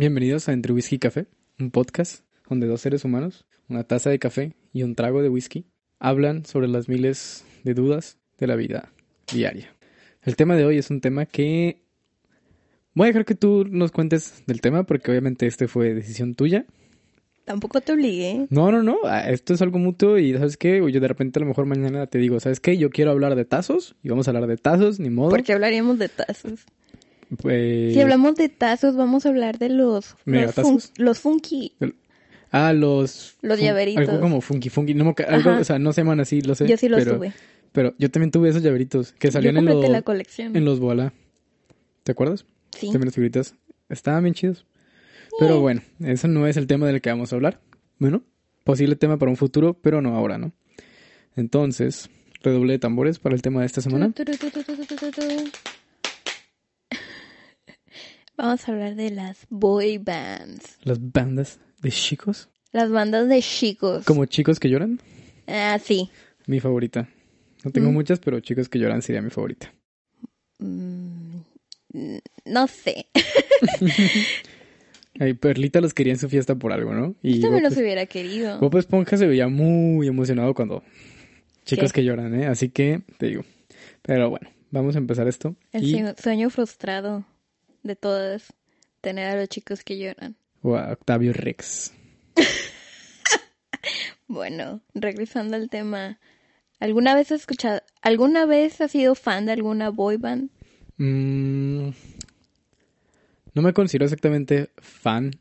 Bienvenidos 0.00 0.48
a 0.48 0.54
Entre 0.54 0.72
Whisky 0.72 0.96
y 0.96 0.98
Café, 0.98 1.26
un 1.58 1.70
podcast 1.70 2.24
donde 2.48 2.66
dos 2.66 2.80
seres 2.80 3.04
humanos, 3.04 3.44
una 3.68 3.84
taza 3.84 4.08
de 4.08 4.18
café 4.18 4.54
y 4.72 4.82
un 4.82 4.94
trago 4.94 5.20
de 5.20 5.28
whisky, 5.28 5.66
hablan 5.98 6.46
sobre 6.46 6.68
las 6.68 6.88
miles 6.88 7.44
de 7.64 7.74
dudas 7.74 8.16
de 8.38 8.46
la 8.46 8.56
vida 8.56 8.94
diaria. 9.30 9.76
El 10.22 10.36
tema 10.36 10.56
de 10.56 10.64
hoy 10.64 10.78
es 10.78 10.88
un 10.88 11.02
tema 11.02 11.26
que 11.26 11.82
voy 12.94 13.04
a 13.04 13.06
dejar 13.08 13.26
que 13.26 13.34
tú 13.34 13.66
nos 13.68 13.92
cuentes 13.92 14.42
del 14.46 14.62
tema 14.62 14.84
porque 14.84 15.10
obviamente 15.10 15.46
este 15.46 15.68
fue 15.68 15.92
decisión 15.92 16.34
tuya. 16.34 16.64
Tampoco 17.44 17.82
te 17.82 17.92
obligué. 17.92 18.46
No, 18.48 18.72
no, 18.72 18.82
no, 18.82 19.00
ah, 19.04 19.28
esto 19.28 19.52
es 19.52 19.60
algo 19.60 19.78
mutuo 19.78 20.16
y 20.16 20.32
¿sabes 20.32 20.56
qué? 20.56 20.78
Yo 20.90 21.00
de 21.00 21.08
repente 21.08 21.40
a 21.40 21.42
lo 21.42 21.46
mejor 21.46 21.66
mañana 21.66 22.06
te 22.06 22.16
digo, 22.16 22.40
¿sabes 22.40 22.58
qué? 22.58 22.78
Yo 22.78 22.88
quiero 22.88 23.10
hablar 23.10 23.34
de 23.36 23.44
tazos 23.44 23.96
y 24.02 24.08
vamos 24.08 24.26
a 24.26 24.30
hablar 24.30 24.46
de 24.46 24.56
tazos, 24.56 24.98
ni 24.98 25.10
modo. 25.10 25.28
¿Por 25.28 25.42
qué 25.42 25.52
hablaríamos 25.52 25.98
de 25.98 26.08
tazos? 26.08 26.64
Pues... 27.38 27.94
Si 27.94 28.00
hablamos 28.00 28.34
de 28.36 28.48
tazos, 28.48 28.96
vamos 28.96 29.24
a 29.26 29.28
hablar 29.28 29.58
de 29.58 29.68
los... 29.68 30.16
Los, 30.24 30.54
fun- 30.54 30.80
los 30.96 31.20
funky. 31.20 31.74
Ah, 32.50 32.72
los... 32.72 33.36
Los 33.42 33.58
fun- 33.58 33.66
llaveritos. 33.66 34.08
Algo 34.08 34.20
como 34.20 34.40
funky 34.40 34.68
funky. 34.68 34.94
No, 34.94 35.14
algo, 35.28 35.56
o 35.58 35.64
sea, 35.64 35.78
no 35.78 35.92
se 35.92 36.00
llaman 36.00 36.20
así, 36.20 36.40
lo 36.42 36.54
sé. 36.54 36.66
Yo 36.66 36.76
sí 36.76 36.88
los 36.88 36.98
pero, 37.04 37.16
tuve. 37.16 37.32
Pero 37.72 37.94
yo 37.98 38.10
también 38.10 38.32
tuve 38.32 38.48
esos 38.48 38.62
llaveritos 38.62 39.12
que 39.12 39.28
Yo 39.28 39.32
salían 39.32 39.56
en, 39.58 39.64
los 39.66 39.88
la 39.88 40.02
colección. 40.02 40.56
en 40.56 40.64
los 40.64 40.80
Boala. 40.80 41.12
¿Te 42.02 42.12
acuerdas? 42.12 42.44
Sí. 42.76 42.86
También 42.86 43.06
las 43.06 43.14
figuritas. 43.14 43.54
Estaban 43.88 44.24
bien 44.24 44.34
chidos. 44.34 44.66
Pero 45.38 45.60
bueno, 45.60 45.82
eso 46.04 46.26
no 46.26 46.46
es 46.48 46.56
el 46.56 46.66
tema 46.66 46.86
del 46.86 47.00
que 47.00 47.10
vamos 47.10 47.32
a 47.32 47.36
hablar. 47.36 47.60
Bueno, 48.00 48.22
posible 48.64 48.96
tema 48.96 49.16
para 49.18 49.30
un 49.30 49.36
futuro, 49.36 49.74
pero 49.74 50.02
no 50.02 50.16
ahora, 50.16 50.36
¿no? 50.38 50.50
Entonces, 51.36 52.10
redoble 52.42 52.72
de 52.72 52.78
tambores 52.80 53.20
para 53.20 53.36
el 53.36 53.42
tema 53.42 53.60
de 53.60 53.66
esta 53.66 53.80
semana. 53.80 54.10
Tu, 54.10 54.24
tu, 54.24 54.32
tu, 54.36 54.50
tu, 54.50 54.62
tu, 54.64 54.74
tu, 54.74 54.96
tu, 54.96 55.10
tu. 55.12 55.22
Vamos 58.40 58.66
a 58.66 58.72
hablar 58.72 58.94
de 58.94 59.10
las 59.10 59.46
boy 59.50 59.98
bands. 59.98 60.78
Las 60.82 60.98
bandas 61.12 61.60
de 61.82 61.90
chicos. 61.90 62.48
Las 62.72 62.90
bandas 62.90 63.28
de 63.28 63.42
chicos. 63.42 64.06
Como 64.06 64.24
chicos 64.24 64.58
que 64.58 64.70
lloran. 64.70 64.98
Ah, 65.46 65.78
sí. 65.82 66.08
Mi 66.46 66.58
favorita. 66.58 67.06
No 67.64 67.70
tengo 67.70 67.90
Mm. 67.90 67.92
muchas, 67.92 68.18
pero 68.18 68.40
chicos 68.40 68.70
que 68.70 68.78
lloran 68.78 69.02
sería 69.02 69.20
mi 69.20 69.28
favorita. 69.28 69.74
Mm, 70.58 71.36
no 72.46 72.66
sé. 72.66 73.08
Ay, 75.20 75.34
Perlita 75.34 75.82
los 75.82 75.92
quería 75.92 76.14
en 76.14 76.18
su 76.18 76.30
fiesta 76.30 76.54
por 76.54 76.72
algo, 76.72 76.94
¿no? 76.94 77.14
Y 77.22 77.34
Yo 77.36 77.40
también 77.42 77.64
Bob, 77.64 77.70
los 77.72 77.78
hubiera 77.78 78.06
querido. 78.06 78.58
Bob 78.58 78.74
Esponja 78.78 79.18
se 79.18 79.26
veía 79.26 79.48
muy 79.48 80.06
emocionado 80.06 80.54
cuando 80.54 80.82
chicos 81.66 81.92
que 81.92 82.04
lloran, 82.04 82.34
¿eh? 82.40 82.46
Así 82.46 82.70
que 82.70 83.02
te 83.18 83.26
digo. 83.26 83.44
Pero 84.00 84.30
bueno, 84.30 84.48
vamos 84.70 84.94
a 84.94 84.98
empezar 84.98 85.28
esto. 85.28 85.56
El 85.72 85.84
y 85.84 86.02
sueño 86.16 86.48
frustrado 86.48 87.26
de 87.82 87.96
todas. 87.96 88.52
Tener 89.00 89.28
a 89.28 89.36
los 89.36 89.48
chicos 89.48 89.82
que 89.82 89.98
lloran. 89.98 90.36
o 90.62 90.76
a 90.76 90.92
Octavio 90.92 91.32
Rex. 91.32 91.92
Bueno, 94.28 94.80
regresando 94.94 95.56
al 95.56 95.68
tema. 95.68 96.20
¿Alguna 96.78 97.16
vez 97.16 97.32
has 97.32 97.40
escuchado, 97.40 97.82
alguna 98.00 98.46
vez 98.46 98.80
has 98.80 98.92
sido 98.92 99.16
fan 99.16 99.44
de 99.44 99.52
alguna 99.52 99.90
boy 99.90 100.18
band? 100.18 100.50
Mm, 100.98 101.88
no 103.54 103.62
me 103.62 103.72
considero 103.72 104.04
exactamente 104.04 104.70
fan 104.78 105.32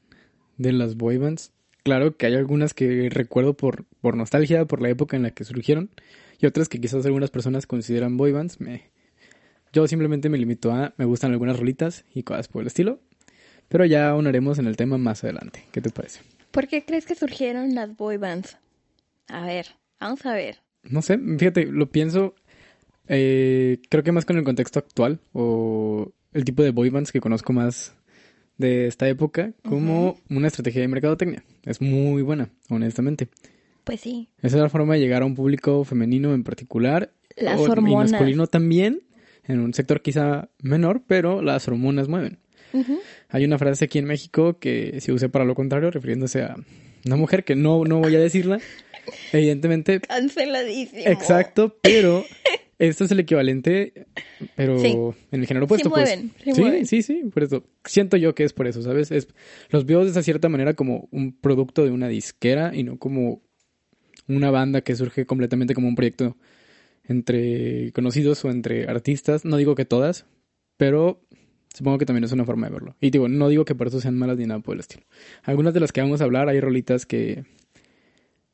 de 0.58 0.74
las 0.74 0.96
boy 0.96 1.18
bands. 1.18 1.52
Claro 1.84 2.18
que 2.18 2.26
hay 2.26 2.34
algunas 2.34 2.74
que 2.74 3.10
recuerdo 3.12 3.54
por, 3.54 3.86
por 4.02 4.18
nostalgia, 4.18 4.66
por 4.66 4.82
la 4.82 4.90
época 4.90 5.16
en 5.16 5.22
la 5.24 5.32
que 5.32 5.44
surgieron, 5.44 5.92
y 6.40 6.48
otras 6.48 6.68
que 6.68 6.82
quizás 6.82 7.06
algunas 7.06 7.30
personas 7.30 7.68
consideran 7.68 8.18
boy 8.18 8.32
bands. 8.32 8.60
Me, 8.60 8.90
yo 9.74 9.88
simplemente 9.88 10.30
me 10.30 10.38
limito 10.38 10.72
a 10.72 10.94
me 10.98 11.06
gustan 11.06 11.32
algunas 11.32 11.58
rolitas 11.60 12.06
y 12.14 12.24
cosas 12.24 12.48
por 12.48 12.62
el 12.62 12.68
estilo, 12.68 13.00
pero 13.68 13.86
ya 13.86 14.10
aunaremos 14.10 14.60
en 14.60 14.68
el 14.68 14.78
tema 14.78 14.98
más 14.98 15.24
adelante. 15.24 15.64
¿Qué 15.72 15.82
te 15.82 15.90
parece? 15.90 16.22
¿Por 16.52 16.68
qué 16.68 16.84
crees 16.86 17.06
que 17.06 17.16
surgieron 17.16 17.76
las 17.76 17.96
boy 17.96 18.18
bands? 18.18 18.58
A 19.28 19.46
ver, 19.46 19.68
vamos 20.00 20.26
a 20.26 20.34
ver. 20.34 20.58
No 20.84 21.02
sé, 21.02 21.18
fíjate, 21.38 21.66
lo 21.68 21.92
pienso, 21.92 22.34
eh, 23.08 23.80
creo 23.90 24.04
que 24.04 24.12
más 24.12 24.26
con 24.26 24.38
el 24.38 24.44
contexto 24.44 24.80
actual 24.80 25.20
o 25.34 26.12
el 26.34 26.46
tipo 26.46 26.64
de 26.64 26.72
boy 26.72 26.90
bands 26.90 27.12
que 27.12 27.22
conozco 27.22 27.54
más 27.54 27.96
de 28.58 28.88
esta 28.88 29.08
época 29.08 29.54
como 29.64 30.18
una 30.30 30.48
estrategia 30.48 30.82
de 30.82 30.88
mercadotecnia. 30.88 31.44
Es 31.64 31.82
muy 31.82 32.22
buena, 32.22 32.50
honestamente. 32.70 33.30
Pues 33.84 34.02
sí, 34.02 34.30
Esa 34.42 34.58
es 34.58 34.62
la 34.62 34.70
forma 34.70 34.94
de 34.96 35.00
llegar 35.00 35.22
a 35.22 35.26
un 35.26 35.34
público 35.36 35.84
femenino 35.84 36.34
en 36.34 36.44
particular. 36.44 37.12
Las 37.38 37.60
o- 37.60 37.68
Y 37.68 37.72
hormonas. 37.72 38.12
masculino 38.12 38.48
también, 38.48 39.02
en 39.50 39.60
un 39.60 39.74
sector 39.74 40.02
quizá 40.02 40.50
menor, 40.62 41.02
pero 41.06 41.42
las 41.42 41.68
hormonas 41.68 42.08
mueven. 42.08 42.40
Hay 43.30 43.44
una 43.46 43.58
frase 43.58 43.86
aquí 43.86 43.98
en 44.00 44.06
México 44.06 44.60
que 44.60 45.02
se 45.02 45.12
usa 45.12 45.28
para 45.30 45.44
lo 45.44 45.56
contrario, 45.56 45.90
refiriéndose 45.92 46.44
a 46.44 46.56
una 47.06 47.16
mujer 47.18 47.44
que 47.44 47.56
no, 47.56 47.84
no 47.84 48.00
voy 48.00 48.16
a 48.16 48.20
decirla, 48.20 48.60
evidentemente, 49.34 50.00
canceladísimo. 50.02 51.02
Exacto, 51.06 51.76
pero 51.82 52.24
esto 52.78 53.06
es 53.06 53.12
el 53.12 53.22
equivalente, 53.22 54.06
pero 54.56 54.78
Sí. 54.80 54.96
en 55.32 55.42
el 55.42 55.48
género 55.48 55.66
opuesto, 55.66 55.90
Sí 55.90 55.94
pues. 55.96 56.10
mueven, 56.10 56.32
sí 56.44 56.54
sí, 56.54 56.62
mueven. 56.62 56.86
sí, 56.86 57.02
sí, 57.02 57.22
por 57.34 57.44
eso. 57.44 57.64
Siento 57.86 58.18
yo 58.18 58.36
que 58.36 58.44
es 58.44 58.54
por 58.54 58.68
eso, 58.68 58.84
¿sabes? 58.84 59.10
Es, 59.12 59.28
los 59.72 59.86
veo 59.88 60.04
de 60.04 60.12
esa 60.12 60.22
cierta 60.22 60.48
manera 60.48 60.76
como 60.76 61.08
un 61.12 61.32
producto 61.34 61.84
de 61.86 61.92
una 61.92 62.08
disquera 62.08 62.72
y 62.76 62.84
no 62.84 62.98
como 63.00 63.42
una 64.28 64.52
banda 64.52 64.82
que 64.82 64.96
surge 64.96 65.26
completamente 65.26 65.74
como 65.74 65.88
un 65.88 65.96
proyecto 65.96 66.38
entre 67.10 67.92
conocidos 67.92 68.46
o 68.46 68.50
entre 68.50 68.88
artistas. 68.88 69.44
No 69.44 69.58
digo 69.58 69.76
que 69.76 69.86
todas, 69.86 70.26
pero 70.78 71.22
supongo 71.74 71.98
que 71.98 72.06
también 72.06 72.24
es 72.24 72.32
una 72.32 72.46
forma 72.46 72.68
de 72.68 72.74
verlo. 72.74 72.96
Y 73.02 73.10
digo, 73.10 73.28
no 73.28 73.50
digo 73.50 73.66
que 73.66 73.76
por 73.76 73.88
eso 73.88 74.00
sean 74.00 74.18
malas 74.18 74.38
ni 74.38 74.46
nada 74.46 74.62
por 74.62 74.76
el 74.76 74.80
estilo. 74.80 75.04
Algunas 75.44 75.74
de 75.74 75.80
las 75.80 75.92
que 75.92 76.02
vamos 76.02 76.22
a 76.22 76.24
hablar, 76.24 76.48
hay 76.48 76.62
rolitas 76.62 77.06
que, 77.06 77.44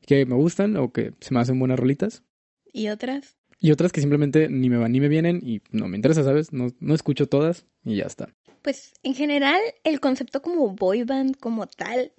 que 0.01 0.25
me 0.25 0.35
gustan 0.35 0.77
o 0.77 0.91
que 0.91 1.13
se 1.19 1.33
me 1.33 1.39
hacen 1.39 1.59
buenas 1.59 1.79
rolitas. 1.79 2.23
¿Y 2.71 2.87
otras? 2.89 3.37
Y 3.59 3.71
otras 3.71 3.91
que 3.91 4.01
simplemente 4.01 4.49
ni 4.49 4.69
me 4.69 4.77
van 4.77 4.91
ni 4.91 4.99
me 4.99 5.07
vienen 5.07 5.41
y 5.43 5.61
no 5.71 5.87
me 5.87 5.97
interesa, 5.97 6.23
¿sabes? 6.23 6.51
No, 6.53 6.67
no 6.79 6.95
escucho 6.95 7.27
todas 7.27 7.65
y 7.83 7.97
ya 7.97 8.05
está. 8.05 8.33
Pues 8.61 8.93
en 9.03 9.13
general 9.13 9.61
el 9.83 9.99
concepto 9.99 10.41
como 10.41 10.69
boy 10.75 11.03
band 11.03 11.37
como 11.37 11.67
tal 11.67 12.11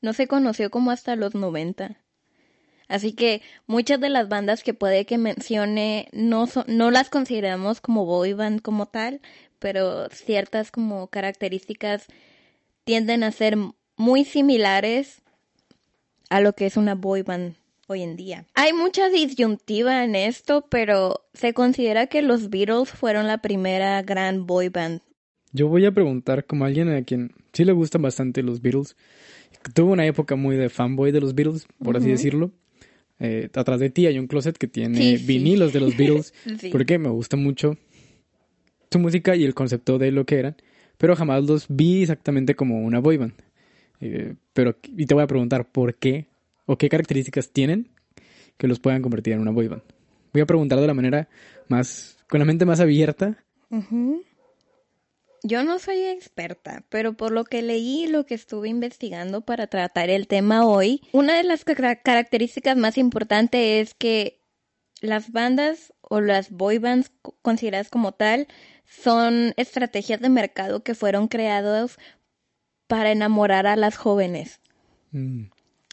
no 0.00 0.12
se 0.12 0.26
conoció 0.26 0.70
como 0.70 0.90
hasta 0.90 1.14
los 1.16 1.34
90. 1.34 2.00
Así 2.90 3.12
que 3.12 3.40
muchas 3.68 4.00
de 4.00 4.08
las 4.08 4.28
bandas 4.28 4.64
que 4.64 4.74
puede 4.74 5.06
que 5.06 5.16
mencione 5.16 6.08
no 6.10 6.48
son, 6.48 6.64
no 6.66 6.90
las 6.90 7.08
consideramos 7.08 7.80
como 7.80 8.04
boy 8.04 8.32
band 8.32 8.62
como 8.62 8.86
tal, 8.86 9.20
pero 9.60 10.08
ciertas 10.10 10.72
como 10.72 11.06
características 11.06 12.08
tienden 12.82 13.22
a 13.22 13.30
ser 13.30 13.56
muy 13.96 14.24
similares 14.24 15.22
a 16.30 16.40
lo 16.40 16.54
que 16.54 16.66
es 16.66 16.76
una 16.76 16.96
boy 16.96 17.22
band 17.22 17.54
hoy 17.86 18.02
en 18.02 18.16
día. 18.16 18.46
Hay 18.54 18.72
mucha 18.72 19.08
disyuntiva 19.08 20.02
en 20.02 20.16
esto, 20.16 20.66
pero 20.68 21.28
se 21.32 21.54
considera 21.54 22.08
que 22.08 22.22
los 22.22 22.50
Beatles 22.50 22.90
fueron 22.90 23.28
la 23.28 23.38
primera 23.38 24.02
gran 24.02 24.48
boy 24.48 24.68
band 24.68 25.00
Yo 25.52 25.68
voy 25.68 25.86
a 25.86 25.92
preguntar 25.92 26.44
como 26.44 26.64
alguien 26.64 26.92
a 26.92 27.04
quien 27.04 27.30
sí 27.52 27.64
le 27.64 27.72
gustan 27.72 28.02
bastante 28.02 28.42
los 28.42 28.60
Beatles. 28.60 28.96
Tuvo 29.74 29.92
una 29.92 30.06
época 30.06 30.34
muy 30.34 30.56
de 30.56 30.70
fanboy 30.70 31.12
de 31.12 31.20
los 31.20 31.36
Beatles, 31.36 31.68
por 31.84 31.96
así 31.96 32.08
decirlo. 32.08 32.50
Eh, 33.20 33.50
atrás 33.54 33.78
de 33.80 33.90
ti 33.90 34.06
hay 34.06 34.18
un 34.18 34.26
closet 34.26 34.56
que 34.56 34.66
tiene 34.66 34.96
Sí, 34.96 35.18
sí. 35.18 35.26
vinilos 35.26 35.72
de 35.72 35.80
los 35.80 35.94
Beatles, 35.96 36.32
Sí. 36.58 36.70
porque 36.70 36.98
me 36.98 37.10
gusta 37.10 37.36
mucho 37.36 37.76
su 38.90 38.98
música 38.98 39.36
y 39.36 39.44
el 39.44 39.54
concepto 39.54 39.98
de 39.98 40.10
lo 40.10 40.24
que 40.26 40.38
eran, 40.38 40.56
pero 40.98 41.14
jamás 41.14 41.44
los 41.44 41.66
vi 41.68 42.02
exactamente 42.02 42.54
como 42.54 42.80
una 42.80 42.98
boy 42.98 43.16
band. 43.18 43.34
Eh, 44.00 44.34
pero, 44.52 44.76
y 44.96 45.06
te 45.06 45.14
voy 45.14 45.22
a 45.22 45.26
preguntar, 45.26 45.70
¿por 45.70 45.94
qué? 45.94 46.26
¿O 46.66 46.76
qué 46.78 46.88
características 46.88 47.50
tienen 47.50 47.88
que 48.56 48.66
los 48.68 48.80
puedan 48.80 49.02
convertir 49.02 49.34
en 49.34 49.40
una 49.40 49.50
boy 49.50 49.68
band? 49.68 49.82
Voy 50.32 50.42
a 50.42 50.46
preguntar 50.46 50.80
de 50.80 50.86
la 50.86 50.94
manera 50.94 51.28
más, 51.68 52.16
con 52.28 52.38
la 52.40 52.46
mente 52.46 52.64
más 52.64 52.80
abierta. 52.80 53.36
Ujú. 53.70 54.22
Yo 55.42 55.64
no 55.64 55.78
soy 55.78 56.02
experta, 56.04 56.84
pero 56.90 57.14
por 57.14 57.32
lo 57.32 57.44
que 57.44 57.62
leí 57.62 58.04
y 58.04 58.06
lo 58.08 58.26
que 58.26 58.34
estuve 58.34 58.68
investigando 58.68 59.40
para 59.40 59.66
tratar 59.68 60.10
el 60.10 60.26
tema 60.26 60.66
hoy, 60.66 61.00
una 61.12 61.34
de 61.36 61.44
las 61.44 61.64
ca- 61.64 61.96
características 61.96 62.76
más 62.76 62.98
importantes 62.98 63.88
es 63.88 63.94
que 63.94 64.42
las 65.00 65.32
bandas 65.32 65.94
o 66.02 66.20
las 66.20 66.50
boy 66.50 66.78
bands 66.78 67.10
co- 67.22 67.36
consideradas 67.40 67.88
como 67.88 68.12
tal 68.12 68.48
son 68.84 69.54
estrategias 69.56 70.20
de 70.20 70.28
mercado 70.28 70.82
que 70.82 70.94
fueron 70.94 71.26
creadas 71.28 71.96
para 72.86 73.12
enamorar 73.12 73.66
a 73.66 73.76
las 73.76 73.96
jóvenes. 73.96 74.60
Mm. 75.12 75.44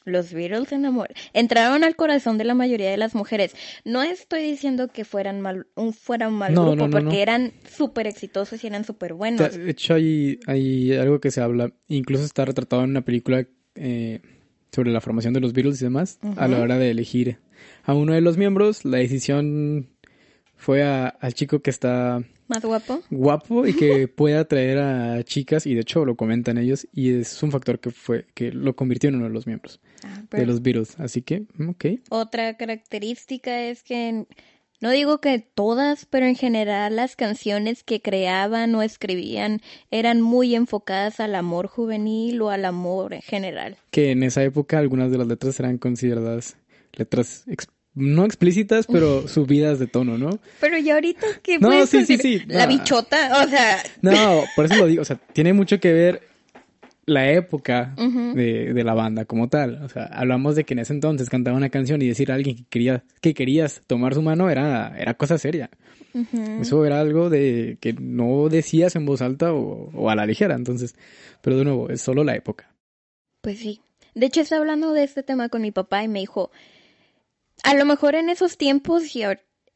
Los 0.07 0.33
Beatles 0.33 0.71
enamor 0.71 1.09
entraron 1.33 1.83
al 1.83 1.95
corazón 1.95 2.38
de 2.38 2.44
la 2.45 2.54
mayoría 2.54 2.89
de 2.89 2.98
las 2.98 3.13
mujeres. 3.13 3.56
No 3.86 4.01
estoy 4.01 4.42
diciendo 4.42 4.88
que 4.88 5.06
fueran 5.06 5.42
mal, 5.42 5.68
un, 5.75 5.94
fuera 5.94 6.27
un 6.30 6.36
mal 6.36 6.54
No, 6.54 6.62
grupo, 6.71 6.75
no, 6.77 6.88
no, 6.88 6.92
porque 7.06 7.21
eran 7.21 7.51
súper 7.69 8.07
exitosos 8.07 8.63
y 8.63 8.68
eran 8.68 8.83
súper 8.86 9.13
buenos. 9.13 9.56
De 9.56 9.69
hecho, 9.69 9.94
hay, 9.95 10.39
hay 10.48 10.94
algo 10.95 11.19
que 11.19 11.30
se 11.31 11.42
habla, 11.42 11.71
incluso 11.88 12.24
está 12.24 12.45
retratado 12.45 12.83
en 12.83 12.92
una 12.92 13.01
película 13.01 13.45
eh, 13.75 14.21
sobre 14.71 14.92
la 14.92 15.01
formación 15.01 15.33
de 15.33 15.39
los 15.42 15.54
Beatles 15.54 15.81
y 15.81 15.86
demás, 15.86 16.19
a 16.38 16.48
la 16.48 16.59
hora 16.62 16.77
de 16.77 16.89
elegir 16.92 17.38
a 17.83 17.94
uno 17.94 18.13
de 18.13 18.21
los 18.21 18.38
miembros, 18.38 18.86
la 18.86 18.98
decisión 18.98 19.89
fue 20.56 20.83
a- 20.83 21.07
al 21.07 21.33
chico 21.33 21.59
que 21.62 21.69
está 21.69 22.21
Más 22.48 22.63
guapo. 22.63 23.01
guapo 23.09 23.65
y 23.68 23.74
que 23.74 24.07
puede 24.15 24.38
atraer 24.38 24.77
a 24.80 25.24
chicas, 25.24 25.65
y 25.65 25.74
de 25.75 25.81
hecho 25.81 26.06
lo 26.06 26.15
comentan 26.15 26.57
ellos, 26.57 26.88
y 26.94 27.13
es 27.13 27.42
un 27.44 27.51
factor 27.51 27.80
que 27.80 27.92
fue 27.92 28.25
que 28.33 28.51
lo 28.51 28.75
convirtió 28.75 29.09
en 29.09 29.15
uno 29.15 29.25
de 29.25 29.31
los 29.31 29.48
miembros 29.48 29.80
Ah, 30.03 30.23
de 30.31 30.45
los 30.45 30.61
Beatles. 30.61 30.99
Así 30.99 31.21
que, 31.21 31.45
mm, 31.57 31.69
ok. 31.69 31.85
Otra 32.09 32.55
característica 32.57 33.63
es 33.63 33.83
que, 33.83 34.25
no 34.79 34.91
digo 34.91 35.19
que 35.19 35.39
todas, 35.39 36.05
pero 36.05 36.25
en 36.25 36.35
general 36.35 36.95
las 36.95 37.15
canciones 37.15 37.83
que 37.83 38.01
creaban 38.01 38.75
o 38.75 38.83
escribían 38.83 39.61
eran 39.89 40.21
muy 40.21 40.53
enfocadas 40.55 41.19
al 41.19 41.33
amor 41.35 41.67
juvenil 41.67 42.41
o 42.41 42.49
al 42.49 42.65
amor 42.65 43.13
en 43.13 43.21
general. 43.21 43.77
Que 43.91 44.11
en 44.11 44.23
esa 44.23 44.44
época 44.44 44.77
algunas 44.77 45.11
de 45.11 45.17
las 45.17 45.27
letras 45.27 45.59
eran 45.59 45.77
consideradas 45.77 46.57
letras 46.94 47.45
no 47.97 48.25
explícitas, 48.25 48.85
pero 48.85 49.27
subidas 49.27 49.79
de 49.79 49.88
tono, 49.88 50.17
¿no? 50.17 50.39
Pero 50.61 50.77
ya 50.77 50.94
ahorita, 50.94 51.25
¿qué 51.41 51.57
No, 51.57 51.85
sí, 51.88 52.05
sí, 52.05 52.17
sí, 52.17 52.44
La 52.45 52.67
no. 52.67 52.73
bichota, 52.73 53.44
o 53.44 53.49
sea, 53.49 53.81
No, 54.01 54.44
por 54.55 54.65
eso 54.65 54.75
lo 54.75 54.85
digo, 54.85 55.01
o 55.01 55.05
sea, 55.05 55.17
tiene 55.33 55.53
mucho 55.53 55.79
que 55.79 55.91
ver 55.91 56.21
la 57.07 57.31
época 57.31 57.95
de, 57.95 58.74
de 58.74 58.83
la 58.83 58.94
banda 58.94 59.25
como 59.25 59.48
tal. 59.48 59.81
O 59.83 59.89
sea, 59.89 60.04
hablamos 60.04 60.56
de 60.56 60.65
que 60.65 60.74
en 60.74 60.80
ese 60.80 60.94
entonces 60.94 61.30
cantaba 61.30 61.56
una 61.57 61.69
canción 61.69 62.01
y 62.01 62.07
decir 62.07 62.31
a 62.31 62.36
alguien 62.36 62.57
que, 62.57 62.65
quería, 62.65 63.04
que 63.21 63.33
querías 63.33 63.81
tomar 63.88 64.13
su 64.13 64.21
mano 64.21 64.50
era, 64.50 64.95
era 65.00 65.15
cosa 65.15 65.38
seria. 65.38 65.69
Eso 66.59 66.86
era 66.86 67.00
algo 67.00 67.30
de 67.30 67.77
que 67.80 67.94
no 67.94 68.50
decías 68.50 68.95
en 68.95 69.06
voz 69.06 69.21
alta 69.21 69.54
o, 69.54 69.89
o 69.94 70.09
a 70.09 70.15
la 70.15 70.25
ligera. 70.25 70.56
Entonces, 70.56 70.95
pero 71.42 71.57
de 71.57 71.63
nuevo, 71.63 71.89
es 71.89 72.01
solo 72.01 72.24
la 72.24 72.36
época. 72.36 72.75
Pues 73.42 73.59
sí. 73.59 73.80
De 74.13 74.25
hecho, 74.25 74.42
estaba 74.42 74.62
hablando 74.62 74.92
de 74.92 75.04
este 75.04 75.24
tema 75.24 75.48
con 75.48 75.62
mi 75.62 75.71
papá 75.71 76.04
y 76.04 76.07
me 76.09 76.19
dijo, 76.19 76.51
a 77.63 77.74
lo 77.74 77.86
mejor 77.86 78.15
en 78.15 78.30
esos 78.30 78.57
tiempos, 78.57 79.15
y 79.15 79.24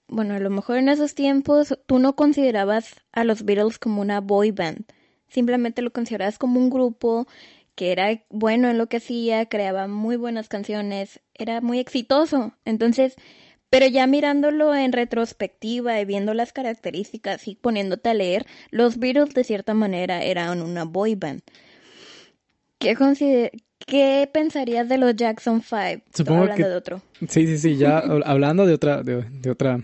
bueno, 0.10 0.34
a 0.34 0.40
lo 0.40 0.50
mejor 0.50 0.78
en 0.78 0.90
esos 0.90 1.16
tiempos 1.16 1.78
tú 1.86 2.00
no 2.00 2.16
considerabas 2.18 2.96
a 3.14 3.24
los 3.24 3.46
Beatles 3.46 3.80
como 3.80 4.02
una 4.02 4.20
boy 4.20 4.52
band. 4.52 4.84
Simplemente 5.32 5.82
lo 5.82 5.92
considerabas 5.92 6.38
como 6.38 6.60
un 6.60 6.70
grupo 6.70 7.26
que 7.74 7.92
era 7.92 8.22
bueno 8.30 8.70
en 8.70 8.78
lo 8.78 8.88
que 8.88 8.98
hacía, 8.98 9.48
creaba 9.48 9.88
muy 9.88 10.18
buenas 10.18 10.50
canciones, 10.50 11.22
era 11.34 11.62
muy 11.62 11.80
exitoso. 11.80 12.54
Entonces, 12.66 13.16
pero 13.70 13.88
ya 13.88 14.06
mirándolo 14.08 14.76
en 14.76 14.92
retrospectiva 14.92 16.00
y 16.00 16.06
viendo 16.06 16.34
las 16.34 16.52
características 16.52 17.48
y 17.48 17.56
poniéndote 17.56 18.10
a 18.10 18.14
leer, 18.14 18.46
los 18.70 19.00
Beatles 19.00 19.34
de 19.34 19.46
cierta 19.46 19.74
manera 19.74 20.22
eran 20.22 20.62
una 20.62 20.84
boy 20.84 21.16
band. 21.16 21.42
¿Qué, 22.78 22.96
consider- 22.96 23.52
¿Qué 23.88 24.30
pensarías 24.32 24.88
de 24.90 24.98
los 24.98 25.16
Jackson 25.16 25.62
5? 25.62 26.04
Supongo 26.14 26.42
Hablando 26.42 26.64
que- 26.66 26.70
de 26.70 26.76
otro. 26.76 27.02
Sí, 27.30 27.48
sí, 27.48 27.58
sí, 27.58 27.78
ya 27.78 28.04
hab- 28.04 28.24
hablando 28.26 28.66
de 28.66 28.74
otra, 28.74 29.02
de, 29.04 29.24
de 29.24 29.50
otra 29.50 29.80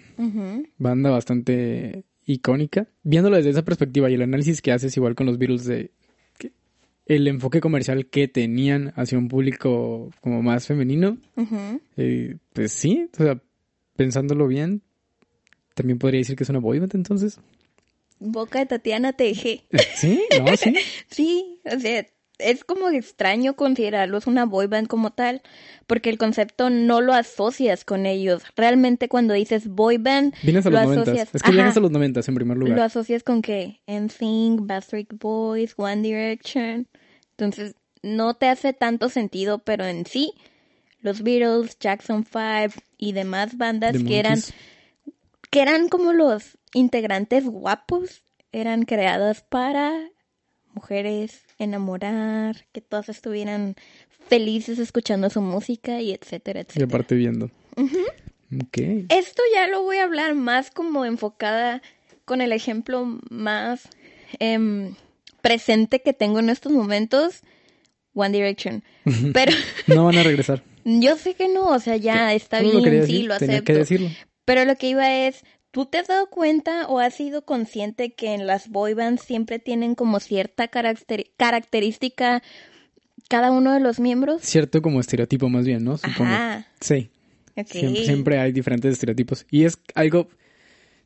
banda 0.78 1.10
bastante 1.10 2.04
icónica, 2.28 2.88
viéndolo 3.02 3.38
desde 3.38 3.50
esa 3.50 3.66
perspectiva 3.66 4.10
y 4.10 4.14
el 4.14 4.22
análisis 4.22 4.62
que 4.62 4.72
haces 4.72 4.96
igual 4.96 5.16
con 5.16 5.26
los 5.26 5.40
Beatles 5.40 5.66
de 5.66 5.92
el 7.08 7.28
enfoque 7.28 7.62
comercial 7.62 8.08
que 8.08 8.28
tenían 8.28 8.92
hacia 8.98 9.18
un 9.18 9.30
público 9.30 10.12
como 10.20 10.44
más 10.44 10.68
femenino, 10.68 11.18
eh, 11.96 12.36
pues 12.52 12.74
sí, 12.74 13.10
o 13.14 13.24
sea, 13.24 13.42
pensándolo 13.96 14.46
bien, 14.48 14.82
también 15.74 16.00
podría 16.00 16.20
decir 16.20 16.36
que 16.36 16.44
es 16.44 16.50
una 16.50 16.60
boy 16.60 16.80
band 16.80 16.96
entonces. 16.96 17.40
Boca 18.20 18.60
de 18.60 18.66
Tatiana 18.66 19.14
Teje. 19.14 19.64
Eh, 19.72 19.78
Sí, 19.96 20.22
no, 20.38 20.58
sí. 20.58 20.76
Sí, 21.10 21.62
o 21.64 21.80
sea, 21.80 22.06
es 22.40 22.64
como 22.64 22.90
extraño 22.90 23.56
considerarlos 23.56 24.28
una 24.28 24.46
boy 24.46 24.68
band 24.68 24.88
como 24.88 25.12
tal, 25.12 25.42
porque 25.88 26.10
el 26.10 26.18
concepto 26.18 26.70
no 26.70 27.02
lo 27.02 27.14
asocias 27.14 27.84
con 27.84 28.06
ellos. 28.06 28.44
Realmente 28.56 29.10
cuando 29.10 29.34
dices 29.34 29.68
boy 29.68 29.98
band, 29.98 30.34
Vienes 30.44 30.66
a 30.66 30.70
lo 30.70 30.78
los 30.78 30.86
noventas. 30.86 31.08
asocias, 31.08 31.30
Es 31.36 31.42
que 31.44 31.52
vienes 31.52 31.78
a 31.78 31.80
los 31.80 31.92
noventas 31.92 32.28
en 32.28 32.36
primer 32.36 32.58
lugar. 32.58 32.78
lo 32.78 32.84
asocias 32.84 33.24
con 33.24 33.42
que 33.42 33.82
NSYNC, 33.88 34.68
Backstreet 34.68 35.14
Boys, 35.20 35.74
One 35.78 36.02
Direction. 36.02 36.88
Entonces, 37.32 37.76
no 38.04 38.36
te 38.36 38.48
hace 38.48 38.74
tanto 38.74 39.10
sentido, 39.10 39.60
pero 39.60 39.86
en 39.86 40.06
sí, 40.06 40.34
los 41.02 41.24
Beatles, 41.24 41.78
Jackson 41.80 42.26
5 42.26 42.82
y 42.98 43.14
demás 43.14 43.58
bandas 43.58 43.94
The 43.94 44.04
que 44.06 44.20
eran 44.20 44.40
que 45.50 45.62
eran 45.62 45.88
como 45.88 46.14
los 46.14 46.58
integrantes 46.74 47.46
guapos, 47.46 48.22
eran 48.52 48.84
creadas 48.84 49.42
para 49.48 49.94
mujeres 50.78 51.42
enamorar, 51.60 52.66
que 52.72 52.82
todas 52.82 53.10
estuvieran 53.10 53.76
felices 54.30 54.78
escuchando 54.80 55.30
su 55.30 55.42
música 55.42 56.02
y 56.02 56.12
etcétera, 56.14 56.60
Y 56.60 56.64
etcétera. 56.64 56.86
aparte 56.86 57.16
viendo. 57.16 57.50
Esto 59.10 59.42
ya 59.54 59.68
lo 59.68 59.84
voy 59.84 59.98
a 59.98 60.04
hablar 60.04 60.36
más 60.36 60.72
como 60.72 61.04
enfocada 61.06 61.82
con 62.26 62.42
el 62.42 62.52
ejemplo 62.52 63.20
más 63.30 63.90
em, 64.40 64.94
presente 65.42 66.02
que 66.02 66.14
tengo 66.14 66.40
en 66.40 66.50
estos 66.50 66.72
momentos, 66.72 67.42
One 68.14 68.32
Direction. 68.38 68.84
Pero 69.34 69.52
No 69.88 70.06
van 70.06 70.18
a 70.18 70.24
regresar. 70.24 70.64
yo 70.86 71.18
sé 71.18 71.34
que 71.34 71.48
no, 71.50 71.68
o 71.68 71.80
sea, 71.80 71.98
ya 71.98 72.34
está 72.34 72.60
Solo 72.60 72.74
lo 72.74 72.84
quería 72.84 73.02
bien, 73.04 73.06
sí, 73.08 73.14
decir, 73.14 73.28
lo 73.28 73.38
que 73.38 73.46
acepto. 73.46 73.74
decirlo. 73.74 74.10
Pero 74.46 74.64
lo 74.66 74.76
que 74.78 74.88
iba 74.90 75.14
es, 75.28 75.44
¿tú 75.78 75.86
te 75.86 76.00
has 76.00 76.08
dado 76.08 76.28
cuenta 76.28 76.88
o 76.88 76.98
has 76.98 77.14
sido 77.14 77.44
consciente 77.46 78.12
que 78.14 78.34
en 78.34 78.48
las 78.48 78.68
boy 78.70 78.96
bands 78.96 79.22
siempre 79.22 79.60
tienen 79.60 79.94
como 79.94 80.20
cierta 80.20 80.70
característica 80.70 82.42
cada 83.30 83.52
uno 83.52 83.72
de 83.74 83.80
los 83.80 84.00
miembros? 84.00 84.42
Cierto 84.42 84.82
como 84.82 85.00
estereotipo 85.00 85.50
más 85.50 85.68
bien, 85.68 85.84
¿no? 85.84 85.98
Supongo. 86.00 86.24
Ajá, 86.34 86.66
Sí. 86.82 87.12
Siempre, 87.66 88.04
siempre 88.06 88.40
hay 88.40 88.52
diferentes 88.54 88.92
estereotipos. 88.94 89.46
Y 89.52 89.66
es 89.66 89.78
algo 89.94 90.30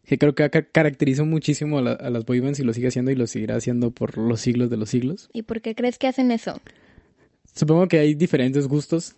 que 0.05 0.17
creo 0.17 0.36
que 0.36 0.50
ca- 0.50 0.63
caracterizó 0.63 1.25
muchísimo 1.25 1.79
a, 1.79 1.81
la- 1.81 1.91
a 1.91 2.10
las 2.10 2.24
boy 2.25 2.39
bands 2.39 2.60
y 2.60 2.63
lo 2.63 2.74
sigue 2.74 2.88
haciendo 2.88 3.12
y 3.12 3.15
lo 3.15 3.27
seguirá 3.27 3.57
haciendo 3.57 3.91
por 3.91 4.17
los 4.17 4.39
siglos 4.39 4.69
de 4.69 4.77
los 4.77 4.89
siglos. 4.89 5.29
¿Y 5.34 5.41
por 5.41 5.60
qué 5.62 5.75
crees 5.75 5.98
que 5.98 6.07
hacen 6.07 6.31
eso? 6.31 6.62
Supongo 7.53 7.89
que 7.89 8.00
hay 8.00 8.15
diferentes 8.15 8.69
gustos 8.69 9.17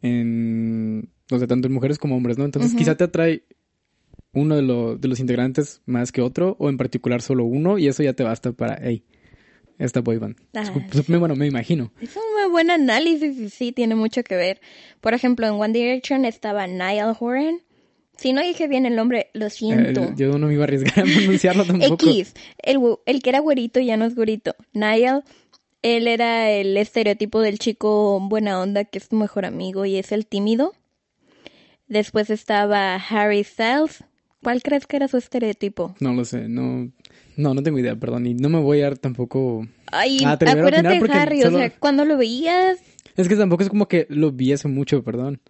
en, 0.00 1.10
o 1.30 1.38
sea, 1.38 1.46
tanto 1.46 1.68
en 1.68 1.74
mujeres 1.74 1.98
como 1.98 2.16
hombres, 2.16 2.38
¿no? 2.38 2.46
Entonces 2.46 2.72
quizá 2.78 2.96
te 2.96 3.04
atrae 3.04 3.42
uno 4.32 4.56
de, 4.56 4.62
lo- 4.62 4.96
de 4.96 5.08
los 5.08 5.20
integrantes 5.20 5.80
más 5.86 6.12
que 6.12 6.20
otro 6.22 6.56
o 6.58 6.68
en 6.68 6.76
particular 6.76 7.20
solo 7.22 7.44
uno 7.44 7.78
y 7.78 7.88
eso 7.88 8.02
ya 8.02 8.12
te 8.12 8.22
basta 8.22 8.52
para, 8.52 8.78
hey, 8.82 9.02
esta 9.78 10.00
boy 10.02 10.18
band. 10.18 10.36
Ah, 10.54 10.64
sup- 10.64 11.18
Bueno, 11.18 11.34
me 11.36 11.46
imagino. 11.46 11.92
Es 12.00 12.14
un 12.16 12.22
muy 12.40 12.50
buen 12.50 12.70
análisis 12.70 13.38
y 13.38 13.48
sí, 13.50 13.72
tiene 13.72 13.94
mucho 13.94 14.22
que 14.22 14.36
ver. 14.36 14.60
Por 15.00 15.14
ejemplo, 15.14 15.46
en 15.46 15.54
One 15.54 15.72
Direction 15.72 16.24
estaba 16.24 16.66
Niall 16.66 17.16
Horan. 17.18 17.60
Si 18.16 18.34
no 18.34 18.42
dije 18.42 18.68
bien 18.68 18.84
el 18.84 18.94
nombre, 18.96 19.30
lo 19.32 19.48
siento. 19.48 20.02
Eh, 20.02 20.12
yo 20.16 20.38
no 20.38 20.46
me 20.48 20.52
iba 20.52 20.64
a 20.64 20.66
arriesgar 20.66 20.98
a 21.00 21.02
pronunciarlo 21.16 21.64
tampoco. 21.64 22.06
X, 22.10 22.34
el, 22.62 22.78
el 23.06 23.22
que 23.22 23.30
era 23.30 23.38
güerito 23.40 23.80
ya 23.80 23.96
no 23.96 24.04
es 24.04 24.14
güerito. 24.14 24.54
Niall, 24.74 25.24
él 25.80 26.06
era 26.06 26.50
el 26.50 26.76
estereotipo 26.76 27.40
del 27.40 27.58
chico 27.58 28.20
buena 28.20 28.60
onda 28.60 28.84
que 28.84 28.98
es 28.98 29.08
tu 29.08 29.16
mejor 29.16 29.46
amigo 29.46 29.86
y 29.86 29.96
es 29.96 30.12
el 30.12 30.26
tímido. 30.26 30.74
Después 31.88 32.30
estaba 32.30 32.94
Harry 32.96 33.42
Styles. 33.42 34.04
¿Cuál 34.42 34.62
crees 34.62 34.86
que 34.86 34.96
era 34.96 35.08
su 35.08 35.16
estereotipo? 35.18 35.94
No 36.00 36.14
lo 36.14 36.24
sé, 36.24 36.48
no, 36.48 36.90
no, 37.36 37.54
no 37.54 37.62
tengo 37.62 37.78
idea, 37.78 37.94
perdón, 37.96 38.26
y 38.26 38.34
no 38.34 38.48
me 38.48 38.58
voy 38.58 38.80
a 38.80 38.84
dar 38.84 38.98
tampoco. 38.98 39.66
Ay, 39.92 40.18
de 40.18 40.24
acuérdate 40.24 40.82
de 40.82 41.12
Harry, 41.12 41.42
solo- 41.42 41.56
o 41.56 41.60
sea, 41.60 41.70
cuando 41.78 42.04
lo 42.04 42.16
veías, 42.16 42.78
Es 43.16 43.28
que 43.28 43.36
tampoco 43.36 43.62
es 43.62 43.68
como 43.68 43.86
que 43.88 44.06
lo 44.08 44.32
vi 44.32 44.52
hace 44.52 44.68
mucho, 44.68 45.02
perdón. 45.02 45.40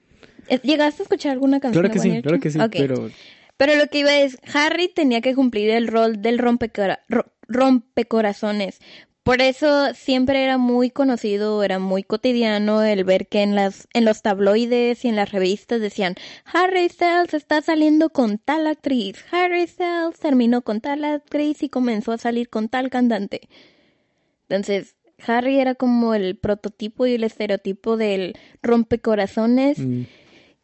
¿llegaste 0.64 1.02
a 1.02 1.04
escuchar 1.04 1.32
alguna 1.32 1.60
canción? 1.60 1.82
Claro 1.84 1.92
que 1.92 2.00
sí, 2.00 2.22
claro 2.22 2.40
que 2.40 2.50
sí, 2.50 2.58
pero 2.72 3.10
Pero 3.56 3.76
lo 3.76 3.86
que 3.88 3.98
iba 4.00 4.16
es, 4.18 4.38
Harry 4.54 4.88
tenía 4.88 5.20
que 5.20 5.34
cumplir 5.34 5.70
el 5.70 5.86
rol 5.86 6.20
del 6.22 6.38
rompecora- 6.38 7.00
ro- 7.08 7.30
rompecorazones, 7.46 8.80
Por 9.22 9.42
eso 9.42 9.92
siempre 9.94 10.42
era 10.42 10.56
muy 10.56 10.90
conocido, 10.90 11.62
era 11.62 11.78
muy 11.78 12.02
cotidiano 12.02 12.82
el 12.82 13.04
ver 13.04 13.28
que 13.28 13.42
en 13.42 13.54
las 13.54 13.86
en 13.92 14.04
los 14.06 14.22
tabloides 14.22 15.04
y 15.04 15.08
en 15.08 15.16
las 15.16 15.30
revistas 15.30 15.80
decían 15.80 16.14
Harry 16.46 16.88
Styles 16.88 17.34
está 17.34 17.60
saliendo 17.60 18.10
con 18.10 18.38
tal 18.38 18.66
actriz, 18.66 19.16
Harry 19.30 19.66
Styles 19.66 20.18
terminó 20.18 20.62
con 20.62 20.80
tal 20.80 21.04
actriz 21.04 21.62
y 21.62 21.68
comenzó 21.68 22.12
a 22.12 22.18
salir 22.18 22.48
con 22.48 22.68
tal 22.68 22.88
cantante. 22.88 23.42
Entonces, 24.48 24.96
Harry 25.26 25.60
era 25.60 25.74
como 25.74 26.14
el 26.14 26.36
prototipo 26.36 27.06
y 27.06 27.14
el 27.14 27.24
estereotipo 27.24 27.96
del 27.96 28.34
rompecorazones 28.62 29.78
Mm, 29.78 30.02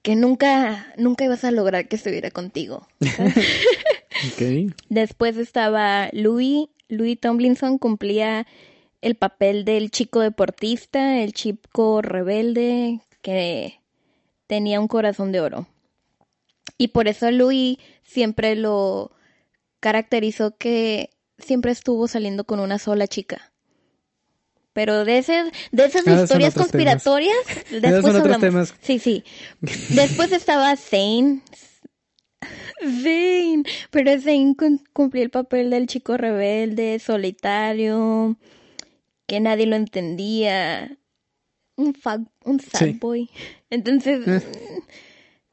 que 0.03 0.17
nunca 0.17 0.95
nunca 0.97 1.25
ibas 1.25 1.45
a 1.45 1.51
lograr 1.51 1.89
que 1.89 1.97
estuviera 1.97 2.31
contigo. 2.31 2.87
ok. 3.01 4.73
Después 4.89 5.37
estaba 5.37 6.09
Louis. 6.13 6.69
Louis 6.89 7.19
Tomlinson 7.19 7.79
cumplía 7.79 8.47
el 9.01 9.15
papel 9.15 9.65
del 9.65 9.91
chico 9.91 10.21
deportista, 10.21 11.19
el 11.21 11.33
chico 11.33 12.03
rebelde 12.03 13.01
que 13.23 13.81
tenía 14.47 14.81
un 14.81 14.89
corazón 14.89 15.33
de 15.33 15.41
oro. 15.41 15.67
Y 16.79 16.89
por 16.89 17.09
eso 17.09 17.31
Louis 17.31 17.79
siempre 18.03 18.55
lo 18.57 19.13
caracterizó 19.81 20.57
que 20.57 21.11
siempre 21.39 21.73
estuvo 21.73 22.09
saliendo 22.09 22.45
con 22.45 22.61
una 22.61 22.79
sola 22.79 23.07
chica. 23.07 23.53
Pero 24.73 25.07
de, 25.07 25.19
ese, 25.19 25.45
de 25.73 25.85
esas 25.87 26.07
Ah, 26.07 26.23
historias 26.23 26.55
conspiratorias, 26.55 27.35
después 27.71 28.03
son 28.03 28.11
otros 28.11 28.17
hablamos. 28.17 28.41
temas. 28.41 28.75
Sí, 28.83 28.99
sí. 28.99 29.25
Después 29.89 30.33
estaba 30.33 30.77
Zane. 30.77 31.41
Zane. 32.81 33.65
Pero 33.91 34.21
Zane 34.21 34.55
cum- 34.57 34.83
cumplió 34.93 35.23
el 35.23 35.31
papel 35.31 35.71
del 35.71 35.87
chico 35.87 36.17
rebelde, 36.17 36.99
solitario, 36.99 38.37
que 39.27 39.41
nadie 39.41 39.67
lo 39.67 39.77
entendía. 39.77 40.97
Un, 41.77 41.95
fa- 41.95 42.25
un 42.45 42.61
sad 42.61 42.79
Sí. 42.87 42.93
boy. 43.01 43.31
Entonces, 43.71 44.27
Eh. 44.27 44.43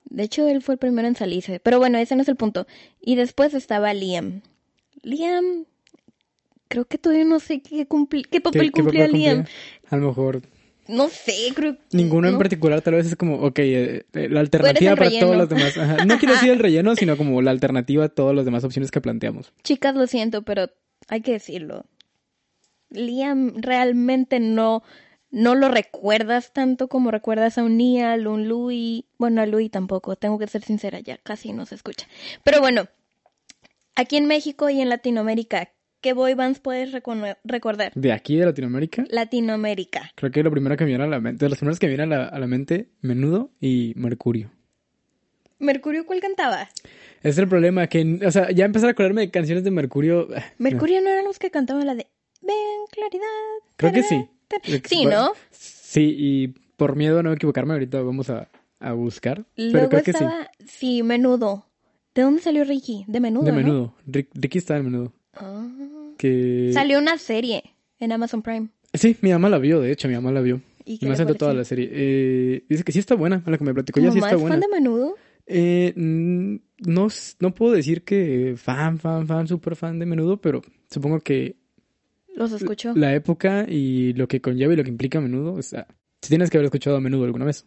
de 0.06 0.24
hecho, 0.24 0.48
él 0.48 0.62
fue 0.62 0.76
el 0.76 0.80
primero 0.80 1.08
en 1.08 1.16
salirse. 1.16 1.60
Pero 1.60 1.80
bueno, 1.80 1.98
ese 1.98 2.16
no 2.16 2.22
es 2.22 2.30
el 2.30 2.36
punto. 2.38 2.66
Y 3.02 3.16
después 3.16 3.54
estaba 3.54 3.94
Liam. 3.94 4.42
Liam, 5.02 5.66
creo 6.70 6.86
que 6.86 6.98
todavía 6.98 7.26
no 7.26 7.40
sé 7.40 7.62
qué, 7.62 7.88
cumpli- 7.88 8.26
qué 8.30 8.40
papel 8.40 8.62
¿Qué- 8.62 8.72
qué 8.72 8.82
cumplía 8.82 9.06
papel 9.08 9.20
Liam. 9.20 9.36
cumplía? 9.40 9.56
A 9.90 9.98
lo 9.98 10.08
mejor 10.08 10.42
No 10.88 11.08
sé, 11.10 11.34
creo 11.56 11.78
ninguno 11.92 12.28
en 12.28 12.38
particular, 12.38 12.82
tal 12.82 12.96
vez 12.96 13.08
es 13.08 13.16
como, 13.16 13.36
ok, 13.36 13.60
eh, 13.60 14.06
eh, 14.14 14.30
la 14.30 14.42
alternativa 14.42 14.96
para 14.96 15.10
relleno. 15.10 15.26
todos 15.28 15.38
los 15.38 15.50
demás. 15.50 15.78
Ajá. 15.78 16.06
No 16.06 16.18
quiero 16.18 16.34
decir 16.34 16.52
el 16.52 16.60
relleno, 16.60 16.96
sino 16.96 17.16
como 17.16 17.42
la 17.42 17.52
alternativa 17.52 18.06
a 18.06 18.10
todas 18.10 18.36
las 18.36 18.46
demás 18.46 18.64
opciones 18.64 18.92
que 18.92 19.00
planteamos. 19.00 19.54
Chicas, 19.64 19.96
lo 19.96 20.08
siento, 20.08 20.42
pero 20.42 20.70
hay 21.08 21.22
que 21.22 21.34
decirlo. 21.34 21.86
Liam 22.90 23.54
realmente 23.62 24.40
no, 24.40 24.84
no 25.32 25.56
lo 25.56 25.70
recuerdas 25.70 26.52
tanto 26.54 26.88
como 26.88 27.12
recuerdas 27.12 27.58
a 27.58 27.64
un 27.64 27.78
Neal, 27.78 28.28
un 28.28 28.48
Louis. 28.48 29.06
Bueno, 29.18 29.42
a 29.42 29.46
Louis 29.46 29.72
tampoco, 29.72 30.16
tengo 30.16 30.38
que 30.38 30.48
ser 30.48 30.64
sincera, 30.64 31.00
ya 31.00 31.18
casi 31.18 31.54
no 31.54 31.66
se 31.66 31.76
escucha. 31.76 32.08
Pero 32.44 32.60
bueno, 32.60 32.88
aquí 33.96 34.18
en 34.18 34.28
México 34.28 34.70
y 34.70 34.82
en 34.82 34.90
Latinoamérica, 34.90 35.72
¿qué 36.04 36.14
boy 36.14 36.36
bands 36.36 36.60
puedes 36.60 36.92
recordar? 36.92 37.92
De 37.96 38.12
aquí 38.12 38.36
de 38.38 38.46
Latinoamérica, 38.46 39.06
Latinoamérica. 39.10 40.12
creo 40.14 40.30
que 40.32 40.44
lo 40.44 40.52
primero 40.52 40.78
que 40.78 40.84
me 40.84 40.90
viene 40.90 41.04
a 41.06 41.08
la 41.08 41.20
mente, 41.20 41.46
de 41.46 41.50
los 41.50 41.58
primeros 41.58 41.80
que 41.80 41.88
me 41.88 41.96
vienen 41.96 42.14
a 42.14 42.18
la, 42.18 42.26
a 42.28 42.38
la 42.40 42.46
mente, 42.46 42.90
Menudo 43.02 43.50
y 43.60 43.94
Mercurio. 43.96 44.52
¿Mercurio 45.60 46.06
cuál 46.06 46.20
cantaba? 46.20 46.64
Ese 47.20 47.30
es 47.30 47.38
el 47.38 47.48
problema, 47.48 47.88
que, 47.88 48.20
o 48.26 48.32
sea, 48.32 48.52
ya 48.52 48.66
empezar 48.66 48.90
a 48.90 48.92
acordarme 48.92 49.22
de 49.22 49.32
canciones 49.32 49.64
de 49.64 49.72
Mercurio. 49.72 50.34
eh, 50.36 50.44
Mercurio 50.58 51.02
no 51.02 51.10
eran 51.10 51.24
los 51.26 51.40
que 51.40 51.50
cantaban 51.52 51.86
la 51.88 51.96
de 51.96 52.06
Ven, 52.42 52.56
claridad. 52.92 53.24
Creo 53.78 53.94
que 53.94 54.04
sí. 54.04 54.28
tarara". 54.50 54.82
Sí, 54.86 55.06
¿no? 55.06 55.32
Sí, 55.52 56.14
y 56.18 56.48
por 56.76 56.98
miedo 56.98 57.20
a 57.20 57.24
no 57.24 57.32
equivocarme, 57.32 57.74
ahorita 57.74 58.02
vamos 58.02 58.30
a, 58.30 58.50
a 58.80 58.92
buscar. 58.92 59.46
pero 59.56 59.72
Luego 59.72 59.90
creo 59.90 60.04
que 60.04 60.12
estaba, 60.12 60.50
sí. 60.66 61.02
menudo. 61.04 61.66
¿De 62.14 62.24
dónde 62.24 62.42
salió 62.42 62.66
Ricky? 62.66 63.06
De 63.08 63.22
menudo. 63.22 63.46
De 63.46 63.52
¿no? 63.52 63.58
menudo. 63.58 63.96
Rick- 64.06 64.30
Ricky 64.34 64.58
está 64.58 64.76
en 64.78 64.84
menudo. 64.86 65.14
Ah. 65.36 65.66
Que... 66.28 66.72
Salió 66.74 67.00
una 67.00 67.18
serie 67.18 67.64
en 68.00 68.14
Amazon 68.14 68.42
Prime. 68.42 68.70
Sí, 68.94 69.18
mi 69.20 69.32
mamá 69.32 69.50
la 69.50 69.58
vio, 69.58 69.82
de 69.82 69.92
hecho, 69.92 70.08
mi 70.08 70.14
mamá 70.14 70.32
la 70.32 70.40
vio. 70.40 70.62
¿Y 70.86 71.04
Y 71.04 71.10
me 71.10 71.18
sentó 71.18 71.36
toda 71.36 71.54
la 71.54 71.66
serie. 71.66 71.90
Eh, 71.92 72.64
dice 72.70 72.86
que 72.86 72.94
sí 72.94 73.00
está 73.00 73.16
buena, 73.16 73.44
a 73.46 73.52
la 73.52 73.58
que 73.58 73.64
me 73.66 73.74
platicó 73.74 74.00
¿Tu 74.00 74.06
ya 74.06 74.12
sí 74.14 74.20
está 74.20 74.36
es 74.36 74.40
buena. 74.40 74.54
fan 74.56 74.62
de 74.62 74.68
menudo? 74.70 75.16
Eh, 75.48 75.92
no, 75.98 77.08
no 77.40 77.54
puedo 77.54 77.74
decir 77.74 78.04
que 78.06 78.54
fan, 78.56 79.00
fan, 79.00 79.28
fan, 79.28 79.50
súper 79.50 79.76
fan 79.76 80.00
de 80.00 80.06
menudo, 80.06 80.38
pero 80.40 80.62
supongo 80.90 81.20
que 81.20 81.58
Los 82.36 82.54
escucho. 82.54 82.94
la 82.96 83.14
época 83.14 83.66
y 83.68 84.14
lo 84.14 84.30
que 84.30 84.40
conlleva 84.40 84.72
y 84.72 84.78
lo 84.78 84.84
que 84.86 84.90
implica 84.92 85.18
a 85.18 85.22
menudo, 85.22 85.54
o 85.56 85.62
sea, 85.62 85.88
si 86.22 86.30
tienes 86.30 86.50
que 86.50 86.56
haber 86.58 86.66
escuchado 86.68 86.96
a 86.96 87.02
menudo 87.02 87.26
alguna 87.26 87.44
vez. 87.44 87.66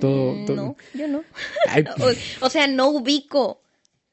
Todo- 0.00 0.44
todo- 0.44 0.56
No, 0.56 0.76
yo 0.94 1.06
no. 1.06 1.22
O 2.40 2.50
sea, 2.50 2.66
no 2.66 2.88
ubico. 2.88 3.62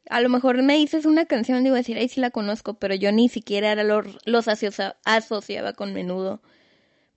A 0.09 0.21
lo 0.21 0.29
mejor 0.29 0.61
me 0.63 0.75
dices 0.77 1.05
una 1.05 1.25
canción 1.25 1.59
y 1.59 1.63
digo 1.63 1.75
decir, 1.75 1.97
ay, 1.97 2.09
sí 2.09 2.19
la 2.19 2.29
conozco, 2.31 2.73
pero 2.75 2.93
yo 2.95 3.11
ni 3.11 3.29
siquiera 3.29 3.71
era 3.71 3.83
lo- 3.83 4.03
los 4.25 4.47
asocia- 4.47 4.97
asociaba 5.05 5.73
con 5.73 5.93
menudo. 5.93 6.41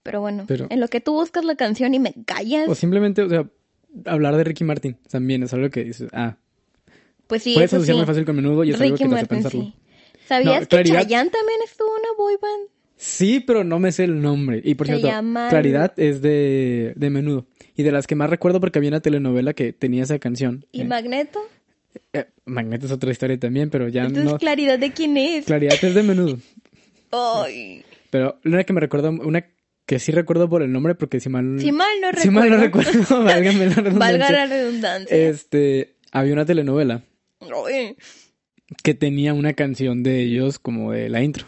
Pero 0.02 0.20
bueno, 0.20 0.44
Pero- 0.46 0.66
en 0.70 0.80
lo 0.80 0.88
que 0.88 1.00
tú 1.00 1.12
buscas 1.14 1.44
la 1.44 1.56
canción 1.56 1.92
y 1.94 1.98
me 1.98 2.14
callas, 2.26 2.68
o 2.68 2.74
simplemente, 2.76 3.22
o 3.22 3.28
sea, 3.28 3.46
hablar 4.04 4.36
de 4.36 4.44
Ricky 4.44 4.62
Martin 4.64 4.96
también 5.10 5.42
es 5.42 5.52
algo 5.52 5.68
que 5.70 5.82
dices, 5.84 6.08
ah, 6.12 6.36
pues 7.26 7.42
sí, 7.42 7.54
puedes 7.54 7.70
eso 7.70 7.76
asociar 7.78 7.98
sí. 7.98 8.04
fácil 8.06 8.24
con 8.24 8.36
menudo 8.36 8.62
y 8.62 8.70
es 8.70 8.80
algo 8.80 8.96
que 8.96 9.08
te 9.08 9.14
hace 9.16 9.26
pensarlo. 9.26 9.62
sí. 9.62 9.74
¿Sabías 10.28 10.54
No, 10.54 10.60
que 10.60 10.66
Claridad- 10.68 11.02
Chayanne 11.02 11.30
también 11.30 11.58
estuvo 11.64 11.88
en 11.96 12.00
una 12.00 12.08
boy 12.16 12.34
band? 12.40 12.68
Sí, 12.96 13.40
pero 13.40 13.62
no 13.64 13.78
me 13.78 13.92
sé 13.92 14.04
el 14.04 14.20
nombre. 14.22 14.60
Y 14.64 14.74
por 14.74 14.86
Se 14.86 14.96
cierto, 14.98 15.20
Claridad 15.50 15.92
es 15.98 16.22
de, 16.22 16.94
de 16.96 17.10
menudo. 17.10 17.46
Y 17.76 17.82
de 17.82 17.92
las 17.92 18.06
que 18.06 18.14
más 18.14 18.30
recuerdo 18.30 18.58
porque 18.60 18.78
había 18.78 18.88
una 18.90 19.00
telenovela 19.00 19.52
que 19.54 19.72
tenía 19.72 20.02
esa 20.04 20.18
canción. 20.18 20.64
¿Y 20.72 20.80
Eh, 20.80 20.84
Magneto? 20.84 21.40
Eh, 22.12 22.26
Magneto 22.44 22.86
es 22.86 22.92
otra 22.92 23.10
historia 23.10 23.38
también, 23.38 23.70
pero 23.70 23.88
ya 23.88 24.02
Entonces, 24.04 24.32
no. 24.32 24.38
¿claridad 24.38 24.78
de 24.78 24.92
quién 24.92 25.16
es? 25.16 25.46
Claridad 25.46 25.78
es 25.82 25.94
de 25.94 26.02
menudo. 26.02 26.38
Ay, 27.12 27.84
Pero 28.10 28.38
una 28.44 28.64
que 28.64 28.72
me 28.72 28.80
recuerdo, 28.80 29.10
una 29.10 29.46
que 29.86 29.98
sí 29.98 30.10
recuerdo 30.12 30.48
por 30.48 30.62
el 30.62 30.72
nombre 30.72 30.94
porque 30.94 31.20
si 31.20 31.28
mal, 31.28 31.58
si 31.60 31.70
mal 31.72 31.88
no 32.00 32.08
recuerdo. 32.10 32.22
si 32.22 32.30
mal 32.30 32.50
no 32.50 32.56
recuerdo, 32.56 32.92
válgame 33.24 33.66
la 33.66 33.74
redundancia. 33.76 33.98
Valga 33.98 34.30
la 34.32 34.46
redundancia. 34.46 35.16
Este, 35.16 35.94
había 36.12 36.32
una 36.32 36.44
telenovela 36.44 37.02
Ay, 37.40 37.96
que 38.82 38.94
tenía 38.94 39.32
una 39.34 39.52
canción 39.52 40.02
de 40.02 40.22
ellos 40.22 40.58
como 40.58 40.90
de 40.92 41.08
la 41.08 41.22
intro. 41.22 41.46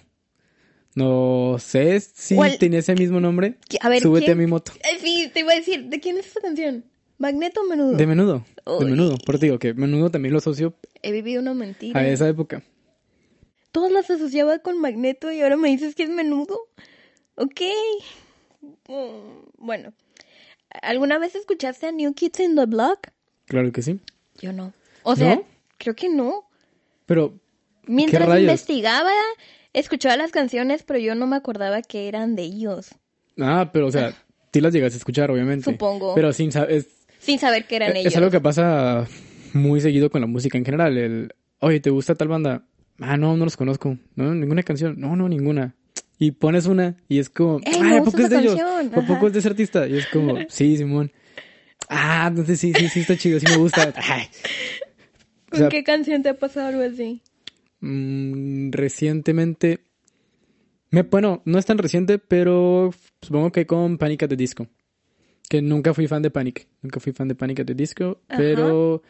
No 0.95 1.57
sé 1.59 2.01
si 2.01 2.35
¿Cuál? 2.37 2.59
tenía 2.59 2.79
ese 2.81 2.95
mismo 2.95 3.21
nombre. 3.21 3.55
¿Qui- 3.69 3.79
a 3.81 3.89
ver, 3.89 4.03
Súbete 4.03 4.27
¿quién? 4.27 4.39
a 4.39 4.41
mi 4.41 4.47
moto. 4.47 4.73
Sí, 5.01 5.31
te 5.33 5.41
iba 5.41 5.53
a 5.53 5.57
decir, 5.57 5.85
¿de 5.85 6.01
quién 6.01 6.17
es 6.19 6.27
esta 6.27 6.41
canción? 6.41 6.85
¿Magneto 7.19 7.61
o 7.61 7.65
Menudo? 7.65 7.97
De 7.97 8.07
menudo. 8.07 8.45
Uy. 8.65 8.85
De 8.85 8.91
menudo. 8.93 9.17
Por 9.25 9.39
digo 9.39 9.59
que 9.59 9.75
menudo 9.75 10.11
también 10.11 10.33
lo 10.33 10.39
asocio 10.39 10.75
He 11.03 11.13
vivido 11.13 11.43
una 11.43 11.55
mentira. 11.55 11.99
a 12.01 12.07
esa 12.09 12.29
época. 12.29 12.63
Todas 13.73 13.93
las 13.93 14.11
asociaba 14.11 14.61
con 14.61 14.81
Magneto 14.81 15.31
y 15.31 15.41
ahora 15.43 15.57
me 15.57 15.69
dices 15.69 15.95
que 15.95 16.05
es 16.05 16.09
Menudo. 16.11 16.59
Ok. 17.35 17.61
Mm, 18.89 19.49
bueno. 19.59 19.93
¿Alguna 20.83 21.19
vez 21.19 21.35
escuchaste 21.35 21.87
a 21.87 21.93
New 21.93 22.15
Kids 22.15 22.41
in 22.41 22.57
the 22.57 22.67
Block? 22.67 23.09
Claro 23.47 23.71
que 23.73 23.83
sí. 23.83 24.01
Yo 24.41 24.53
no. 24.53 24.73
O 25.03 25.17
sea, 25.17 25.37
¿No? 25.37 25.45
creo 25.79 25.95
que 25.95 26.09
no. 26.09 26.49
Pero, 27.07 27.35
Mientras 27.87 28.27
rayos? 28.29 28.43
investigaba, 28.43 29.13
escuchaba 29.73 30.17
las 30.17 30.31
canciones, 30.31 30.83
pero 30.83 30.99
yo 30.99 31.15
no 31.15 31.27
me 31.27 31.37
acordaba 31.37 31.81
que 31.83 32.09
eran 32.09 32.37
de 32.37 32.43
ellos. 32.43 32.91
ah, 33.41 33.71
pero 33.73 33.87
o 33.87 33.91
sea, 33.91 34.15
sí 34.53 34.61
las 34.61 34.73
llegas 34.73 34.93
a 34.95 34.97
escuchar, 34.99 35.31
obviamente. 35.31 35.65
Supongo. 35.65 36.15
Pero 36.15 36.33
sin 36.33 36.53
saber. 36.53 36.85
Sin 37.29 37.39
saber 37.39 37.67
que 37.67 37.77
eran 37.77 37.91
Es, 37.91 37.97
ellos. 37.97 38.13
es 38.15 38.17
algo 38.17 38.31
que 38.31 38.41
pasa 38.41 39.07
muy 39.53 39.83
seguido 39.83 40.09
con 40.09 40.23
la 40.23 40.27
música 40.27 40.57
en 40.57 40.65
general. 40.65 40.97
El, 40.97 41.35
oye, 41.59 41.79
¿te 41.79 41.91
gusta 41.91 42.15
tal 42.15 42.29
banda? 42.29 42.65
Ah, 43.01 43.19
no, 43.19 43.37
no 43.37 43.45
los 43.45 43.55
conozco. 43.55 43.99
No, 44.17 44.35
ninguna 44.35 44.63
canción. 44.63 44.95
No, 44.99 45.15
no, 45.15 45.29
ninguna. 45.29 45.75
Y 46.19 46.31
pones 46.31 46.65
una 46.65 46.97
y 47.07 47.19
es 47.19 47.29
como, 47.29 47.61
Ey, 47.67 47.81
ah, 47.83 47.99
¿a 47.99 48.03
poco 48.03 48.23
es 48.23 48.31
de 48.31 48.39
ellos? 48.39 48.59
¿A 48.59 49.03
poco 49.03 49.27
es 49.27 49.35
de 49.35 49.41
ese 49.41 49.49
artista? 49.49 49.87
Y 49.87 49.99
es 49.99 50.07
como, 50.07 50.39
sí, 50.49 50.79
Simón. 50.79 51.13
Ah, 51.91 52.29
entonces 52.31 52.59
sí, 52.59 52.73
sí, 52.73 52.89
sí 52.89 53.01
está 53.01 53.15
chido, 53.15 53.39
sí 53.39 53.47
me 53.47 53.57
gusta. 53.59 53.93
Ay. 53.97 54.23
O 55.53 55.59
¿Con 55.59 55.69
qué 55.69 55.85
canción 55.85 56.23
te 56.23 56.31
ha 56.31 56.39
pasado 56.39 56.69
algo 56.69 56.81
así? 56.83 57.21
Mm, 57.81 58.71
recientemente. 58.71 59.81
Me, 60.91 61.03
bueno, 61.03 61.43
no 61.45 61.59
es 61.59 61.67
tan 61.67 61.77
reciente, 61.77 62.19
pero 62.19 62.91
supongo 63.21 63.53
que 63.53 63.67
con 63.67 63.99
Panic 63.99 64.23
at 64.23 64.31
the 64.31 64.37
Disco. 64.37 64.67
Que 65.49 65.63
nunca 65.63 65.95
fui 65.95 66.07
fan 66.07 66.23
de 66.23 66.31
Panic. 66.31 66.67
Nunca 66.83 67.01
fui 67.01 67.13
fan 67.13 67.29
de 67.29 67.35
Panic 67.35 67.61
at 67.61 67.67
the 67.67 67.75
Disco. 67.75 68.21
Ajá. 68.29 68.39
Pero 68.39 69.03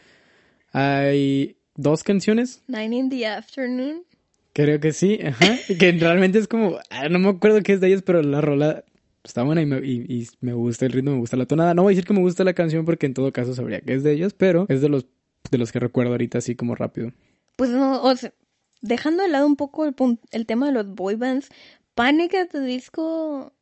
hay 0.73 1.57
dos 1.75 2.03
canciones. 2.05 2.63
Nine 2.69 2.97
in 2.97 3.09
the 3.11 3.27
Afternoon. 3.27 4.03
Creo 4.53 4.81
que 4.81 4.93
sí. 4.93 5.19
Ajá. 5.25 5.57
que 5.79 5.93
realmente 5.93 6.39
es 6.39 6.49
como. 6.49 6.79
ah, 6.91 7.09
No 7.09 7.19
me 7.19 7.29
acuerdo 7.29 7.63
qué 7.63 7.73
es 7.73 7.81
de 7.81 7.89
ellos, 7.89 8.03
pero 8.03 8.23
la 8.23 8.41
rola 8.41 8.85
está 9.25 9.43
buena 9.43 9.61
y 9.63 9.67
me, 9.67 9.79
y- 9.87 10.07
y 10.09 10.29
me 10.41 10.53
gusta 10.55 10.87
el 10.87 10.93
ritmo, 10.93 11.13
me 11.13 11.19
gusta 11.19 11.37
la 11.37 11.47
tonada. 11.47 11.75
No 11.75 11.83
voy 11.83 11.93
a 11.93 11.95
decir 11.95 12.07
que 12.07 12.15
me 12.15 12.21
gusta 12.21 12.45
la 12.45 12.55
canción 12.55 12.85
porque 12.85 13.07
en 13.07 13.15
todo 13.15 13.33
caso 13.33 13.55
sabría 13.55 13.81
que 13.81 13.95
es 13.95 14.03
de 14.03 14.13
ellos, 14.13 14.33
pero 14.35 14.67
es 14.69 14.81
de 14.81 14.89
los, 14.89 15.07
de 15.51 15.59
los 15.59 15.71
que 15.73 15.81
recuerdo 15.81 16.13
ahorita 16.13 16.39
así 16.39 16.55
como 16.55 16.75
rápido. 16.75 17.13
Pues 17.57 17.71
no, 17.71 18.03
o 18.03 18.17
sea, 18.17 18.33
dejando 18.81 19.23
de 19.25 19.29
lado 19.29 19.47
un 19.47 19.57
poco 19.57 19.85
el, 19.85 19.95
el 20.31 20.47
tema 20.47 20.67
de 20.67 20.73
los 20.73 20.87
boy 20.95 21.17
bands, 21.17 21.49
Panic 21.95 22.35
at 22.35 22.49
the 22.53 22.61
Disco. 22.61 23.53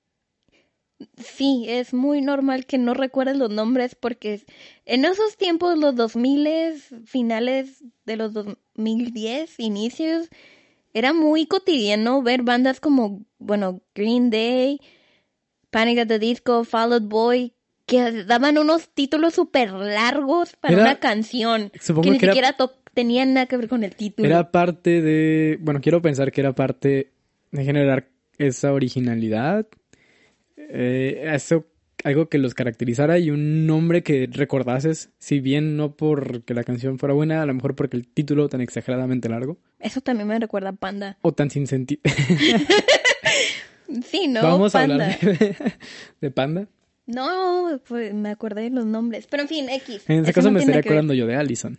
Sí, 1.18 1.66
es 1.68 1.92
muy 1.92 2.22
normal 2.22 2.64
que 2.64 2.78
no 2.78 2.94
recuerdes 2.94 3.36
los 3.36 3.50
nombres 3.50 3.94
porque 3.94 4.42
en 4.86 5.04
esos 5.04 5.36
tiempos, 5.36 5.78
los 5.78 5.94
2000, 5.94 6.72
finales 7.04 7.84
de 8.06 8.16
los 8.16 8.32
2010, 8.32 9.58
inicios, 9.58 10.28
era 10.94 11.12
muy 11.12 11.46
cotidiano 11.46 12.22
ver 12.22 12.42
bandas 12.42 12.80
como, 12.80 13.24
bueno, 13.38 13.82
Green 13.94 14.30
Day, 14.30 14.80
Panic 15.70 15.98
at 15.98 16.08
the 16.08 16.18
Disco, 16.18 16.64
Fall 16.64 16.94
Out 16.94 17.08
Boy, 17.08 17.52
que 17.84 18.24
daban 18.24 18.56
unos 18.56 18.88
títulos 18.88 19.34
súper 19.34 19.72
largos 19.72 20.56
para 20.56 20.74
Era- 20.74 20.82
una 20.84 20.98
canción. 20.98 21.70
supongo 21.78 22.04
que 22.04 22.10
ni 22.12 22.18
que 22.18 22.26
siquiera 22.26 22.56
tenían 22.94 23.34
nada 23.34 23.46
que 23.46 23.58
ver 23.58 23.68
con 23.68 23.84
el 23.84 23.94
título. 23.94 24.26
Era 24.26 24.50
parte 24.50 25.02
de. 25.02 25.58
Bueno, 25.60 25.80
quiero 25.82 26.00
pensar 26.00 26.32
que 26.32 26.40
era 26.40 26.54
parte 26.54 27.12
de 27.52 27.64
generar 27.64 28.08
esa 28.38 28.72
originalidad. 28.72 29.66
Eh, 30.68 31.30
eso, 31.34 31.66
algo 32.04 32.28
que 32.28 32.38
los 32.38 32.54
caracterizara 32.54 33.18
y 33.18 33.30
un 33.30 33.66
nombre 33.66 34.02
que 34.02 34.28
recordases, 34.30 35.10
si 35.18 35.40
bien 35.40 35.76
no 35.76 35.96
porque 35.96 36.54
la 36.54 36.64
canción 36.64 36.98
fuera 36.98 37.14
buena, 37.14 37.42
a 37.42 37.46
lo 37.46 37.54
mejor 37.54 37.74
porque 37.74 37.96
el 37.96 38.06
título 38.06 38.48
tan 38.48 38.60
exageradamente 38.60 39.28
largo 39.28 39.58
Eso 39.80 40.00
también 40.00 40.28
me 40.28 40.38
recuerda 40.38 40.70
a 40.70 40.72
Panda. 40.72 41.18
o 41.22 41.32
tan 41.32 41.50
sin 41.50 41.66
sentido. 41.66 42.00
Sí, 44.04 44.26
¿no? 44.26 44.42
Vamos 44.42 44.74
a 44.74 44.82
hablar 44.82 45.18
de, 45.20 45.54
de 46.20 46.30
Panda. 46.32 46.66
No, 47.06 47.80
pues 47.86 48.12
me 48.12 48.30
acordé 48.30 48.62
de 48.62 48.70
los 48.70 48.84
nombres. 48.84 49.28
Pero 49.30 49.44
en 49.44 49.48
fin, 49.48 49.68
X. 49.68 50.02
En 50.08 50.24
ese 50.24 50.32
caso 50.32 50.48
no 50.48 50.54
me 50.54 50.60
estaría 50.60 50.80
acordando 50.80 51.14
yo 51.14 51.26
de 51.28 51.36
Allison. 51.36 51.78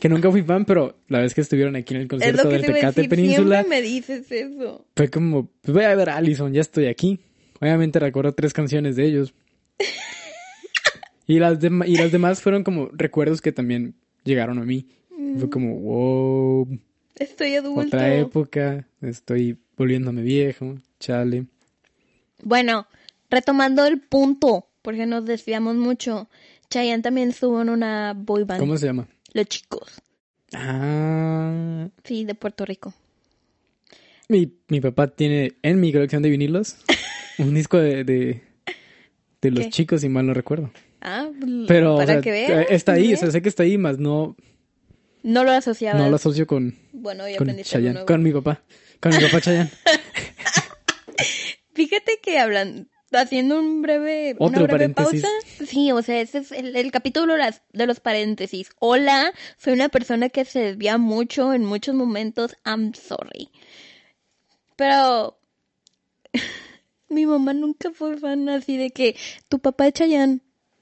Que 0.00 0.08
nunca 0.08 0.30
fui 0.30 0.42
fan, 0.42 0.64
pero 0.64 0.96
la 1.08 1.20
vez 1.20 1.34
que 1.34 1.40
estuvieron 1.42 1.76
aquí 1.76 1.94
en 1.94 2.00
el 2.02 2.08
concierto 2.08 2.48
del 2.48 2.62
Tecate. 2.64 3.08
Península, 3.08 3.64
me 3.68 3.82
dices 3.82 4.30
eso. 4.32 4.84
fue 4.96 5.08
como, 5.08 5.48
pues 5.60 5.74
voy 5.74 5.84
a 5.84 5.94
ver 5.94 6.08
a 6.10 6.16
Allison, 6.16 6.52
ya 6.52 6.60
estoy 6.60 6.86
aquí. 6.86 7.20
Obviamente 7.60 7.98
recuerdo 8.00 8.32
tres 8.32 8.52
canciones 8.52 8.96
de 8.96 9.04
ellos. 9.06 9.34
y, 11.26 11.38
las 11.38 11.60
dem- 11.60 11.86
y 11.86 11.96
las 11.96 12.10
demás 12.12 12.40
fueron 12.40 12.64
como 12.64 12.88
recuerdos 12.92 13.40
que 13.40 13.52
también 13.52 13.94
llegaron 14.24 14.58
a 14.58 14.64
mí. 14.64 14.86
Fue 15.38 15.48
como, 15.48 15.78
wow, 15.78 16.78
Estoy 17.16 17.54
adulto. 17.54 17.80
otra 17.86 18.14
época, 18.16 18.86
estoy 19.00 19.56
volviéndome 19.76 20.22
viejo, 20.22 20.74
chale. 20.98 21.46
Bueno, 22.42 22.86
retomando 23.30 23.86
el 23.86 24.00
punto, 24.00 24.66
porque 24.82 25.06
nos 25.06 25.24
desviamos 25.24 25.76
mucho. 25.76 26.28
Chayanne 26.70 27.02
también 27.02 27.28
estuvo 27.30 27.62
en 27.62 27.68
una 27.68 28.14
boy 28.16 28.44
band. 28.44 28.60
¿Cómo 28.60 28.76
se 28.76 28.86
llama? 28.86 29.06
Los 29.32 29.46
chicos. 29.46 30.02
Ah, 30.54 31.88
Sí, 32.04 32.24
de 32.24 32.34
Puerto 32.34 32.64
Rico. 32.64 32.92
mi, 34.28 34.52
mi 34.68 34.80
papá 34.80 35.08
tiene 35.08 35.54
en 35.62 35.80
mi 35.80 35.92
colección 35.92 36.22
de 36.22 36.30
vinilos 36.30 36.76
un 37.38 37.54
disco 37.54 37.78
de, 37.78 38.04
de, 38.04 38.42
de 39.40 39.50
los 39.50 39.64
¿Qué? 39.64 39.70
chicos, 39.70 40.00
si 40.02 40.08
mal 40.08 40.26
no 40.26 40.34
recuerdo. 40.34 40.70
Ah, 41.00 41.28
l- 41.42 41.64
Pero, 41.66 41.94
o 41.94 41.96
para 41.98 42.12
sea, 42.14 42.20
que 42.22 42.30
veas. 42.30 42.66
está 42.70 42.92
ahí, 42.92 43.12
o 43.12 43.16
sea, 43.16 43.30
sé 43.30 43.42
que 43.42 43.48
está 43.48 43.62
ahí, 43.64 43.76
más 43.78 43.98
no, 43.98 44.36
No 45.22 45.44
lo 45.44 45.50
asociaba. 45.52 45.98
no 45.98 46.08
lo 46.08 46.16
asocio 46.16 46.46
con, 46.46 46.74
Bueno, 46.92 47.24
con 47.38 47.56
Chayanne, 47.62 48.04
con 48.04 48.22
mi 48.22 48.32
papá, 48.32 48.62
con 49.00 49.12
mi 49.12 49.20
papá 49.20 49.40
Chayanne. 49.42 49.70
Fíjate 51.74 52.20
que 52.22 52.38
hablan, 52.38 52.88
haciendo 53.20 53.58
un 53.58 53.82
breve, 53.82 54.34
una 54.38 54.46
Otro 54.58 54.64
breve 54.64 54.88
paréntesis. 54.94 55.22
pausa. 55.22 55.66
Sí, 55.66 55.92
o 55.92 56.02
sea, 56.02 56.20
ese 56.20 56.38
es 56.38 56.52
el, 56.52 56.74
el 56.76 56.90
capítulo 56.90 57.34
de, 57.34 57.38
las- 57.40 57.62
de 57.72 57.86
los 57.86 58.00
paréntesis. 58.00 58.70
Hola, 58.78 59.32
soy 59.58 59.74
una 59.74 59.88
persona 59.88 60.28
que 60.28 60.44
se 60.44 60.60
desvía 60.60 60.98
mucho 60.98 61.52
en 61.54 61.64
muchos 61.64 61.94
momentos. 61.94 62.56
I'm 62.64 62.94
sorry. 62.94 63.48
Pero 64.76 65.38
mi 67.08 67.26
mamá 67.26 67.52
nunca 67.52 67.90
fue 67.92 68.16
fan 68.18 68.48
así 68.48 68.76
de 68.76 68.90
que 68.90 69.16
tu 69.48 69.58
papá 69.58 69.86
es 69.88 69.94
Chayanne. 69.94 70.40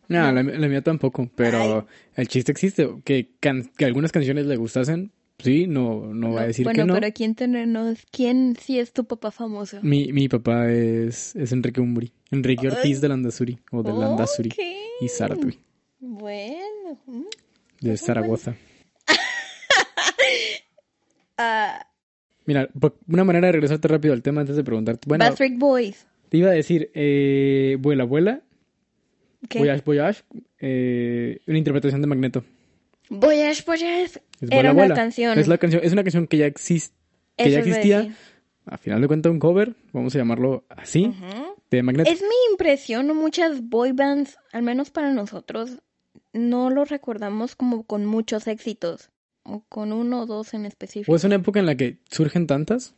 No, 0.08 0.32
la, 0.32 0.42
la 0.42 0.68
mía 0.68 0.82
tampoco, 0.82 1.30
pero 1.37 1.87
el 2.16 2.26
chiste 2.28 2.50
existe, 2.50 2.88
que, 3.04 3.30
can- 3.38 3.70
que 3.76 3.84
algunas 3.84 4.10
canciones 4.10 4.46
le 4.46 4.56
gustasen, 4.56 5.12
sí, 5.42 5.66
no, 5.66 6.12
no 6.14 6.32
va 6.32 6.42
a 6.42 6.47
decir 6.47 6.64
bueno, 6.64 6.82
que 6.82 6.87
no. 6.87 6.94
pero 6.94 7.09
¿quién 7.12 7.35
tenernos? 7.35 7.99
¿Quién 8.11 8.56
sí 8.61 8.78
es 8.78 8.92
tu 8.92 9.04
papá 9.04 9.30
famoso? 9.30 9.78
Mi, 9.82 10.12
mi 10.12 10.28
papá 10.28 10.71
es, 10.71 11.34
es 11.36 11.52
Enrique 11.52 11.80
Umbri, 11.80 12.12
Enrique 12.30 12.69
Ortiz 12.69 13.00
de 13.00 13.08
Landazuri, 13.08 13.58
o 13.73 13.82
de 13.82 13.93
Landazuri, 13.93 14.50
y 15.00 15.08
Saratui, 15.08 15.58
Bueno. 16.00 16.99
de 17.80 17.97
Zaragoza. 17.97 18.54
Ah, 21.43 21.86
Mira, 22.45 22.69
una 23.08 23.25
manera 23.25 23.47
de 23.47 23.52
regresarte 23.52 23.88
rápido 23.88 24.12
al 24.12 24.23
tema 24.23 24.41
antes 24.43 24.56
de 24.56 24.64
preguntarte. 24.64 25.06
Bueno, 25.08 25.25
Backstreet 25.25 25.58
Boys. 25.58 26.06
te 26.28 26.36
iba 26.36 26.50
a 26.50 26.52
decir, 26.52 26.91
eh, 26.95 27.76
Vuela, 27.80 28.04
Vuela, 28.04 28.43
¿Qué? 29.49 29.58
Voyage, 29.58 29.82
Voyage, 29.86 30.23
eh, 30.58 31.38
una 31.47 31.56
interpretación 31.58 32.02
de 32.02 32.06
Magneto. 32.06 32.45
Voyage. 33.10 33.64
Es 34.00 34.20
Era 34.50 34.73
una 34.73 34.94
canción. 34.94 35.38
Es, 35.38 35.49
la 35.49 35.58
canción. 35.58 35.82
es 35.84 35.92
una 35.92 36.02
canción 36.02 36.26
que 36.26 36.38
ya, 36.38 36.46
existe 36.46 36.96
que 37.36 37.44
Eso 37.44 37.50
ya 37.50 37.58
a 37.58 37.60
existía. 37.60 38.16
A 38.66 38.78
final 38.78 39.00
de 39.00 39.08
cuentas, 39.08 39.32
un 39.32 39.40
cover, 39.40 39.75
vamos 39.92 40.14
a 40.14 40.18
llamarlo 40.18 40.64
así, 40.68 41.12
de. 41.70 41.78
Es 41.78 42.23
mi 42.23 42.52
impresión, 42.52 43.14
muchas 43.16 43.62
boy 43.62 43.92
bands, 43.92 44.38
al 44.52 44.62
menos 44.62 44.90
para 44.90 45.12
nosotros, 45.12 45.78
no 46.32 46.70
lo 46.70 46.84
recordamos 46.84 47.56
como 47.56 47.84
con 47.84 48.06
muchos 48.06 48.46
éxitos. 48.46 49.10
O 49.42 49.64
con 49.68 49.92
uno 49.92 50.23
o 50.23 50.26
dos 50.26 50.52
en 50.52 50.66
específico. 50.66 51.10
O 51.10 51.16
es 51.16 51.25
una 51.25 51.36
época 51.36 51.58
en 51.58 51.66
la 51.66 51.75
que 51.75 51.99
surgen 52.10 52.46
tantas 52.46 52.94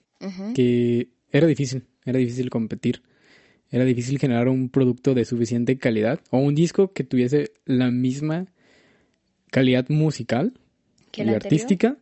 que 0.54 1.08
era 1.30 1.46
difícil, 1.46 1.86
era 2.04 2.18
difícil 2.18 2.50
competir. 2.50 3.02
Era 3.70 3.84
difícil 3.84 4.18
generar 4.18 4.48
un 4.48 4.68
producto 4.68 5.14
de 5.14 5.24
suficiente 5.24 5.78
calidad 5.78 6.20
o 6.30 6.38
un 6.38 6.54
disco 6.54 6.92
que 6.92 7.04
tuviese 7.04 7.52
la 7.64 7.90
misma 7.90 8.52
calidad 9.52 9.88
musical 9.90 10.54
¿Que 11.12 11.24
y 11.24 11.28
artística. 11.28 11.98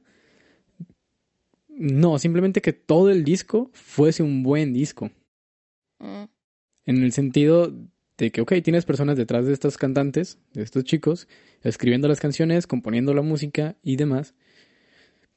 No, 1.68 2.18
simplemente 2.18 2.62
que 2.62 2.72
todo 2.72 3.10
el 3.10 3.24
disco 3.24 3.70
fuese 3.74 4.22
un 4.22 4.42
buen 4.42 4.72
disco. 4.72 5.10
Mm. 5.98 6.24
En 6.86 7.02
el 7.02 7.12
sentido 7.12 7.74
de 8.16 8.30
que, 8.30 8.40
ok, 8.40 8.54
tienes 8.62 8.84
personas 8.84 9.16
detrás 9.16 9.46
de 9.46 9.52
estos 9.52 9.76
cantantes, 9.76 10.38
de 10.52 10.62
estos 10.62 10.84
chicos, 10.84 11.26
escribiendo 11.62 12.06
las 12.06 12.20
canciones, 12.20 12.66
componiendo 12.66 13.12
la 13.14 13.22
música 13.22 13.76
y 13.82 13.96
demás. 13.96 14.34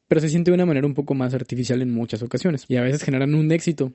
Pero 0.07 0.21
se 0.21 0.29
siente 0.29 0.51
de 0.51 0.55
una 0.55 0.65
manera 0.65 0.85
un 0.85 0.93
poco 0.93 1.15
más 1.15 1.33
artificial 1.33 1.81
en 1.81 1.91
muchas 1.91 2.21
ocasiones. 2.21 2.65
Y 2.67 2.75
a 2.75 2.83
veces 2.83 3.03
generan 3.03 3.33
un 3.33 3.51
éxito 3.51 3.91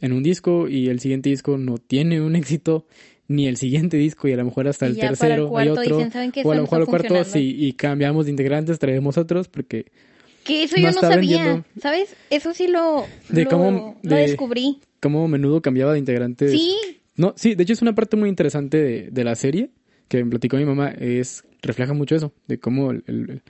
en 0.00 0.12
un 0.12 0.22
disco 0.22 0.68
y 0.68 0.88
el 0.88 1.00
siguiente 1.00 1.28
disco 1.28 1.58
no 1.58 1.78
tiene 1.78 2.20
un 2.22 2.34
éxito, 2.36 2.86
ni 3.28 3.46
el 3.46 3.56
siguiente 3.58 3.96
disco 3.96 4.26
y 4.28 4.32
a 4.32 4.36
lo 4.36 4.44
mejor 4.44 4.68
hasta 4.68 4.86
el 4.86 4.94
ya 4.94 5.02
para 5.02 5.12
el 5.12 5.18
tercero 5.18 5.42
hay 5.44 5.50
cuarto 5.68 5.72
otro. 5.82 5.96
dicen, 5.98 6.12
¿saben 6.12 6.32
qué? 6.32 6.42
o 6.44 6.50
a 6.52 6.54
lo 6.56 6.62
mejor 6.62 6.80
al 6.80 6.86
cuarto 6.86 7.24
sí, 7.24 7.54
y 7.58 7.72
cambiamos 7.74 8.24
de 8.24 8.30
integrantes, 8.32 8.78
traemos 8.78 9.18
otros 9.18 9.48
porque 9.48 9.86
Que 10.44 10.62
eso 10.64 10.76
yo 10.76 10.90
no 10.90 11.00
sabía. 11.00 11.64
¿sabes? 11.80 12.16
Eso 12.30 12.54
sí 12.54 12.68
lo, 12.68 13.04
De 13.28 13.44
lo, 13.44 13.50
cómo- 13.50 13.96
lo 14.02 14.16
de- 14.16 14.22
descubrí. 14.22 14.78
como 15.00 15.24
a 15.24 15.28
menudo 15.28 15.60
cambiaba 15.60 15.92
de 15.92 15.98
integrantes. 15.98 16.50
Sí, 16.52 16.74
No, 17.16 17.34
sí, 17.36 17.54
de 17.54 17.62
hecho 17.64 17.72
es 17.74 17.82
una 17.82 17.94
parte 17.94 18.16
muy 18.16 18.28
interesante 18.28 18.78
de, 18.82 19.10
de 19.10 19.24
la 19.24 19.34
serie 19.34 19.70
que 20.08 20.22
me 20.24 20.30
platicó 20.30 20.56
mi 20.56 20.64
mamá, 20.64 20.88
es 20.98 21.44
refleja 21.60 21.92
mucho 21.92 22.14
eso, 22.16 22.32
de 22.46 22.58
cómo 22.58 22.92
el, 22.92 23.02
el- 23.06 23.42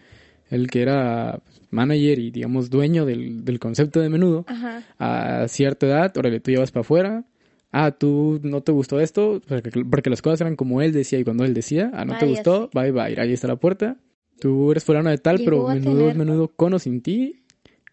el 0.50 0.66
que 0.70 0.80
era 0.80 1.40
manager 1.70 2.18
y 2.18 2.30
digamos 2.30 2.70
dueño 2.70 3.04
del, 3.04 3.44
del 3.44 3.58
concepto 3.60 4.00
de 4.00 4.08
menudo, 4.08 4.44
ajá. 4.48 4.82
a 4.98 5.46
cierta 5.48 5.86
edad, 5.86 6.16
órale, 6.16 6.40
tú 6.40 6.50
llevas 6.50 6.70
para 6.72 6.80
afuera, 6.80 7.24
ah, 7.72 7.90
tú 7.92 8.40
no 8.42 8.62
te 8.62 8.72
gustó 8.72 9.00
esto, 9.00 9.40
porque, 9.48 9.70
porque 9.90 10.10
las 10.10 10.22
cosas 10.22 10.40
eran 10.40 10.56
como 10.56 10.80
él 10.82 10.92
decía 10.92 11.18
y 11.18 11.24
cuando 11.24 11.44
él 11.44 11.54
decía, 11.54 11.90
ah, 11.94 12.04
no 12.04 12.16
te 12.18 12.26
gustó, 12.26 12.70
bye 12.72 12.90
bye, 12.92 13.20
ahí 13.20 13.32
está 13.32 13.48
la 13.48 13.56
puerta, 13.56 13.96
tú 14.40 14.70
eres 14.70 14.84
fulano 14.84 15.10
de 15.10 15.18
tal, 15.18 15.38
Llegó 15.38 15.66
pero 15.66 15.68
menudo 15.68 15.98
tener- 16.08 16.16
menudo 16.16 16.48
con 16.48 16.74
o 16.74 16.78
sin 16.78 17.00
ti, 17.02 17.42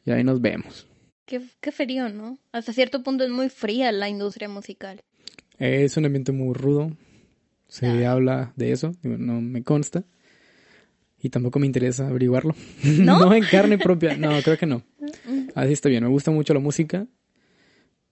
y 0.05 0.11
ahí 0.11 0.23
nos 0.23 0.41
vemos. 0.41 0.87
Qué, 1.25 1.41
qué 1.59 1.71
frío, 1.71 2.09
¿no? 2.09 2.37
Hasta 2.51 2.71
cierto 2.73 3.01
punto 3.01 3.23
es 3.23 3.31
muy 3.31 3.49
fría 3.49 3.91
la 3.91 4.07
industria 4.09 4.47
musical. 4.47 5.01
Es 5.57 5.97
un 5.97 6.05
ambiente 6.05 6.31
muy 6.31 6.53
rudo. 6.53 6.91
Se 7.67 7.87
Ah. 8.05 8.11
habla 8.11 8.53
de 8.55 8.71
eso, 8.71 8.91
no 9.01 9.41
me 9.41 9.63
consta. 9.63 10.03
Y 11.19 11.29
tampoco 11.29 11.57
me 11.57 11.65
interesa 11.65 12.07
averiguarlo. 12.07 12.53
¿No? 12.83 13.33
en 13.33 13.43
carne 13.45 13.79
propia. 13.79 14.15
No, 14.15 14.39
creo 14.43 14.57
que 14.57 14.67
no. 14.67 14.83
Así 15.55 15.73
está 15.73 15.89
bien. 15.89 16.03
Me 16.03 16.09
gusta 16.09 16.29
mucho 16.29 16.53
la 16.53 16.59
música 16.59 17.07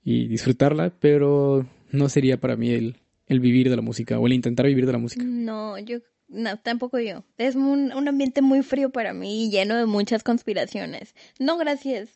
y 0.04 0.28
disfrutarla, 0.28 0.92
pero 1.00 1.66
no 1.92 2.10
sería 2.10 2.40
para 2.40 2.56
mí 2.56 2.70
el, 2.72 2.98
el 3.28 3.40
vivir 3.40 3.70
de 3.70 3.76
la 3.76 3.82
música 3.82 4.20
o 4.20 4.28
el 4.28 4.34
intentar 4.34 4.66
vivir 4.66 4.86
de 4.86 4.92
la 4.92 4.98
música. 4.98 5.24
No, 5.26 5.78
yo 5.80 6.00
no, 6.30 6.58
tampoco 6.58 7.00
yo. 7.00 7.24
Es 7.38 7.56
un, 7.56 7.94
un 7.94 8.08
ambiente 8.08 8.42
muy 8.42 8.64
frío 8.64 8.90
para 8.90 9.14
mí 9.14 9.46
y 9.46 9.50
lleno 9.52 9.76
de 9.78 9.86
muchas 9.86 10.24
conspiraciones. 10.24 11.14
No, 11.40 11.58
gracias. 11.58 12.10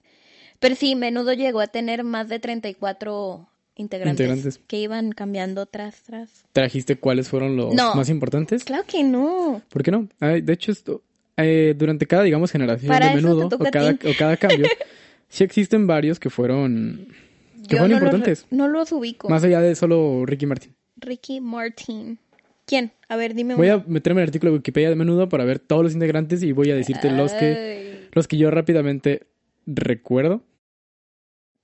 Pero 0.59 0.75
sí, 0.75 0.95
menudo 0.95 1.33
llegó 1.33 1.59
a 1.61 1.67
tener 1.67 2.03
más 2.03 2.29
de 2.29 2.39
34 2.39 3.47
integrantes, 3.75 4.19
Integrantes. 4.25 4.59
que 4.65 4.79
iban 4.79 5.11
cambiando 5.11 5.67
tras, 5.67 6.01
tras. 6.01 6.45
¿Trajiste 6.51 6.95
cuáles 6.95 7.29
fueron 7.29 7.55
los 7.55 7.75
No. 7.75 7.93
más 7.93 8.09
importantes? 8.09 8.63
Claro 8.63 8.83
que 8.87 9.03
no. 9.03 9.61
¿Por 9.69 9.83
qué 9.83 9.91
no? 9.91 10.09
Ay, 10.19 10.41
de 10.41 10.53
hecho, 10.53 10.71
esto, 10.71 11.03
eh, 11.37 11.75
durante 11.77 12.07
cada, 12.07 12.23
digamos, 12.23 12.51
generación 12.51 12.89
Para 12.89 13.09
de 13.09 13.15
menudo 13.21 13.45
o 13.45 13.59
cada, 13.71 13.91
o 13.91 14.13
cada 14.17 14.35
cambio, 14.37 14.65
sí 15.29 15.43
existen 15.43 15.85
varios 15.85 16.19
que 16.19 16.31
fueron, 16.31 17.07
que 17.67 17.77
fueron 17.77 17.89
no 17.91 17.95
los 17.95 18.01
re- 18.01 18.07
importantes. 18.17 18.45
no 18.51 18.67
los 18.67 18.91
ubico. 18.91 19.29
Más 19.29 19.43
allá 19.43 19.61
de 19.61 19.75
solo 19.75 20.25
Ricky 20.25 20.45
Martin. 20.45 20.73
Ricky 20.97 21.41
Martin. 21.41 22.17
¿Quién? 22.65 22.91
A 23.07 23.15
ver, 23.15 23.33
dime 23.33 23.55
Voy 23.55 23.67
uno. 23.69 23.77
a 23.77 23.83
meterme 23.89 24.19
en 24.21 24.23
el 24.23 24.29
artículo 24.29 24.51
de 24.51 24.57
Wikipedia 24.57 24.89
de 24.89 24.95
menudo 24.95 25.29
para 25.29 25.45
ver 25.45 25.59
todos 25.59 25.83
los 25.83 25.93
integrantes 25.93 26.43
y 26.43 26.51
voy 26.51 26.69
a 26.71 26.75
decirte 26.75 27.09
los 27.11 27.31
que, 27.33 28.07
los 28.11 28.27
que 28.27 28.37
yo 28.37 28.51
rápidamente 28.51 29.27
recuerdo. 29.65 30.41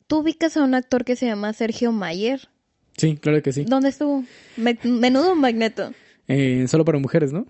¿Tú 0.07 0.19
ubicas 0.19 0.55
a 0.57 0.63
un 0.63 0.75
actor 0.75 1.03
que 1.05 1.15
se 1.15 1.25
llama 1.25 1.51
Sergio 1.53 1.91
Mayer? 1.91 2.47
Sí, 2.97 3.17
claro 3.17 3.41
que 3.41 3.51
sí. 3.51 3.65
¿Dónde 3.65 3.89
estuvo? 3.89 4.23
Me- 4.57 4.77
¿Menudo 4.83 5.35
Magneto? 5.35 5.91
Eh, 6.27 6.65
solo 6.67 6.85
para 6.85 6.99
mujeres, 6.99 7.33
¿no? 7.33 7.45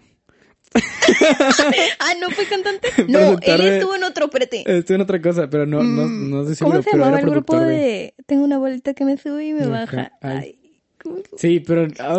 Ah, 2.00 2.14
¿no 2.20 2.30
fue 2.32 2.46
cantante? 2.46 2.88
No, 3.08 3.38
él 3.42 3.62
estoy 3.62 3.98
en 3.98 4.04
otro 4.04 4.30
prete. 4.30 4.64
Estoy 4.66 4.96
en 4.96 5.02
otra 5.02 5.22
cosa, 5.22 5.50
pero 5.50 5.66
no, 5.66 5.84
no, 5.84 6.04
Mm, 6.08 6.30
no 6.30 6.42
estoy 6.42 6.56
¿Cómo 6.58 6.74
seguro. 6.74 6.84
se 6.84 6.90
pero 6.92 7.04
llamaba 7.04 7.20
el 7.22 7.30
grupo 7.30 7.60
de... 7.60 8.14
Tengo 8.26 8.44
una 8.44 8.58
bolita 8.58 8.94
que 8.94 9.06
me 9.06 9.18
sube 9.18 9.46
y 9.46 9.54
me 9.54 9.68
baja? 9.68 10.12
ay. 10.22 10.60
¿cómo 11.02 11.18
Sí, 11.38 11.60
pero... 11.60 11.88
ah, 12.00 12.14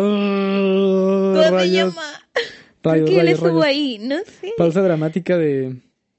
¿Cómo 1.49 1.59
se 1.59 1.69
llama? 1.69 1.93
rayos, 1.95 1.95
¿Por 2.81 2.93
qué 3.05 3.19
él 3.19 3.25
rayos, 3.25 3.39
estuvo 3.43 3.63
ahí? 3.63 3.97
No 4.01 4.17
sé. 4.19 4.53
Pausa 4.57 4.81
dramática 4.81 5.37
de... 5.37 5.77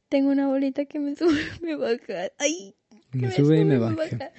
Tengo 0.09 0.31
una 0.31 0.47
bolita 0.49 0.85
que 0.85 0.99
me 0.99 1.17
sube 1.17 1.39
y 1.61 1.65
me 1.65 1.77
baja. 1.77 2.31
Ay, 2.39 2.75
Me 3.13 3.31
sube 3.33 3.59
y 3.61 3.65
me 3.65 3.79
baja. 3.79 4.31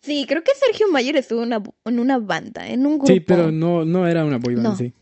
Sí, 0.00 0.26
creo 0.28 0.42
que 0.42 0.50
Sergio 0.54 0.88
Mayer 0.90 1.16
estuvo 1.16 1.42
en 1.42 1.46
una, 1.48 1.62
en 1.84 1.98
una 2.00 2.18
banda, 2.18 2.66
en 2.68 2.84
un 2.86 2.94
grupo. 2.98 3.06
Sí, 3.06 3.20
pero 3.20 3.52
no, 3.52 3.84
no 3.84 4.06
era 4.08 4.24
una 4.24 4.38
boy 4.38 4.54
band, 4.56 4.66
No. 4.66 4.76
sí. 4.76 4.92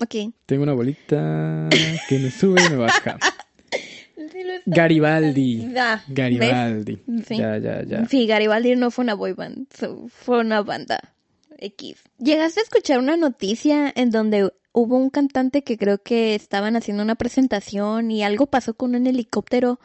Ok. 0.00 0.32
Tengo 0.46 0.62
una 0.62 0.72
bolita 0.72 1.68
que 2.08 2.18
me 2.18 2.30
sube 2.30 2.60
y 2.66 2.70
me 2.70 2.76
baja. 2.76 3.18
Garibaldi. 4.66 5.72
Ah. 5.76 6.02
Garibaldi. 6.08 6.98
Sí. 7.26 7.36
Ya, 7.36 7.58
ya, 7.58 7.82
ya. 7.84 8.06
Sí, 8.06 8.26
Garibaldi 8.26 8.76
no 8.76 8.90
fue 8.90 9.04
una 9.04 9.14
boy 9.14 9.32
band, 9.32 9.66
fue 10.08 10.40
una 10.40 10.62
banda 10.62 11.14
X. 11.58 11.96
¿Llegaste 12.18 12.60
a 12.60 12.62
escuchar 12.62 12.98
una 12.98 13.16
noticia 13.16 13.92
en 13.94 14.10
donde 14.10 14.52
hubo 14.72 14.96
un 14.96 15.10
cantante 15.10 15.62
que 15.62 15.76
creo 15.76 15.98
que 16.02 16.34
estaban 16.34 16.76
haciendo 16.76 17.02
una 17.02 17.14
presentación 17.16 18.10
y 18.10 18.22
algo 18.22 18.46
pasó 18.46 18.74
con 18.74 18.94
un 18.94 19.06
helicóptero 19.06 19.80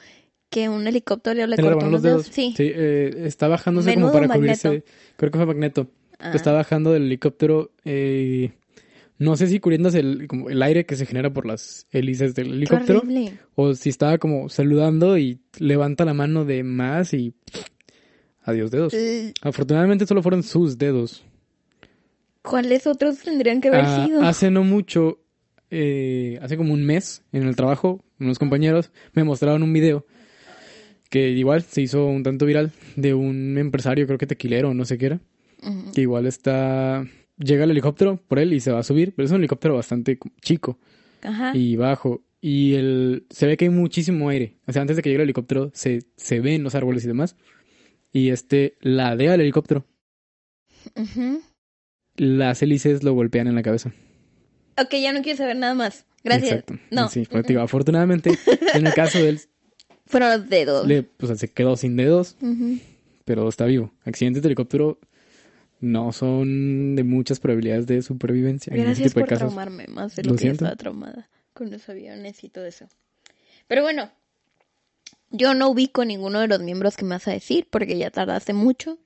que 0.50 0.70
un 0.70 0.88
helicóptero 0.88 1.46
le 1.48 1.56
¿Se 1.56 1.62
le 1.62 1.72
cortó 1.72 1.90
los 1.90 2.02
dedos? 2.02 2.28
Sí. 2.32 2.54
eh, 2.60 3.24
está 3.26 3.48
bajándose 3.48 3.90
Menudo 3.90 4.12
como 4.12 4.14
para 4.14 4.28
Magneto. 4.28 4.70
cubrirse. 4.70 4.86
Creo 5.18 5.32
que 5.32 5.38
fue 5.38 5.46
Magneto. 5.48 5.90
Ah. 6.20 6.32
Está 6.34 6.52
bajando 6.52 6.92
del 6.94 7.04
helicóptero. 7.04 7.72
eh, 7.84 8.52
no 9.18 9.36
sé 9.38 9.48
si 9.48 9.60
cubriéndose 9.60 10.00
el, 10.00 10.28
como 10.28 10.50
el 10.50 10.62
aire 10.62 10.86
que 10.86 10.96
se 10.96 11.06
genera 11.06 11.32
por 11.32 11.46
las 11.46 11.88
hélices 11.92 12.36
del 12.36 12.54
helicóptero. 12.54 13.02
O 13.56 13.74
si 13.74 13.90
estaba 13.90 14.18
como 14.18 14.50
saludando 14.50 15.18
y 15.18 15.40
levanta 15.60 16.04
la 16.06 16.14
mano 16.14 16.46
de 16.46 16.64
más 16.64 17.14
y. 17.14 17.34
Adiós 18.44 18.70
dedos. 18.72 18.94
Eh, 18.94 19.34
Afortunadamente 19.42 20.06
solo 20.06 20.22
fueron 20.22 20.44
sus 20.44 20.78
dedos. 20.78 21.24
¿Cuáles 22.44 22.86
otros 22.86 23.20
tendrían 23.20 23.60
que 23.60 23.70
haber 23.70 23.82
Ah, 23.86 24.06
sido? 24.06 24.22
hace 24.22 24.52
no 24.52 24.64
mucho, 24.64 25.20
eh, 25.72 26.38
hace 26.44 26.58
como 26.58 26.74
un 26.74 26.86
mes 26.86 27.24
en 27.32 27.44
el 27.48 27.56
trabajo, 27.56 28.04
unos 28.20 28.38
compañeros 28.38 28.92
me 29.14 29.24
mostraron 29.24 29.64
un 29.64 29.74
video 29.74 30.06
que 31.10 31.30
igual 31.32 31.64
se 31.64 31.82
hizo 31.82 32.06
un 32.06 32.22
tanto 32.22 32.46
viral 32.46 32.72
de 32.96 33.16
un 33.16 33.58
empresario, 33.58 34.06
creo 34.06 34.20
que 34.20 34.28
tequilero, 34.28 34.74
no 34.76 34.86
sé 34.86 34.98
qué 35.00 35.06
era, 35.08 35.20
que 35.94 36.02
igual 36.02 36.28
está, 36.28 37.08
llega 37.38 37.64
el 37.66 37.72
helicóptero 37.72 38.18
por 38.28 38.40
él 38.40 38.54
y 38.54 38.60
se 38.60 38.72
va 38.72 38.80
a 38.80 38.84
subir, 38.84 39.14
pero 39.16 39.26
es 39.26 39.32
un 39.32 39.38
helicóptero 39.38 39.76
bastante 39.76 40.18
chico 40.42 40.78
Ajá. 41.24 41.52
y 41.56 41.76
bajo 41.76 42.24
y 42.42 42.76
el, 42.76 43.26
se 43.30 43.48
ve 43.48 43.58
que 43.58 43.66
hay 43.66 43.70
muchísimo 43.72 44.30
aire, 44.30 44.56
o 44.68 44.72
sea, 44.72 44.82
antes 44.82 44.96
de 44.96 45.02
que 45.02 45.10
llegue 45.10 45.22
el 45.24 45.28
helicóptero 45.28 45.72
se, 45.74 46.04
se 46.16 46.40
ven 46.40 46.64
los 46.64 46.76
árboles 46.76 47.04
y 47.04 47.08
demás 47.08 47.36
y 48.14 48.30
este 48.30 48.78
ladea 48.82 49.34
el 49.36 49.42
helicóptero, 49.42 49.86
Ujú. 50.96 51.42
las 52.16 52.62
hélices 52.62 53.04
lo 53.04 53.14
golpean 53.14 53.48
en 53.48 53.56
la 53.56 53.64
cabeza. 53.64 53.92
Ok, 54.78 54.94
ya 55.02 55.14
no 55.14 55.22
quiero 55.22 55.38
saber 55.38 55.56
nada 55.58 55.74
más. 55.74 56.06
Gracias. 56.24 56.52
Exacto. 56.52 56.76
No. 56.92 57.08
Sí, 57.10 57.26
te 57.26 57.42
digo, 57.44 57.62
afortunadamente, 57.62 58.32
en 58.74 58.88
el 58.88 58.94
caso 58.94 59.20
de 59.20 59.30
él, 59.30 59.40
Fueron 60.06 60.30
los 60.32 60.50
dedos. 60.50 60.88
le, 60.88 61.04
pues, 61.04 61.40
se 61.40 61.48
quedó 61.50 61.76
sin 61.78 61.96
dedos, 61.96 62.36
Ujú. 62.42 62.78
pero 63.26 63.48
está 63.50 63.66
vivo. 63.66 63.92
Accidentes 64.04 64.42
de 64.44 64.48
helicóptero 64.50 65.00
no 65.82 66.12
son 66.12 66.96
de 66.96 67.04
muchas 67.04 67.40
probabilidades 67.40 67.88
de 67.88 68.02
supervivencia 68.02 68.72
en 68.74 68.78
ese 68.80 68.86
Gracias 68.88 69.08
tipo 69.10 69.20
de 69.20 69.24
por 69.24 69.30
casos. 69.30 69.54
traumarme 69.54 69.86
más 69.88 70.16
de 70.16 70.24
Lo 70.24 70.32
lo, 70.32 70.36
que 70.36 70.42
yo 70.46 70.48
siento. 70.50 70.66
estaba 70.66 70.76
traumada 70.76 71.30
con 71.54 71.70
los 71.72 71.88
aviones 71.90 72.44
y 72.44 72.50
todo 72.50 72.66
eso. 72.66 72.88
Pero 73.68 73.82
bueno, 73.82 74.10
yo 75.32 75.54
no 75.54 75.70
ubico 75.70 76.06
ninguno 76.06 76.40
de 76.40 76.48
los 76.48 76.60
miembros 76.62 76.96
que 76.98 77.04
me 77.06 77.12
vas 77.12 77.28
a 77.28 77.32
decir 77.32 77.68
porque 77.70 77.98
ya 77.98 78.10
tardaste 78.12 78.54
mucho. 78.54 78.98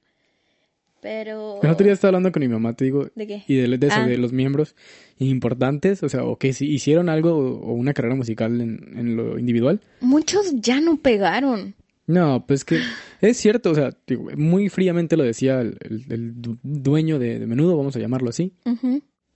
Pero... 1.01 1.59
El 1.63 1.69
otro 1.69 1.85
día 1.85 1.93
estaba 1.93 2.09
hablando 2.09 2.31
con 2.33 2.41
mi 2.41 2.49
mamá, 2.49 2.73
te 2.73 2.83
digo, 2.85 3.07
¿De 3.15 3.25
qué? 3.25 3.43
y 3.47 3.55
de, 3.55 3.77
de 3.77 3.87
eso, 3.87 3.95
Ah. 3.99 4.05
de 4.05 4.17
los 4.17 4.33
miembros 4.33 4.75
importantes, 5.17 6.03
o 6.03 6.09
sea, 6.09 6.25
o 6.25 6.37
que 6.37 6.51
si 6.51 6.67
hicieron 6.69 7.07
algo 7.07 7.31
o 7.37 7.71
una 7.73 7.93
carrera 7.93 8.15
musical 8.15 8.59
en, 8.59 8.97
en 8.97 9.15
lo 9.15 9.39
individual. 9.39 9.79
Muchos 10.01 10.51
ya 10.55 10.81
no 10.81 10.97
pegaron. 10.97 11.75
No, 12.05 12.43
pues 12.45 12.65
que 12.65 12.79
es 13.21 13.37
cierto, 13.37 13.71
o 13.71 13.75
sea, 13.75 13.91
digo, 14.07 14.29
muy 14.37 14.69
fríamente 14.69 15.17
lo 15.17 15.23
decía 15.23 15.61
el, 15.61 15.77
el- 15.81 16.05
el 16.09 16.41
du- 16.41 16.57
dueño 16.63 17.19
de, 17.19 17.39
de 17.39 17.47
menudo, 17.47 17.77
vamos 17.77 17.95
a 17.95 17.99
llamarlo 17.99 18.29
así, 18.29 18.53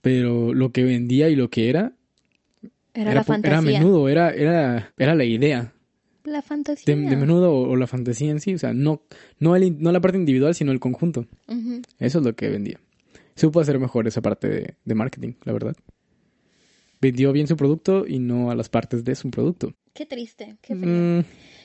pero 0.00 0.52
lo 0.54 0.70
que 0.72 0.84
vendía 0.84 1.28
y 1.28 1.36
lo 1.36 1.48
que 1.50 1.68
era 1.70 1.92
Era, 2.94 3.14
la 3.14 3.24
fantasía. 3.24 3.58
Era 3.58 3.60
menudo, 3.62 4.08
era, 4.08 4.30
era, 4.30 4.92
era 4.98 5.14
la 5.14 5.24
idea 5.24 5.72
La 6.24 6.42
fantasía. 6.42 6.94
de, 6.94 7.00
de 7.02 7.16
menudo 7.16 7.52
o, 7.52 7.70
o 7.70 7.76
la 7.76 7.86
fantasía 7.86 8.30
en 8.30 8.40
sí. 8.40 8.54
O 8.54 8.58
sea, 8.58 8.72
no, 8.74 9.02
no, 9.38 9.56
el 9.56 9.76
no 9.82 9.92
la 9.92 10.00
parte 10.00 10.18
individual, 10.18 10.54
sino 10.54 10.72
el 10.72 10.80
conjunto. 10.80 11.26
Eso 11.98 12.18
es 12.20 12.24
lo 12.24 12.34
que 12.34 12.48
vendía. 12.50 12.78
Supo 13.36 13.60
hacer 13.60 13.78
mejor 13.80 14.06
esa 14.06 14.22
parte 14.22 14.48
de, 14.48 14.74
de 14.84 14.94
marketing, 14.94 15.32
la 15.44 15.52
verdad. 15.52 15.74
Vendió 17.00 17.32
bien 17.32 17.46
su 17.46 17.56
producto 17.56 18.06
y 18.06 18.18
no 18.18 18.50
a 18.50 18.54
las 18.54 18.68
partes 18.68 19.04
de 19.04 19.14
su 19.14 19.30
producto. 19.30 19.74
Qué 19.92 20.06
triste. 20.06 20.56
Qué 20.62 20.74
frío. 20.74 20.88
Mm, 20.90 21.24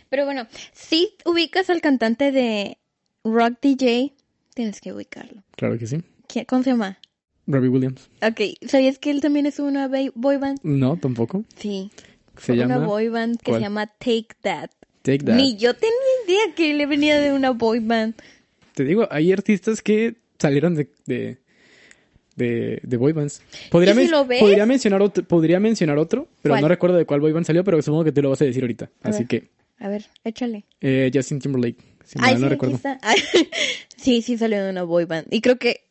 Pero 0.10 0.26
bueno, 0.26 0.48
si 0.74 1.14
ubicas 1.26 1.70
al 1.70 1.82
cantante 1.82 2.32
de 2.32 2.78
Rock 3.24 3.60
DJ, 3.62 4.14
tienes 4.54 4.82
que 4.82 4.92
ubicarlo. 4.94 5.44
claro 5.56 5.78
que 5.78 5.88
sí. 5.88 6.02
¿Quién- 6.28 6.46
¿Cómo 6.46 6.64
se 6.64 6.72
llama? 6.72 6.98
Robbie 7.48 7.70
Williams. 7.70 8.10
Ok, 8.22 8.42
¿sabías 8.68 9.00
que 9.00 9.10
él 9.12 9.22
también 9.22 9.46
es 9.46 9.60
una 9.60 9.88
boy 9.88 10.38
band? 10.38 10.60
No, 10.64 10.98
tampoco. 10.98 11.44
Sí. 11.58 11.90
Se 12.38 12.54
una 12.54 12.68
llama 12.68 12.86
boy 12.86 13.10
band 13.10 13.38
que 13.40 13.52
¿cuál? 13.52 13.60
se 13.60 13.64
llama 13.66 13.88
Take 13.88 14.28
That. 14.42 14.70
Take 15.02 15.20
That. 15.26 15.36
Ni 15.36 15.58
yo 15.58 15.74
tenía 15.74 15.96
idea 16.28 16.56
que 16.56 16.72
él 16.72 16.86
venía 16.88 17.20
de 17.20 17.34
una 17.34 17.50
boy 17.52 17.80
band. 17.80 18.16
Te 18.76 18.84
digo, 18.84 19.08
hay 19.12 19.32
artistas 19.34 19.82
que 19.82 20.16
salieron 20.38 20.76
de, 20.76 20.90
de, 21.06 21.38
de, 22.36 22.80
de 22.84 22.98
boy 22.98 23.12
bands. 23.14 23.42
Podría, 23.72 23.92
¿Y 23.94 23.96
si 23.96 24.02
men- 24.04 24.12
lo 24.12 24.26
ves? 24.26 24.40
podría 24.40 24.66
mencionar 24.66 25.02
otro, 25.02 25.24
podría 25.24 25.60
mencionar 25.60 25.98
otro, 25.98 26.28
pero 26.42 26.54
¿Cuál? 26.54 26.62
no 26.62 26.68
recuerdo 26.68 26.98
de 26.98 27.06
cuál 27.06 27.20
boy 27.20 27.32
band 27.32 27.46
salió, 27.46 27.64
pero 27.64 27.82
supongo 27.82 28.04
que 28.06 28.12
te 28.12 28.22
lo 28.22 28.30
vas 28.30 28.42
a 28.42 28.46
decir 28.46 28.64
ahorita. 28.64 28.90
A 29.04 29.10
Así 29.10 29.20
ver. 29.24 29.28
que 29.28 29.50
A 29.80 29.88
ver, 29.90 30.06
échale. 30.24 30.66
eh, 30.82 31.10
Justin 31.14 31.40
Timberlake, 31.40 31.78
si 32.06 32.18
Ay, 32.20 32.34
mal 32.34 32.36
sí, 32.38 32.42
no 32.44 32.50
recuerdo. 32.50 32.80
Ay, 33.02 33.18
sí, 33.98 34.22
sí 34.22 34.38
salió 34.38 34.64
de 34.64 34.70
una 34.70 34.84
boy 34.84 35.06
band. 35.06 35.28
Y 35.32 35.42
creo 35.42 35.58
que 35.58 35.86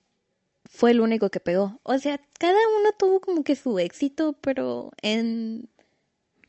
fue 0.65 0.91
el 0.91 1.01
único 1.01 1.31
que 1.31 1.41
pegó. 1.41 1.81
O 1.83 1.99
sea, 1.99 2.21
cada 2.39 2.59
uno 2.81 2.91
tuvo 2.99 3.21
como 3.21 3.43
que 3.45 3.57
su 3.57 3.79
éxito, 3.79 4.37
pero 4.41 4.91
en... 5.03 5.69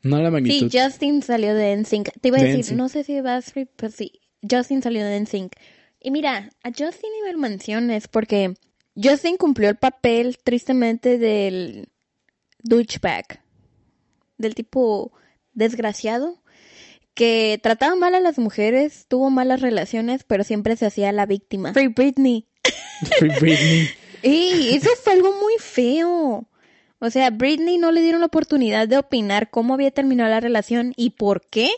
No 0.02 0.18
la 0.18 0.28
Sí, 0.28 0.32
magnitud. 0.32 0.70
Justin 0.72 1.22
salió 1.22 1.54
de 1.54 1.76
NSYNC. 1.76 2.10
Te 2.20 2.28
iba 2.28 2.38
a 2.38 2.42
De 2.42 2.48
decir, 2.48 2.60
NSYNC. 2.64 2.78
no 2.78 2.88
sé 2.88 3.04
si 3.04 3.20
Backstreet, 3.20 3.68
pero 3.76 3.92
sí. 3.92 4.20
Justin 4.48 4.82
salió 4.82 5.04
de 5.04 5.20
NSYNC. 5.20 5.52
Y 6.00 6.10
mira, 6.10 6.50
a 6.62 6.68
Justin 6.70 7.10
a 7.28 7.36
menciones 7.36 8.08
porque 8.08 8.54
Justin 8.96 9.36
cumplió 9.36 9.68
el 9.68 9.76
papel 9.76 10.38
tristemente 10.42 11.18
del 11.18 11.88
douchebag. 12.62 13.42
Del 14.38 14.54
tipo 14.54 15.12
desgraciado 15.52 16.39
que 17.14 17.58
trataba 17.62 17.94
mal 17.96 18.14
a 18.14 18.20
las 18.20 18.38
mujeres, 18.38 19.06
tuvo 19.08 19.30
malas 19.30 19.60
relaciones, 19.60 20.24
pero 20.24 20.44
siempre 20.44 20.76
se 20.76 20.86
hacía 20.86 21.12
la 21.12 21.26
víctima. 21.26 21.72
Free 21.72 21.88
Britney. 21.88 22.46
Free 23.18 23.32
Britney. 23.40 23.88
¡Ey! 24.22 24.74
Eso 24.74 24.90
fue 25.02 25.14
algo 25.14 25.32
muy 25.32 25.54
feo. 25.58 26.46
O 26.98 27.10
sea, 27.10 27.30
Britney 27.30 27.78
no 27.78 27.92
le 27.92 28.02
dieron 28.02 28.20
la 28.20 28.26
oportunidad 28.26 28.86
de 28.86 28.98
opinar 28.98 29.50
cómo 29.50 29.74
había 29.74 29.90
terminado 29.90 30.30
la 30.30 30.40
relación 30.40 30.92
y 30.96 31.10
por 31.10 31.46
qué. 31.46 31.70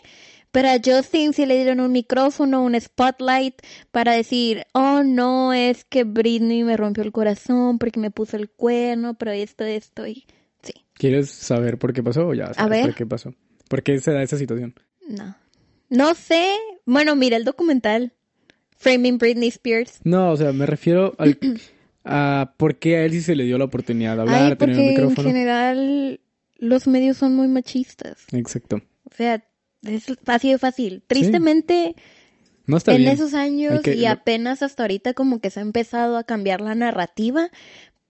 Pero 0.50 0.68
a 0.68 0.80
Justin 0.84 1.32
sí 1.32 1.46
le 1.46 1.54
dieron 1.54 1.80
un 1.80 1.92
micrófono, 1.92 2.62
un 2.62 2.78
spotlight 2.78 3.54
para 3.90 4.12
decir, 4.12 4.66
oh 4.72 5.02
no, 5.02 5.54
es 5.54 5.84
que 5.84 6.04
Britney 6.04 6.62
me 6.62 6.76
rompió 6.76 7.02
el 7.02 7.12
corazón 7.12 7.78
porque 7.78 7.98
me 7.98 8.10
puso 8.10 8.36
el 8.36 8.50
cuerno, 8.50 9.14
pero 9.14 9.30
esto, 9.30 9.64
esto 9.64 10.06
y... 10.06 10.26
Sí, 10.62 10.74
¿Quieres 10.92 11.30
saber 11.30 11.78
por 11.78 11.94
qué 11.94 12.02
pasó 12.02 12.26
o 12.28 12.34
ya 12.34 12.52
sabes 12.52 12.70
ver. 12.70 12.84
por 12.84 12.94
qué 12.94 13.06
pasó? 13.06 13.34
¿Por 13.68 13.82
qué 13.82 13.98
se 13.98 14.12
da 14.12 14.22
esa 14.22 14.36
situación? 14.36 14.74
No. 15.08 15.36
No 15.88 16.14
sé. 16.14 16.54
Bueno, 16.86 17.16
mira 17.16 17.36
el 17.36 17.44
documental. 17.44 18.12
Framing 18.76 19.18
Britney 19.18 19.48
Spears. 19.48 20.00
No, 20.04 20.30
o 20.32 20.36
sea, 20.36 20.52
me 20.52 20.66
refiero 20.66 21.14
al, 21.18 21.38
a 22.04 22.54
por 22.56 22.76
qué 22.78 22.96
a 22.96 23.04
él 23.04 23.12
sí 23.12 23.20
se 23.22 23.34
le 23.36 23.44
dio 23.44 23.58
la 23.58 23.64
oportunidad 23.64 24.16
de 24.16 24.22
hablar, 24.22 24.42
Ay, 24.52 24.56
tener 24.56 24.76
un 24.76 24.80
porque 24.80 24.80
en 24.80 24.88
micrófono. 24.88 25.28
general 25.28 26.20
los 26.56 26.86
medios 26.86 27.16
son 27.16 27.36
muy 27.36 27.46
machistas. 27.48 28.24
Exacto. 28.32 28.80
O 29.10 29.14
sea, 29.14 29.44
es 29.82 30.06
así 30.26 30.50
de 30.50 30.58
fácil. 30.58 31.02
Tristemente, 31.06 31.94
No 32.66 32.76
está 32.78 32.92
en 32.92 32.98
bien. 32.98 33.10
esos 33.12 33.34
años 33.34 33.86
y 33.86 34.06
apenas 34.06 34.62
hasta 34.62 34.84
ahorita 34.84 35.12
como 35.14 35.40
que 35.40 35.50
se 35.50 35.60
ha 35.60 35.62
empezado 35.62 36.16
a 36.16 36.24
cambiar 36.24 36.60
la 36.60 36.74
narrativa, 36.74 37.50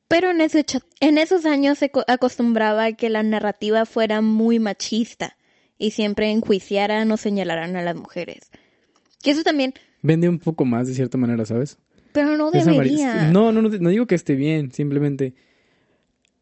pero 0.09 0.31
en, 0.31 0.41
ese 0.41 0.65
en 1.01 1.19
esos 1.19 1.45
años 1.47 1.79
se 1.79 1.91
co- 1.91 2.05
acostumbraba 2.07 2.85
a 2.85 2.93
que 2.93 3.09
la 3.11 3.23
narrativa 3.23 3.87
fuera 3.87 4.21
muy 4.21 4.59
machista 4.59 5.37
y 5.83 5.91
siempre 5.91 6.31
enjuiciaran 6.31 7.11
o 7.11 7.17
señalaran 7.17 7.77
a 7.77 7.83
las 7.83 7.97
mujeres. 7.97 8.51
Que 9.23 9.33
eso 9.33 9.43
también, 9.43 9.75
Vende 10.05 10.29
un 10.29 10.39
poco 10.39 10.65
más 10.65 10.89
de 10.89 10.95
cierta 10.95 11.17
manera, 11.19 11.45
¿sabes? 11.45 11.79
pero 12.13 12.37
no 12.37 12.53
Esa 12.53 12.71
debería. 12.73 13.31
No, 13.31 13.53
no, 13.53 13.63
no, 13.63 13.69
no 13.69 13.89
digo 13.89 14.07
que 14.07 14.15
esté 14.15 14.35
bien, 14.35 14.71
simplemente 14.73 15.35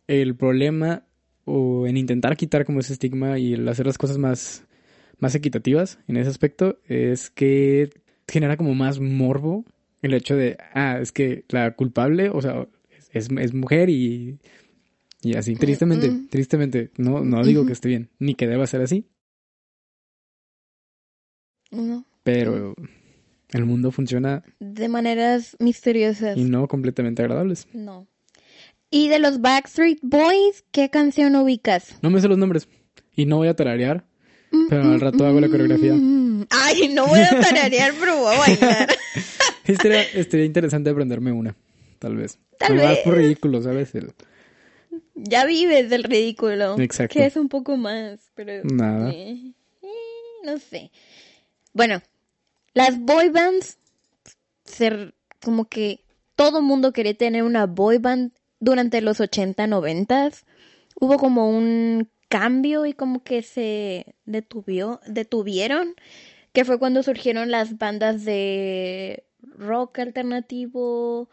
el 0.09 0.35
problema 0.35 1.05
o 1.44 1.87
en 1.87 1.96
intentar 1.96 2.37
quitar 2.37 2.64
como 2.64 2.81
ese 2.81 2.92
estigma 2.92 3.38
y 3.38 3.55
el 3.55 3.68
hacer 3.68 3.87
las 3.87 3.98
cosas 3.98 4.18
más, 4.18 4.64
más 5.18 5.35
equitativas 5.35 5.98
en 6.09 6.16
ese 6.16 6.29
aspecto 6.31 6.79
es 6.88 7.31
que 7.31 7.90
genera 8.29 8.57
como 8.57 8.74
más 8.74 8.98
morbo 9.00 9.64
el 10.03 10.14
hecho 10.14 10.35
de, 10.37 10.57
ah, 10.74 10.98
es 11.00 11.12
que 11.12 11.44
la 11.50 11.72
culpable, 11.72 12.31
o 12.31 12.40
sea, 12.40 12.66
es, 13.12 13.29
es 13.31 13.55
mujer 13.55 13.90
y, 13.90 14.38
y 15.22 15.35
así, 15.35 15.55
tristemente, 15.55 16.11
Mm. 16.11 16.29
tristemente, 16.29 16.90
no, 16.96 17.20
no 17.22 17.44
digo 17.44 17.66
que 17.66 17.72
esté 17.72 17.88
bien, 17.88 18.09
ni 18.18 18.35
que 18.35 18.46
deba 18.46 18.66
ser 18.66 18.81
así, 18.81 19.07
No, 21.70 22.04
pero 22.22 22.74
el 23.50 23.64
mundo 23.64 23.90
funciona 23.92 24.42
de 24.59 24.88
maneras 24.88 25.56
misteriosas. 25.61 26.37
y 26.37 26.44
no 26.44 26.66
completamente 26.68 27.22
agradables. 27.22 27.66
No. 27.72 28.06
Y 28.90 29.09
de 29.09 29.20
los 29.20 29.40
Backstreet 29.40 29.98
Boys, 30.02 30.64
¿qué 30.72 30.90
canción 30.90 31.37
ubicas? 31.37 31.96
No 32.02 32.11
me 32.11 32.20
sé 32.20 32.26
los 32.28 32.38
nombres 32.38 32.68
y 33.14 33.24
no 33.26 33.37
voy 33.37 33.48
a 33.48 33.54
tararear, 33.54 34.04
pero 34.68 34.83
al 34.83 35.00
rato 35.00 35.24
hago 35.26 35.40
la 35.40 35.48
coreografía. 35.48 35.94
Mm, 35.94 36.46
Ay, 36.50 36.88
no 36.92 37.06
voy 37.06 37.20
a 37.20 37.30
tararear, 37.40 37.92
pero 38.00 38.16
voy 38.18 38.35
a 38.35 38.38
bailar. 38.38 38.88
Estaría, 39.64 40.02
estaría 40.02 40.46
interesante 40.46 40.90
aprenderme 40.90 41.30
una, 41.30 41.54
tal 42.00 42.16
vez. 42.16 42.38
Tal 42.59 42.76
vez. 42.76 42.98
por 43.04 43.14
ridículo, 43.16 43.62
¿sabes? 43.62 43.94
El- 43.94 44.12
Ya 45.14 45.44
vives 45.46 45.88
del 45.90 46.02
ridículo. 46.02 46.76
Exacto. 46.80 47.12
Que 47.16 47.26
es 47.26 47.37
un 47.37 47.48
poco 47.48 47.76
más, 47.76 48.18
pero... 48.35 48.64
Nada. 48.64 49.11
eh, 49.11 49.52
eh, 49.83 49.87
no 50.44 50.59
sé. 50.59 50.90
Bueno, 51.72 52.02
las 52.74 52.98
boy 53.00 53.28
bands, 53.30 53.78
ser 54.64 55.14
como 55.42 55.66
que 55.68 56.04
todo 56.37 56.62
mundo 56.62 56.92
quería 56.92 57.14
tener 57.14 57.42
una 57.42 57.66
boy 57.66 57.98
band 57.98 58.33
durante 58.61 59.00
los 59.00 59.20
80, 59.20 59.66
90. 59.66 60.30
Hubo 61.00 61.16
como 61.18 61.48
un 61.48 62.09
cambio 62.28 62.87
y 62.87 62.92
como 62.92 63.22
que 63.22 63.42
se 63.42 64.14
detuvió, 64.24 65.00
detuvieron, 65.06 65.94
que 66.52 66.64
fue 66.64 66.78
cuando 66.78 67.02
surgieron 67.02 67.50
las 67.50 67.78
bandas 67.78 68.24
de 68.24 69.24
rock 69.56 70.00
alternativo, 70.00 71.28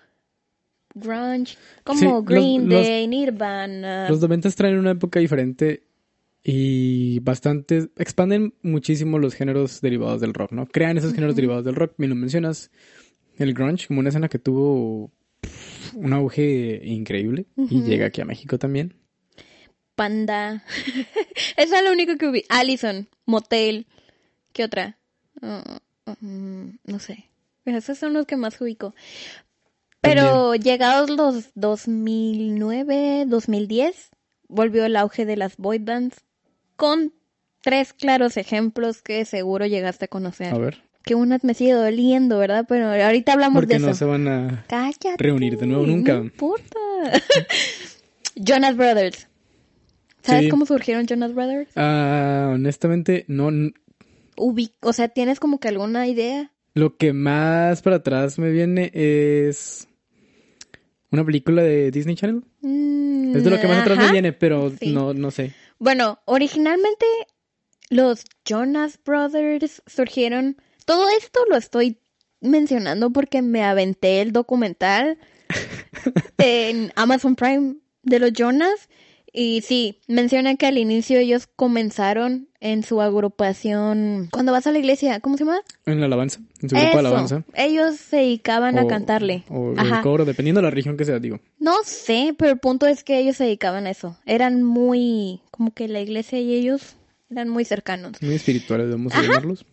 grunge, 0.96 1.58
como 1.84 2.20
Sí, 2.22 2.26
Green 2.26 2.70
los- 2.70 2.82
Day, 2.86 3.08
Nirvana. 3.08 4.10
Los 4.10 4.22
noventas 4.22 4.56
traen 4.56 4.78
una 4.78 4.92
época 4.92 5.20
diferente 5.20 5.84
y 6.44 7.20
bastante... 7.20 7.90
Expanden 7.98 8.54
muchísimo 8.62 9.20
los 9.20 9.34
géneros 9.34 9.82
derivados 9.82 10.22
del 10.22 10.34
rock, 10.34 10.52
¿no? 10.52 10.68
Crean 10.68 10.98
esos 10.98 11.14
géneros 11.14 11.36
derivados 11.36 11.66
del 11.66 11.76
rock. 11.76 11.94
Me 11.98 12.08
lo 12.08 12.16
mencionas, 12.16 12.72
el 13.38 13.54
grunge, 13.54 13.88
como 13.88 14.00
una 14.00 14.10
escena 14.10 14.30
que 14.30 14.40
tuvo 14.40 15.12
pff, 15.42 15.96
un 15.96 16.14
auge 16.14 16.82
increíble 16.84 17.48
y 17.56 17.82
llega 17.84 18.08
aquí 18.08 18.22
a 18.22 18.26
México 18.26 18.58
también. 18.58 18.96
Panda. 19.96 20.64
Esa 21.58 21.78
es 21.80 21.84
lo 21.84 21.92
único 21.92 22.18
que 22.18 22.30
vi. 22.30 22.44
Allison, 22.50 23.10
Motel. 23.26 23.88
¿Qué 24.54 24.64
otra? 24.64 24.98
Ah, 25.42 25.80
mm, 26.22 26.78
no 26.86 27.00
sé. 27.00 27.30
Esos 27.66 27.98
son 27.98 28.14
los 28.14 28.26
que 28.26 28.38
más 28.38 28.62
ubico. 28.62 28.94
Pero 30.00 30.56
llegados 30.56 31.10
los 31.10 31.50
2009, 31.56 33.26
2010, 33.28 34.12
volvió 34.48 34.86
el 34.86 34.96
auge 34.96 35.26
de 35.26 35.36
las 35.36 35.58
boy 35.58 35.80
bands 35.80 36.24
con 36.78 37.14
tres 37.62 37.92
claros 37.92 38.38
ejemplos 38.38 39.02
que 39.02 39.26
seguro 39.26 39.66
llegaste 39.66 40.06
a 40.06 40.08
conocer. 40.08 40.54
A 40.54 40.58
ver, 40.58 40.78
Que 41.04 41.16
unas 41.16 41.44
me 41.44 41.54
sigue 41.54 41.74
doliendo, 41.74 42.38
¿verdad? 42.38 42.66
Pero 42.70 42.88
ahorita 42.88 43.34
hablamos 43.34 43.56
porque 43.62 43.74
de 43.74 43.80
no 43.80 43.88
eso. 43.90 43.96
se 43.98 44.06
van 44.06 44.28
a... 44.30 44.66
Cállate. 44.70 45.16
reunir 45.18 45.58
de 45.58 45.68
nuevo 45.68 45.86
nunca. 45.86 46.14
No 46.14 46.24
importa. 46.26 46.78
Jonas 48.36 48.78
Brothers. 48.78 49.28
¿Sabes 50.22 50.44
Sí. 50.44 50.50
cómo 50.50 50.66
surgieron 50.66 51.08
Jonas 51.08 51.34
Brothers? 51.34 51.70
Ah, 51.76 52.52
honestamente, 52.54 53.26
no... 53.28 53.50
Ubi- 54.36 54.74
o 54.82 54.94
sea, 54.94 55.08
¿tienes 55.08 55.40
como 55.40 55.60
que 55.60 55.68
alguna 55.70 56.08
idea? 56.08 56.52
Lo 56.74 56.96
que 56.98 57.12
más 57.14 57.82
para 57.82 57.98
atrás 57.98 58.38
me 58.38 58.52
viene 58.52 58.92
es 58.94 59.88
una 61.12 61.26
película 61.26 61.64
de 61.64 61.90
Disney 61.90 62.16
Channel. 62.16 62.44
Mm, 62.62 63.36
Es 63.36 63.44
de 63.44 63.50
lo 63.50 63.60
que 63.60 63.68
más 63.68 63.80
atrás 63.80 63.98
me 63.98 64.12
viene, 64.12 64.34
pero 64.34 64.72
Sí. 64.80 64.92
no, 64.94 65.14
no 65.14 65.32
sé. 65.32 65.54
Bueno, 65.80 66.20
originalmente 66.26 67.06
los 67.90 68.26
Jonas 68.46 69.00
Brothers 69.04 69.84
surgieron. 69.86 70.58
Todo 70.86 71.08
esto 71.10 71.40
lo 71.50 71.58
estoy 71.58 72.00
mencionando 72.42 73.12
porque 73.12 73.42
me 73.42 73.64
aventé 73.64 74.22
el 74.22 74.32
documental 74.32 75.18
en 76.38 76.92
Amazon 76.96 77.36
Prime 77.36 77.76
de 78.04 78.20
los 78.20 78.34
Jonas. 78.34 78.90
Y 79.32 79.62
sí, 79.62 80.02
menciona 80.08 80.56
que 80.56 80.66
al 80.66 80.78
inicio 80.78 81.20
ellos 81.20 81.48
comenzaron 81.48 82.47
en 82.60 82.84
su 82.84 83.02
agrupación. 83.02 84.30
Cuando 84.32 84.52
vas 84.52 84.68
a 84.68 84.72
la 84.72 84.80
iglesia, 84.80 85.20
¿cómo 85.20 85.38
se 85.38 85.46
llama? 85.46 85.62
En 85.86 86.00
la 86.00 86.08
alabanza, 86.08 86.40
en 86.62 86.70
su 86.70 86.76
grupo 86.76 86.92
de 86.94 87.00
alabanza. 87.00 87.44
Ellos 87.54 87.98
se 87.98 88.18
dedicaban 88.18 88.80
a 88.80 88.88
cantarle. 88.88 89.44
O 89.50 89.74
Ajá. 89.78 89.98
el 89.98 90.04
coro, 90.04 90.26
dependiendo 90.26 90.60
de 90.60 90.64
la 90.66 90.72
región 90.72 90.98
que 90.98 91.06
sea, 91.06 91.20
digo. 91.20 91.40
No 91.60 91.76
sé, 91.84 92.36
pero 92.38 92.52
el 92.52 92.60
punto 92.60 92.88
es 92.88 93.04
que 93.04 93.20
ellos 93.20 93.38
se 93.38 93.44
dedicaban 93.44 93.86
a 93.86 93.92
eso. 93.92 94.18
Eran 94.26 94.64
muy, 94.64 95.42
como 95.52 95.72
que 95.74 95.88
la 95.88 96.02
iglesia 96.02 96.40
y 96.40 96.54
ellos 96.54 96.96
eran 97.30 97.50
muy 97.50 97.66
cercanos. 97.66 98.22
Muy 98.22 98.36
espirituales, 98.36 98.90
vamos 98.90 99.14
a 99.14 99.22
llamarlos. 99.22 99.66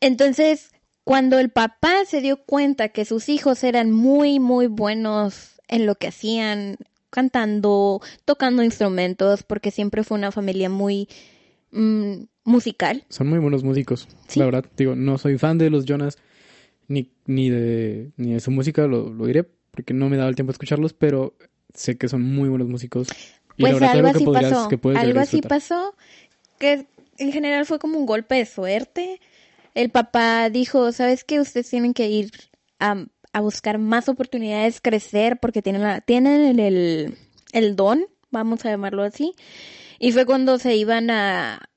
Entonces, 0.00 0.70
cuando 1.04 1.38
el 1.38 1.50
papá 1.50 2.04
se 2.06 2.20
dio 2.20 2.38
cuenta 2.44 2.88
que 2.88 3.04
sus 3.04 3.28
hijos 3.28 3.62
eran 3.64 3.90
muy, 3.90 4.40
muy 4.40 4.66
buenos 4.66 5.60
en 5.68 5.86
lo 5.86 5.94
que 5.94 6.08
hacían, 6.08 6.76
cantando, 7.10 8.00
tocando 8.24 8.62
instrumentos, 8.62 9.42
porque 9.42 9.70
siempre 9.70 10.04
fue 10.04 10.18
una 10.18 10.32
familia 10.32 10.70
muy 10.70 11.08
mm, 11.70 12.22
musical. 12.44 13.04
Son 13.08 13.28
muy 13.28 13.38
buenos 13.38 13.62
músicos, 13.64 14.08
Sí. 14.28 14.38
la 14.38 14.46
verdad. 14.46 14.64
Digo, 14.76 14.94
no 14.94 15.18
soy 15.18 15.38
fan 15.38 15.58
de 15.58 15.70
los 15.70 15.84
Jonas, 15.84 16.18
ni, 16.88 17.10
ni, 17.26 17.50
de, 17.50 18.10
ni 18.16 18.32
de 18.34 18.40
su 18.40 18.50
música, 18.50 18.86
lo, 18.86 19.10
lo 19.10 19.26
diré, 19.26 19.44
porque 19.70 19.94
no 19.94 20.08
me 20.08 20.16
daba 20.16 20.28
el 20.28 20.34
tiempo 20.34 20.50
de 20.50 20.54
escucharlos, 20.54 20.92
pero 20.92 21.34
sé 21.74 21.96
que 21.96 22.08
son 22.08 22.22
muy 22.22 22.48
buenos 22.48 22.68
músicos. 22.68 23.08
Y 23.56 23.62
Pues 23.62 23.80
algo 23.82 24.08
así 24.08 24.24
pasó. 24.24 24.68
Algo 24.96 25.20
así 25.20 25.42
pasó 25.42 25.94
que 26.58 26.86
en 27.18 27.32
general 27.32 27.66
fue 27.66 27.78
como 27.78 27.98
un 27.98 28.06
golpe 28.06 28.34
de 28.36 28.46
suerte. 28.46 29.20
El 29.74 29.90
papá 29.90 30.50
dijo, 30.50 30.92
¿sabes 30.92 31.24
qué? 31.24 31.40
Ustedes 31.40 31.68
tienen 31.70 31.94
que 31.94 32.08
ir 32.08 32.30
a, 32.78 33.06
a 33.32 33.40
buscar 33.40 33.78
más 33.78 34.08
oportunidades, 34.08 34.80
crecer, 34.82 35.38
porque 35.40 35.62
tienen, 35.62 35.82
la- 35.82 36.00
tienen 36.00 36.42
el, 36.42 36.60
el, 36.60 37.14
el 37.52 37.76
don, 37.76 38.04
vamos 38.30 38.64
a 38.64 38.70
llamarlo 38.70 39.02
así. 39.02 39.34
Y 39.98 40.12
fue 40.12 40.26
cuando 40.26 40.58
se 40.58 40.76
iban 40.76 41.10
a, 41.10 41.68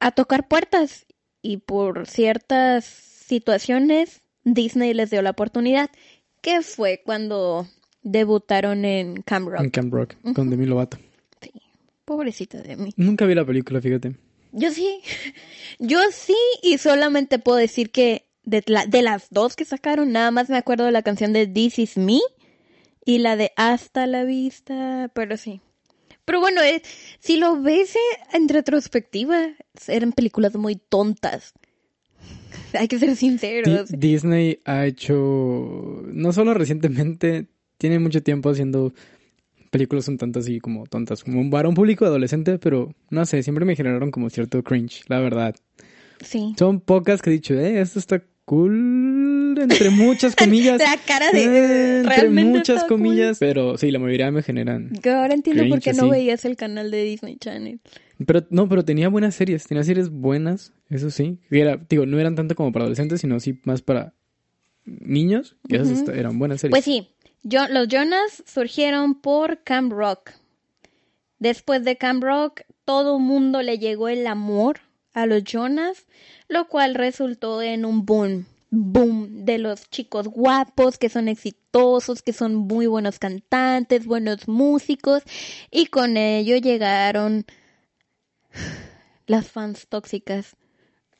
a 0.00 0.10
tocar 0.12 0.48
puertas. 0.48 1.06
Y 1.42 1.58
por 1.58 2.06
ciertas 2.06 2.84
situaciones, 2.84 4.20
Disney 4.44 4.92
les 4.94 5.10
dio 5.10 5.22
la 5.22 5.30
oportunidad. 5.30 5.90
Que 6.42 6.62
fue 6.62 7.02
cuando 7.04 7.66
debutaron 8.02 8.84
en 8.84 9.22
Camp 9.22 9.48
Rock. 9.48 9.60
En 9.60 9.70
Camp 9.70 9.92
Rock, 9.92 10.14
con 10.34 10.50
Demi 10.50 10.66
Lovato. 10.66 10.98
Sí, 11.42 11.52
pobrecita 12.04 12.60
de 12.62 12.76
mí. 12.76 12.92
Nunca 12.96 13.26
vi 13.26 13.34
la 13.34 13.44
película, 13.44 13.80
fíjate. 13.80 14.16
Yo 14.52 14.70
sí, 14.70 15.00
yo 15.78 16.00
sí, 16.12 16.34
y 16.62 16.78
solamente 16.78 17.38
puedo 17.38 17.58
decir 17.58 17.90
que 17.90 18.26
de, 18.42 18.62
la- 18.66 18.86
de 18.86 19.02
las 19.02 19.28
dos 19.30 19.54
que 19.54 19.64
sacaron, 19.64 20.12
nada 20.12 20.30
más 20.30 20.48
me 20.48 20.56
acuerdo 20.56 20.84
de 20.86 20.92
la 20.92 21.02
canción 21.02 21.32
de 21.32 21.46
This 21.46 21.78
Is 21.78 21.96
Me 21.98 22.18
y 23.04 23.18
la 23.18 23.36
de 23.36 23.52
Hasta 23.56 24.06
la 24.06 24.24
Vista, 24.24 25.10
pero 25.14 25.36
sí. 25.36 25.60
Pero 26.30 26.38
bueno, 26.38 26.62
eh, 26.62 26.80
si 27.18 27.38
lo 27.38 27.60
ves 27.60 27.96
eh, 27.96 27.98
en 28.34 28.48
retrospectiva, 28.48 29.48
eran 29.88 30.12
películas 30.12 30.54
muy 30.54 30.76
tontas. 30.76 31.54
Hay 32.78 32.86
que 32.86 33.00
ser 33.00 33.08
Di- 33.10 33.16
sinceros. 33.16 33.88
Disney 33.90 34.60
ha 34.64 34.86
hecho, 34.86 36.04
no 36.06 36.32
solo 36.32 36.54
recientemente, 36.54 37.48
tiene 37.78 37.98
mucho 37.98 38.22
tiempo 38.22 38.48
haciendo 38.48 38.92
películas 39.72 40.06
un 40.06 40.18
tanto 40.18 40.38
así 40.38 40.60
como 40.60 40.86
tontas, 40.86 41.24
como 41.24 41.40
un 41.40 41.50
varón 41.50 41.74
público 41.74 42.04
adolescente, 42.04 42.60
pero 42.60 42.94
no 43.10 43.26
sé, 43.26 43.42
siempre 43.42 43.64
me 43.64 43.74
generaron 43.74 44.12
como 44.12 44.30
cierto 44.30 44.62
cringe, 44.62 45.02
la 45.08 45.18
verdad. 45.18 45.56
Sí. 46.24 46.54
Son 46.56 46.78
pocas 46.78 47.22
que 47.22 47.30
he 47.30 47.32
dicho, 47.32 47.54
eh, 47.54 47.80
esto 47.80 47.98
está 47.98 48.22
cool, 48.50 49.56
entre 49.60 49.90
muchas 49.90 50.34
comillas. 50.36 50.80
La 50.80 50.96
cara 51.06 51.30
de... 51.30 51.44
eh, 51.44 51.96
entre 51.98 52.16
realmente 52.16 52.58
muchas 52.58 52.80
cool. 52.80 52.98
comillas, 52.98 53.38
pero 53.38 53.78
sí, 53.78 53.92
la 53.92 54.00
mayoría 54.00 54.32
me 54.32 54.42
generan. 54.42 54.90
Que 55.00 55.10
ahora 55.10 55.34
entiendo 55.34 55.68
por 55.68 55.78
qué 55.78 55.92
no 55.92 56.08
veías 56.08 56.44
el 56.44 56.56
canal 56.56 56.90
de 56.90 57.04
Disney 57.04 57.36
Channel. 57.36 57.78
Pero 58.26 58.44
no, 58.50 58.68
pero 58.68 58.84
tenía 58.84 59.08
buenas 59.08 59.36
series, 59.36 59.68
tenía 59.68 59.84
series 59.84 60.10
buenas, 60.10 60.72
eso 60.88 61.10
sí. 61.10 61.38
Era, 61.48 61.78
digo, 61.88 62.06
no 62.06 62.18
eran 62.18 62.34
tanto 62.34 62.56
como 62.56 62.72
para 62.72 62.86
adolescentes, 62.86 63.20
sino 63.20 63.38
sí 63.38 63.60
más 63.62 63.82
para 63.82 64.14
niños, 64.84 65.56
que 65.68 65.76
esas 65.76 66.08
eran 66.08 66.40
buenas 66.40 66.60
series. 66.60 66.72
Pues 66.72 66.84
sí, 66.84 67.08
yo, 67.44 67.68
los 67.68 67.86
Jonas 67.86 68.42
surgieron 68.46 69.20
por 69.20 69.62
Camp 69.62 69.92
Rock. 69.92 70.32
Después 71.38 71.84
de 71.84 71.96
Camp 71.96 72.24
Rock, 72.24 72.62
todo 72.84 73.20
mundo 73.20 73.62
le 73.62 73.78
llegó 73.78 74.08
el 74.08 74.26
amor 74.26 74.80
a 75.12 75.26
los 75.26 75.44
Jonas, 75.44 76.06
lo 76.50 76.66
cual 76.66 76.96
resultó 76.96 77.62
en 77.62 77.86
un 77.86 78.04
boom, 78.04 78.44
boom 78.70 79.44
de 79.46 79.58
los 79.58 79.88
chicos 79.88 80.26
guapos, 80.26 80.98
que 80.98 81.08
son 81.08 81.28
exitosos, 81.28 82.22
que 82.22 82.32
son 82.32 82.56
muy 82.56 82.86
buenos 82.86 83.20
cantantes, 83.20 84.04
buenos 84.04 84.48
músicos, 84.48 85.22
y 85.70 85.86
con 85.86 86.16
ello 86.16 86.56
llegaron 86.56 87.46
las 89.26 89.48
fans 89.48 89.86
tóxicas. 89.88 90.56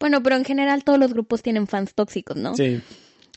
Bueno, 0.01 0.21
pero 0.21 0.35
en 0.35 0.45
general 0.45 0.83
todos 0.83 0.99
los 0.99 1.12
grupos 1.12 1.43
tienen 1.43 1.69
fans 1.69 1.95
tóxicos, 1.95 2.37
¿no? 2.37 2.57
Sí. 2.57 2.81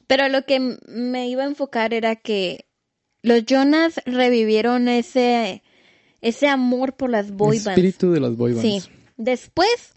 Pero 0.08 0.28
lo 0.30 0.46
que 0.46 0.78
me 0.88 1.30
iba 1.30 1.44
a 1.44 1.48
enfocar 1.48 1.94
era 1.94 2.16
que 2.16 2.66
los 3.22 3.46
Jonas 3.46 4.02
revivieron 4.06 4.88
ese, 4.88 5.62
ese 6.22 6.48
amor 6.48 6.94
por 6.94 7.12
las 7.12 7.32
boy 7.32 7.58
El 7.58 7.68
espíritu 7.68 8.12
de 8.12 8.20
las 8.20 8.36
boy 8.36 8.56
Sí. 8.56 8.82
Después, 9.16 9.94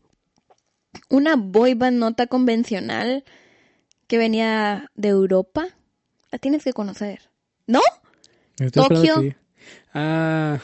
una 1.09 1.37
boy 1.37 1.74
band 1.74 1.98
nota 1.98 2.26
convencional 2.26 3.24
que 4.06 4.18
venía 4.18 4.90
de 4.94 5.09
Europa. 5.09 5.66
La 6.30 6.38
tienes 6.38 6.64
que 6.64 6.72
conocer. 6.72 7.20
¿No? 7.66 7.80
Tokio. 8.72 9.20
que. 9.20 9.37
Ah, 9.92 10.59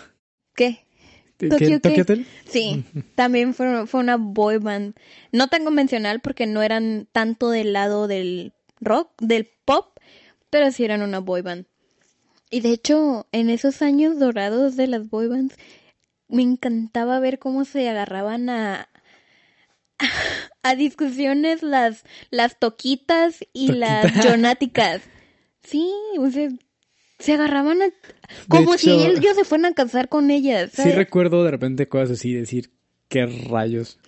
¿Qué? 0.55 0.85
¿qué- 1.38 1.49
¿Tokio 1.49 1.81
qué-. 1.81 2.27
Sí, 2.47 2.85
también 3.16 3.55
fue, 3.55 3.87
fue 3.87 4.01
una 4.01 4.16
boy 4.16 4.59
band. 4.59 4.95
No 5.33 5.49
tan 5.49 5.64
convencional 5.64 6.21
porque 6.21 6.47
no 6.47 6.62
eran 6.62 7.09
tanto 7.12 7.51
del 7.51 7.73
lado 7.73 8.07
del 8.07 8.53
rock, 8.81 9.11
del 9.21 9.51
pop, 9.64 9.99
pero 10.51 10.71
sí 10.71 10.85
eran 10.85 11.03
una 11.03 11.18
boy 11.21 11.42
band. 11.42 11.66
Y 12.51 12.61
de 12.61 12.71
hecho, 12.71 13.27
en 13.33 13.49
esos 13.51 13.81
años 13.83 14.18
dorados 14.18 14.77
de 14.77 14.87
las 14.87 15.09
boy 15.09 15.27
bands, 15.29 15.57
me 16.29 16.42
encantaba 16.42 17.18
ver 17.18 17.38
cómo 17.38 17.64
se 17.64 17.88
agarraban 17.88 18.51
a, 18.51 18.88
a 20.62 20.75
discusiones 20.75 21.62
las, 21.62 22.05
las 22.31 22.59
toquitas 22.59 23.45
y 23.53 23.73
las 23.73 24.12
jonáticas. 24.12 25.03
Sí, 25.62 25.91
o 26.19 26.31
sea, 26.31 26.49
se 27.19 27.33
agarraban 27.35 27.83
a- 27.83 27.91
como 28.49 28.77
si 28.79 28.91
ellos 28.91 29.37
se 29.37 29.45
fueran 29.45 29.73
a 29.73 29.75
casar 29.75 30.09
con 30.09 30.31
ellas. 30.31 30.73
Sí 30.73 30.91
recuerdo 30.93 31.45
de 31.45 31.51
repente 31.51 31.88
cosas 31.88 32.19
así, 32.19 32.33
decir, 32.33 32.71
qué 33.09 33.27
rayos. 33.27 33.99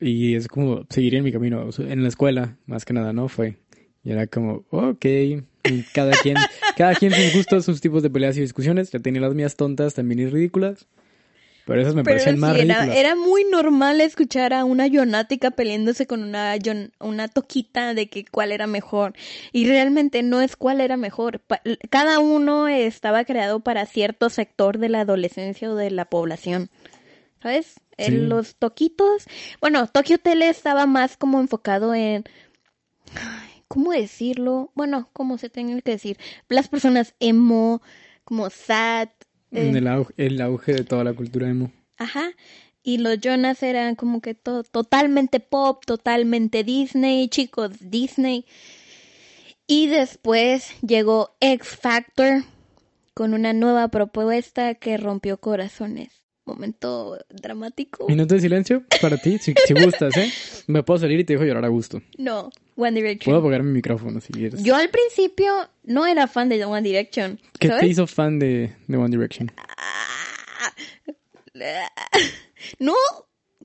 Y 0.00 0.34
es 0.34 0.48
como 0.48 0.86
seguir 0.88 1.14
en 1.14 1.24
mi 1.24 1.32
camino. 1.32 1.68
En 1.78 2.02
la 2.02 2.08
escuela, 2.08 2.56
más 2.66 2.84
que 2.84 2.94
nada, 2.94 3.12
¿no? 3.12 3.28
Fue. 3.28 3.56
Y 4.02 4.12
era 4.12 4.26
como, 4.26 4.64
ok. 4.70 5.04
Y 5.04 5.82
cada 5.92 6.16
quien, 6.16 6.36
cada 6.76 6.94
quien 6.94 7.14
sus 7.14 7.30
gustos, 7.30 7.66
sus 7.66 7.82
tipos 7.82 8.02
de 8.02 8.08
peleas 8.08 8.36
y 8.36 8.40
discusiones. 8.40 8.90
Ya 8.90 9.00
tenía 9.00 9.20
las 9.20 9.34
mías 9.34 9.56
tontas 9.56 9.92
también 9.94 10.20
y 10.20 10.26
ridículas. 10.26 10.86
Pero 11.70 11.82
esas 11.82 11.94
me 11.94 12.02
Pero 12.04 12.16
parecían 12.16 12.38
más 12.38 12.54
sí, 12.56 12.60
era, 12.62 12.74
ridículas. 12.80 12.96
era 12.98 13.14
muy 13.16 13.44
normal 13.44 14.00
escuchar 14.00 14.52
a 14.52 14.64
una 14.64 14.86
yonática 14.86 15.52
peleándose 15.52 16.06
con 16.06 16.22
una, 16.22 16.56
yon- 16.56 16.92
una 16.98 17.28
toquita 17.28 17.94
de 17.94 18.08
que 18.08 18.24
cuál 18.24 18.52
era 18.52 18.66
mejor. 18.66 19.14
Y 19.52 19.66
realmente 19.68 20.22
no 20.22 20.40
es 20.40 20.56
cuál 20.56 20.80
era 20.80 20.96
mejor. 20.96 21.40
Pa- 21.40 21.62
Cada 21.88 22.18
uno 22.18 22.66
estaba 22.68 23.24
creado 23.24 23.60
para 23.60 23.86
cierto 23.86 24.30
sector 24.30 24.78
de 24.78 24.88
la 24.88 25.02
adolescencia 25.02 25.70
o 25.70 25.76
de 25.76 25.90
la 25.90 26.06
población. 26.06 26.70
¿Sabes? 27.42 27.80
En 27.96 28.28
los 28.28 28.56
toquitos. 28.56 29.24
Bueno, 29.60 29.86
Tokyo 29.86 30.16
Hotel 30.16 30.42
estaba 30.42 30.86
más 30.86 31.16
como 31.16 31.40
enfocado 31.40 31.94
en. 31.94 32.24
ay, 33.14 33.62
¿Cómo 33.68 33.92
decirlo? 33.92 34.72
Bueno, 34.74 35.08
como 35.12 35.38
se 35.38 35.48
tenga 35.50 35.80
que 35.80 35.92
decir. 35.92 36.18
Las 36.48 36.68
personas 36.68 37.14
emo, 37.20 37.80
como 38.24 38.50
sad. 38.50 39.08
Eh, 39.50 39.68
En 39.68 39.76
el 39.76 39.86
auge, 39.86 40.12
el 40.16 40.40
auge 40.40 40.72
de 40.74 40.84
toda 40.84 41.04
la 41.04 41.12
cultura 41.12 41.48
emo. 41.48 41.70
Ajá. 41.98 42.30
Y 42.82 42.98
los 42.98 43.20
Jonas 43.20 43.62
eran 43.62 43.94
como 43.94 44.20
que 44.20 44.34
todo 44.34 44.62
totalmente 44.62 45.38
pop, 45.40 45.84
totalmente 45.84 46.64
Disney, 46.64 47.28
chicos 47.28 47.72
Disney. 47.80 48.46
Y 49.66 49.86
después 49.86 50.72
llegó 50.80 51.36
X 51.40 51.68
Factor 51.68 52.44
con 53.14 53.34
una 53.34 53.52
nueva 53.52 53.88
propuesta 53.88 54.74
que 54.74 54.96
rompió 54.96 55.36
corazones. 55.36 56.19
Momento 56.50 57.18
dramático. 57.28 58.06
Minuto 58.08 58.34
de 58.34 58.40
silencio 58.40 58.82
para 59.00 59.16
ti, 59.16 59.38
si, 59.38 59.54
si 59.66 59.74
gustas, 59.74 60.16
¿eh? 60.16 60.30
Me 60.66 60.82
puedo 60.82 60.98
salir 61.00 61.20
y 61.20 61.24
te 61.24 61.34
dejo 61.34 61.44
llorar 61.44 61.64
a 61.64 61.68
gusto. 61.68 62.02
No, 62.18 62.50
One 62.76 62.92
Direction. 62.92 63.32
Puedo 63.32 63.38
apagar 63.38 63.62
mi 63.62 63.72
micrófono 63.72 64.20
si 64.20 64.32
quieres. 64.32 64.62
Yo 64.62 64.74
al 64.76 64.88
principio 64.90 65.52
no 65.84 66.06
era 66.06 66.26
fan 66.26 66.48
de 66.48 66.64
One 66.64 66.82
Direction. 66.82 67.38
¿Qué 67.58 67.68
te 67.68 67.86
hizo 67.86 68.06
fan 68.06 68.38
de, 68.38 68.74
de 68.86 68.96
One 68.96 69.10
Direction? 69.10 69.50
No, 72.78 72.94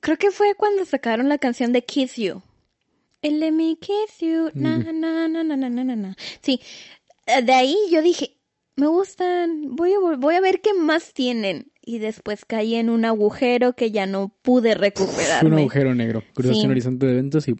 creo 0.02 0.18
que 0.18 0.32
fue 0.32 0.56
cuando 0.56 0.86
sacaron 0.86 1.30
la 1.30 1.38
canción 1.38 1.74
de 1.74 1.84
Kiss 1.84 2.16
You. 2.16 2.42
El 3.22 3.40
Let 3.40 3.52
Me 3.52 3.78
Kiss 3.80 4.20
You. 4.20 4.52
Na, 4.54 4.78
na, 4.78 4.92
na, 4.92 5.28
na, 5.28 5.44
na, 5.44 5.56
na, 5.56 5.84
na, 5.84 5.96
na. 5.96 6.16
Sí, 6.42 6.62
de 7.26 7.54
ahí 7.54 7.76
yo 7.92 8.02
dije, 8.02 8.38
me 8.76 8.88
gustan, 8.88 9.76
voy 9.76 9.94
a, 9.94 10.16
voy 10.18 10.36
a 10.36 10.42
ver 10.42 10.62
qué 10.62 10.74
más 10.74 11.14
tienen. 11.14 11.72
Y 11.88 12.00
después 12.00 12.46
caí 12.46 12.76
en 12.76 12.90
un 12.90 13.06
agujero 13.06 13.74
que 13.74 13.92
ya 13.92 14.08
no 14.08 14.30
pude 14.42 14.70
Fue 14.70 14.76
un 14.78 14.82
recuperarme. 14.82 15.62
agujero 15.62 15.94
negro. 15.94 16.24
Cruzaste 16.34 16.60
Sí. 16.62 16.66
un 16.66 16.72
horizonte 16.72 17.06
de 17.06 17.12
eventos 17.14 17.48
y 17.48 17.56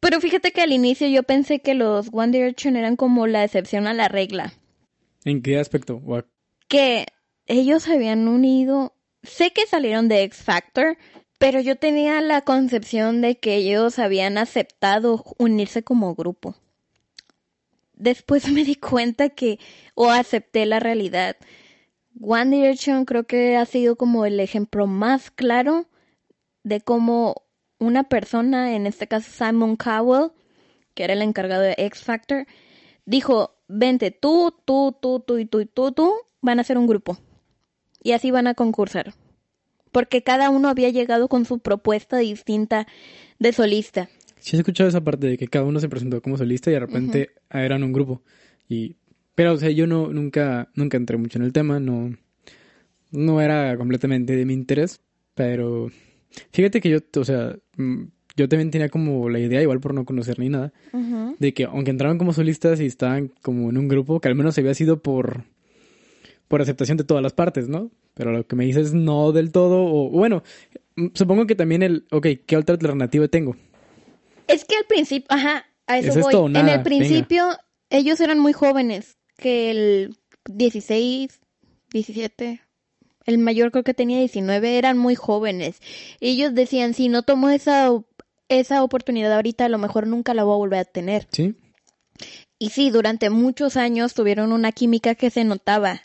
Pero 0.00 0.20
fíjate 0.20 0.52
que 0.52 0.60
al 0.60 0.72
inicio 0.72 1.08
yo 1.08 1.22
pensé 1.22 1.60
que 1.60 1.74
los 1.74 2.08
One 2.12 2.30
Direction 2.36 2.76
eran 2.76 2.96
como 2.96 3.26
la 3.26 3.42
excepción 3.44 3.86
a 3.86 3.94
la 3.94 4.08
regla. 4.08 4.52
¿En 5.24 5.40
qué 5.42 5.58
aspecto? 5.58 6.00
A- 6.14 6.24
que 6.68 7.06
ellos 7.46 7.84
se 7.84 7.94
habían 7.94 8.28
unido. 8.28 8.92
Sé 9.22 9.52
que 9.52 9.66
salieron 9.66 10.08
de 10.08 10.22
X 10.24 10.42
Factor, 10.42 10.98
pero 11.38 11.60
yo 11.60 11.76
tenía 11.76 12.20
la 12.20 12.42
concepción 12.42 13.20
de 13.22 13.38
que 13.38 13.56
ellos 13.56 13.98
habían 13.98 14.36
aceptado 14.38 15.24
unirse 15.38 15.82
como 15.82 16.14
grupo. 16.14 16.54
Después 17.94 18.44
me 18.52 18.64
di 18.64 18.76
cuenta 18.76 19.30
que, 19.30 19.58
o 19.94 20.10
acepté 20.10 20.66
la 20.66 20.78
realidad. 20.78 21.36
One 22.20 22.56
Direction 22.56 23.04
creo 23.04 23.24
que 23.24 23.56
ha 23.56 23.66
sido 23.66 23.96
como 23.96 24.24
el 24.26 24.40
ejemplo 24.40 24.86
más 24.86 25.30
claro 25.30 25.86
de 26.64 26.80
cómo 26.80 27.46
una 27.78 28.04
persona, 28.04 28.74
en 28.74 28.86
este 28.86 29.06
caso 29.06 29.30
Simon 29.30 29.76
Cowell, 29.76 30.30
que 30.94 31.04
era 31.04 31.12
el 31.12 31.22
encargado 31.22 31.62
de 31.62 31.74
X 31.76 32.02
Factor, 32.02 32.46
dijo, 33.04 33.56
vente 33.68 34.10
tú, 34.10 34.54
tú, 34.64 34.96
tú, 35.00 35.20
tú 35.20 35.38
y 35.38 35.46
tú 35.46 35.60
y 35.60 35.66
tú, 35.66 35.92
tú, 35.92 36.12
van 36.40 36.58
a 36.58 36.64
ser 36.64 36.78
un 36.78 36.86
grupo. 36.86 37.18
Y 38.02 38.12
así 38.12 38.30
van 38.30 38.46
a 38.46 38.54
concursar. 38.54 39.14
Porque 39.92 40.22
cada 40.22 40.50
uno 40.50 40.68
había 40.68 40.90
llegado 40.90 41.28
con 41.28 41.44
su 41.44 41.58
propuesta 41.58 42.18
distinta 42.18 42.86
de 43.38 43.52
solista. 43.52 44.08
Sí 44.38 44.56
he 44.56 44.60
escuchado 44.60 44.88
esa 44.88 45.02
parte 45.02 45.26
de 45.26 45.38
que 45.38 45.48
cada 45.48 45.64
uno 45.64 45.80
se 45.80 45.88
presentó 45.88 46.20
como 46.22 46.36
solista 46.36 46.70
y 46.70 46.74
de 46.74 46.80
repente 46.80 47.30
eran 47.50 47.82
un 47.82 47.92
grupo. 47.92 48.22
Y 48.68 48.96
pero 49.36 49.52
o 49.52 49.56
sea, 49.56 49.70
yo 49.70 49.86
no 49.86 50.08
nunca 50.08 50.68
nunca 50.74 50.96
entré 50.96 51.16
mucho 51.16 51.38
en 51.38 51.44
el 51.44 51.52
tema, 51.52 51.78
no 51.78 52.12
no 53.12 53.40
era 53.40 53.76
completamente 53.78 54.34
de 54.34 54.44
mi 54.44 54.54
interés, 54.54 55.00
pero 55.34 55.90
fíjate 56.50 56.80
que 56.80 56.90
yo, 56.90 56.98
o 57.16 57.24
sea, 57.24 57.56
mm, 57.76 58.02
yo 58.36 58.48
también 58.48 58.70
tenía 58.70 58.88
como 58.88 59.30
la 59.30 59.38
idea, 59.38 59.62
igual 59.62 59.80
por 59.80 59.94
no 59.94 60.04
conocer 60.04 60.38
ni 60.38 60.48
nada, 60.48 60.72
de 61.38 61.54
que 61.54 61.64
aunque 61.64 61.90
entraban 61.92 62.18
como 62.18 62.32
solistas 62.32 62.80
y 62.80 62.86
estaban 62.86 63.30
como 63.42 63.70
en 63.70 63.78
un 63.78 63.86
grupo, 63.88 64.20
que 64.20 64.28
al 64.28 64.34
menos 64.34 64.58
había 64.58 64.74
sido 64.74 65.00
por 65.00 65.44
por 66.48 66.62
aceptación 66.62 66.96
de 66.96 67.04
todas 67.04 67.22
las 67.22 67.32
partes, 67.32 67.68
¿no? 67.68 67.90
Pero 68.14 68.32
lo 68.32 68.46
que 68.46 68.56
me 68.56 68.64
dices 68.64 68.94
no 68.94 69.32
del 69.32 69.52
todo, 69.52 69.84
o 69.84 70.10
bueno, 70.10 70.42
mm, 70.96 71.08
supongo 71.14 71.46
que 71.46 71.54
también 71.54 71.82
el, 71.82 72.06
ok, 72.10 72.26
¿qué 72.46 72.56
otra 72.56 72.74
alternativa 72.74 73.28
tengo? 73.28 73.56
Es 74.48 74.64
que 74.64 74.76
al 74.76 74.84
principio, 74.84 75.26
ajá, 75.28 75.66
a 75.86 75.98
eso 75.98 76.10
¿Es 76.10 76.14
voy. 76.14 76.24
esto 76.32 76.44
o 76.44 76.46
en 76.46 76.52
nada? 76.52 76.74
el 76.74 76.82
principio, 76.82 77.48
ellos 77.90 78.20
eran 78.20 78.38
muy 78.38 78.52
jóvenes, 78.52 79.15
que 79.36 79.70
el 79.70 80.16
16, 80.48 81.40
17, 81.92 82.60
el 83.26 83.38
mayor 83.38 83.72
creo 83.72 83.84
que 83.84 83.94
tenía 83.94 84.18
19, 84.18 84.78
eran 84.78 84.98
muy 84.98 85.14
jóvenes. 85.14 85.80
Ellos 86.20 86.54
decían, 86.54 86.94
si 86.94 87.08
no 87.08 87.22
tomo 87.22 87.50
esa, 87.50 87.90
esa 88.48 88.82
oportunidad 88.82 89.32
ahorita, 89.32 89.64
a 89.66 89.68
lo 89.68 89.78
mejor 89.78 90.06
nunca 90.06 90.34
la 90.34 90.44
voy 90.44 90.54
a 90.54 90.58
volver 90.58 90.78
a 90.80 90.84
tener. 90.84 91.26
¿Sí? 91.30 91.56
Y 92.58 92.70
sí, 92.70 92.90
durante 92.90 93.28
muchos 93.30 93.76
años 93.76 94.14
tuvieron 94.14 94.52
una 94.52 94.72
química 94.72 95.14
que 95.14 95.30
se 95.30 95.44
notaba. 95.44 96.02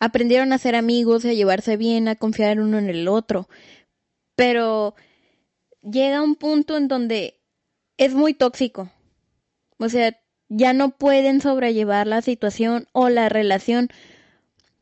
Aprendieron 0.00 0.52
a 0.52 0.58
ser 0.58 0.74
amigos, 0.74 1.24
a 1.24 1.32
llevarse 1.32 1.76
bien, 1.76 2.08
a 2.08 2.16
confiar 2.16 2.60
uno 2.60 2.78
en 2.78 2.88
el 2.88 3.06
otro. 3.06 3.48
Pero 4.34 4.94
llega 5.82 6.22
un 6.22 6.34
punto 6.34 6.76
en 6.76 6.88
donde 6.88 7.40
es 7.96 8.14
muy 8.14 8.34
tóxico. 8.34 8.90
O 9.78 9.88
sea, 9.88 10.18
ya 10.54 10.72
no 10.72 10.90
pueden 10.90 11.40
sobrellevar 11.40 12.06
la 12.06 12.22
situación 12.22 12.86
o 12.92 13.08
la 13.08 13.28
relación. 13.28 13.88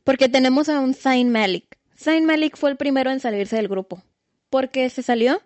Porque 0.03 0.29
tenemos 0.29 0.69
a 0.69 0.79
un 0.79 0.93
Zayn 0.93 1.29
Malik. 1.29 1.77
Zayn 1.97 2.25
Malik 2.25 2.57
fue 2.57 2.71
el 2.71 2.77
primero 2.77 3.11
en 3.11 3.19
salirse 3.19 3.55
del 3.55 3.67
grupo. 3.67 4.03
¿Por 4.49 4.69
qué 4.69 4.89
se 4.89 5.01
salió? 5.01 5.41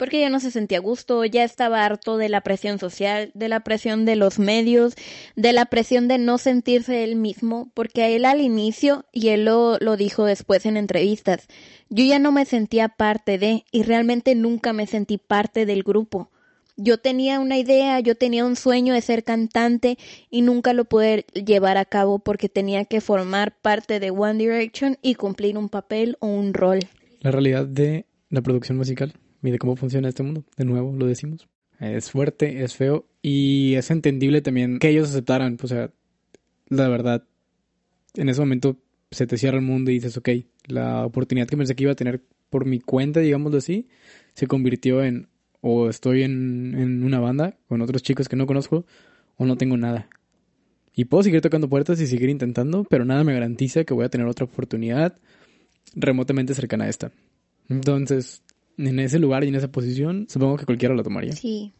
porque 0.00 0.18
ya 0.18 0.30
no 0.30 0.40
se 0.40 0.50
sentía 0.50 0.78
a 0.78 0.80
gusto, 0.80 1.26
ya 1.26 1.44
estaba 1.44 1.84
harto 1.84 2.16
de 2.16 2.30
la 2.30 2.40
presión 2.40 2.78
social, 2.78 3.30
de 3.34 3.50
la 3.50 3.60
presión 3.60 4.06
de 4.06 4.16
los 4.16 4.38
medios, 4.38 4.94
de 5.36 5.52
la 5.52 5.66
presión 5.66 6.08
de 6.08 6.16
no 6.16 6.38
sentirse 6.38 7.04
él 7.04 7.16
mismo, 7.16 7.70
porque 7.74 8.04
a 8.04 8.08
él 8.08 8.24
al 8.24 8.40
inicio, 8.40 9.04
y 9.12 9.28
él 9.28 9.44
lo, 9.44 9.76
lo 9.78 9.98
dijo 9.98 10.24
después 10.24 10.64
en 10.64 10.78
entrevistas, 10.78 11.48
yo 11.90 12.02
ya 12.02 12.18
no 12.18 12.32
me 12.32 12.46
sentía 12.46 12.88
parte 12.88 13.36
de, 13.36 13.66
y 13.72 13.82
realmente 13.82 14.34
nunca 14.34 14.72
me 14.72 14.86
sentí 14.86 15.18
parte 15.18 15.66
del 15.66 15.82
grupo. 15.82 16.30
Yo 16.76 16.98
tenía 16.98 17.40
una 17.40 17.58
idea, 17.58 18.00
yo 18.00 18.14
tenía 18.14 18.44
un 18.44 18.56
sueño 18.56 18.94
de 18.94 19.00
ser 19.00 19.24
cantante 19.24 19.98
y 20.30 20.42
nunca 20.42 20.72
lo 20.72 20.84
pude 20.84 21.26
llevar 21.34 21.76
a 21.76 21.84
cabo 21.84 22.18
porque 22.18 22.48
tenía 22.48 22.84
que 22.84 23.00
formar 23.00 23.56
parte 23.60 24.00
de 24.00 24.10
One 24.10 24.38
Direction 24.38 24.96
y 25.02 25.14
cumplir 25.14 25.58
un 25.58 25.68
papel 25.68 26.16
o 26.20 26.26
un 26.26 26.54
rol. 26.54 26.80
La 27.20 27.30
realidad 27.30 27.66
de 27.66 28.06
la 28.30 28.40
producción 28.42 28.78
musical 28.78 29.14
y 29.42 29.50
de 29.50 29.58
cómo 29.58 29.76
funciona 29.76 30.08
este 30.08 30.22
mundo, 30.22 30.44
de 30.56 30.64
nuevo 30.64 30.94
lo 30.96 31.06
decimos. 31.06 31.48
Es 31.78 32.10
fuerte, 32.10 32.62
es 32.62 32.76
feo 32.76 33.06
y 33.22 33.74
es 33.74 33.90
entendible 33.90 34.42
también 34.42 34.78
que 34.78 34.90
ellos 34.90 35.08
aceptaran, 35.10 35.56
o 35.62 35.66
sea, 35.66 35.90
la 36.68 36.88
verdad, 36.88 37.24
en 38.14 38.28
ese 38.28 38.40
momento 38.40 38.76
se 39.10 39.26
te 39.26 39.38
cierra 39.38 39.58
el 39.58 39.64
mundo 39.64 39.90
y 39.90 39.94
dices, 39.94 40.16
ok, 40.16 40.28
la 40.66 41.04
oportunidad 41.04 41.48
que 41.48 41.56
pensé 41.56 41.74
que 41.74 41.82
iba 41.84 41.92
a 41.92 41.96
tener 41.96 42.22
por 42.48 42.66
mi 42.66 42.80
cuenta, 42.80 43.20
digámoslo 43.20 43.58
así, 43.58 43.88
se 44.34 44.46
convirtió 44.46 45.02
en 45.02 45.28
o 45.60 45.88
estoy 45.88 46.22
en, 46.22 46.74
en 46.78 47.04
una 47.04 47.20
banda 47.20 47.56
con 47.68 47.82
otros 47.82 48.02
chicos 48.02 48.28
que 48.28 48.36
no 48.36 48.46
conozco 48.46 48.84
o 49.36 49.44
no 49.44 49.56
tengo 49.56 49.76
nada. 49.76 50.08
Y 50.94 51.06
puedo 51.06 51.22
seguir 51.22 51.40
tocando 51.40 51.68
puertas 51.68 52.00
y 52.00 52.06
seguir 52.06 52.28
intentando, 52.28 52.84
pero 52.84 53.04
nada 53.04 53.24
me 53.24 53.32
garantiza 53.32 53.84
que 53.84 53.94
voy 53.94 54.04
a 54.04 54.10
tener 54.10 54.26
otra 54.26 54.44
oportunidad 54.44 55.16
remotamente 55.94 56.54
cercana 56.54 56.84
a 56.84 56.88
esta. 56.88 57.12
Entonces, 57.68 58.42
en 58.76 58.98
ese 58.98 59.18
lugar 59.18 59.44
y 59.44 59.48
en 59.48 59.54
esa 59.54 59.68
posición, 59.68 60.26
supongo 60.28 60.56
que 60.56 60.66
cualquiera 60.66 60.94
la 60.94 61.02
tomaría. 61.02 61.32
Sí, 61.32 61.72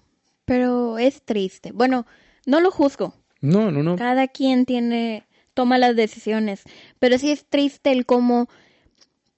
pero 0.45 0.99
es 0.99 1.23
triste. 1.23 1.73
Bueno, 1.73 2.07
no 2.47 2.61
lo 2.61 2.71
juzgo. 2.71 3.15
No, 3.41 3.71
no, 3.71 3.83
no. 3.83 3.97
Cada 3.97 4.29
quien 4.29 4.67
tiene, 4.67 5.25
toma 5.55 5.79
las 5.79 5.97
decisiones, 5.97 6.63
pero 6.99 7.19
sí 7.19 7.31
es 7.31 7.47
triste 7.47 7.93
el 7.93 8.07
cómo 8.07 8.49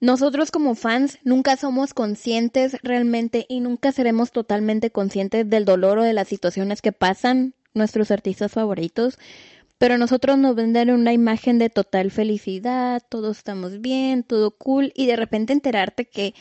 nosotros 0.03 0.51
como 0.51 0.75
fans 0.75 1.21
nunca 1.23 1.57
somos 1.57 1.95
conscientes 1.95 2.77
realmente 2.83 3.47
y 3.49 3.61
nunca 3.61 3.93
seremos 3.93 4.33
totalmente 4.33 4.91
conscientes 4.91 5.49
del 5.49 5.65
dolor 5.65 5.99
o 5.99 6.03
de 6.03 6.13
las 6.13 6.27
situaciones 6.27 6.83
que 6.83 6.91
pasan 6.91 7.55
nuestros 7.73 8.11
artistas 8.11 8.51
favoritos, 8.51 9.17
pero 9.79 9.99
nosotros 9.99 10.39
nos 10.39 10.57
venden 10.57 10.91
una 10.91 11.13
imagen 11.13 11.61
de 11.61 11.71
total 11.71 12.11
felicidad, 12.11 13.01
todos 13.09 13.39
estamos 13.39 13.81
bien, 13.81 14.25
todo 14.25 14.51
cool 14.51 14.93
y 14.97 15.07
de 15.07 15.15
repente 15.15 15.53
enterarte 15.53 16.05
que 16.05 16.35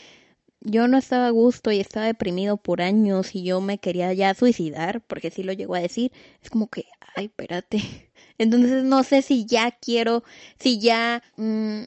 yo 0.60 0.88
no 0.88 0.98
estaba 0.98 1.28
a 1.28 1.30
gusto 1.30 1.70
y 1.70 1.78
estaba 1.78 2.06
deprimido 2.06 2.56
por 2.56 2.82
años 2.82 3.32
y 3.32 3.44
yo 3.44 3.60
me 3.60 3.78
quería 3.78 4.12
ya 4.12 4.34
suicidar, 4.34 5.02
porque 5.02 5.30
sí 5.30 5.44
lo 5.44 5.52
llegó 5.52 5.76
a 5.76 5.80
decir, 5.80 6.10
es 6.42 6.50
como 6.50 6.66
que, 6.66 6.86
ay, 7.14 7.26
espérate. 7.26 8.10
Entonces 8.38 8.82
no 8.82 9.04
sé 9.04 9.22
si 9.22 9.46
ya 9.46 9.70
quiero, 9.70 10.24
si 10.58 10.80
ya... 10.80 11.22
Mmm, 11.36 11.84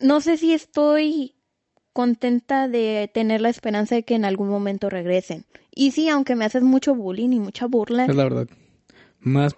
no 0.00 0.20
sé 0.20 0.36
si 0.36 0.52
estoy 0.52 1.34
contenta 1.92 2.68
de 2.68 3.10
tener 3.12 3.40
la 3.40 3.48
esperanza 3.48 3.94
de 3.94 4.02
que 4.02 4.14
en 4.14 4.24
algún 4.24 4.48
momento 4.48 4.90
regresen. 4.90 5.44
Y 5.74 5.92
sí, 5.92 6.08
aunque 6.08 6.34
me 6.34 6.44
haces 6.44 6.62
mucho 6.62 6.94
bullying 6.94 7.30
y 7.30 7.40
mucha 7.40 7.66
burla. 7.66 8.06
Es 8.06 8.14
la 8.14 8.24
verdad. 8.24 8.48
Más, 9.20 9.54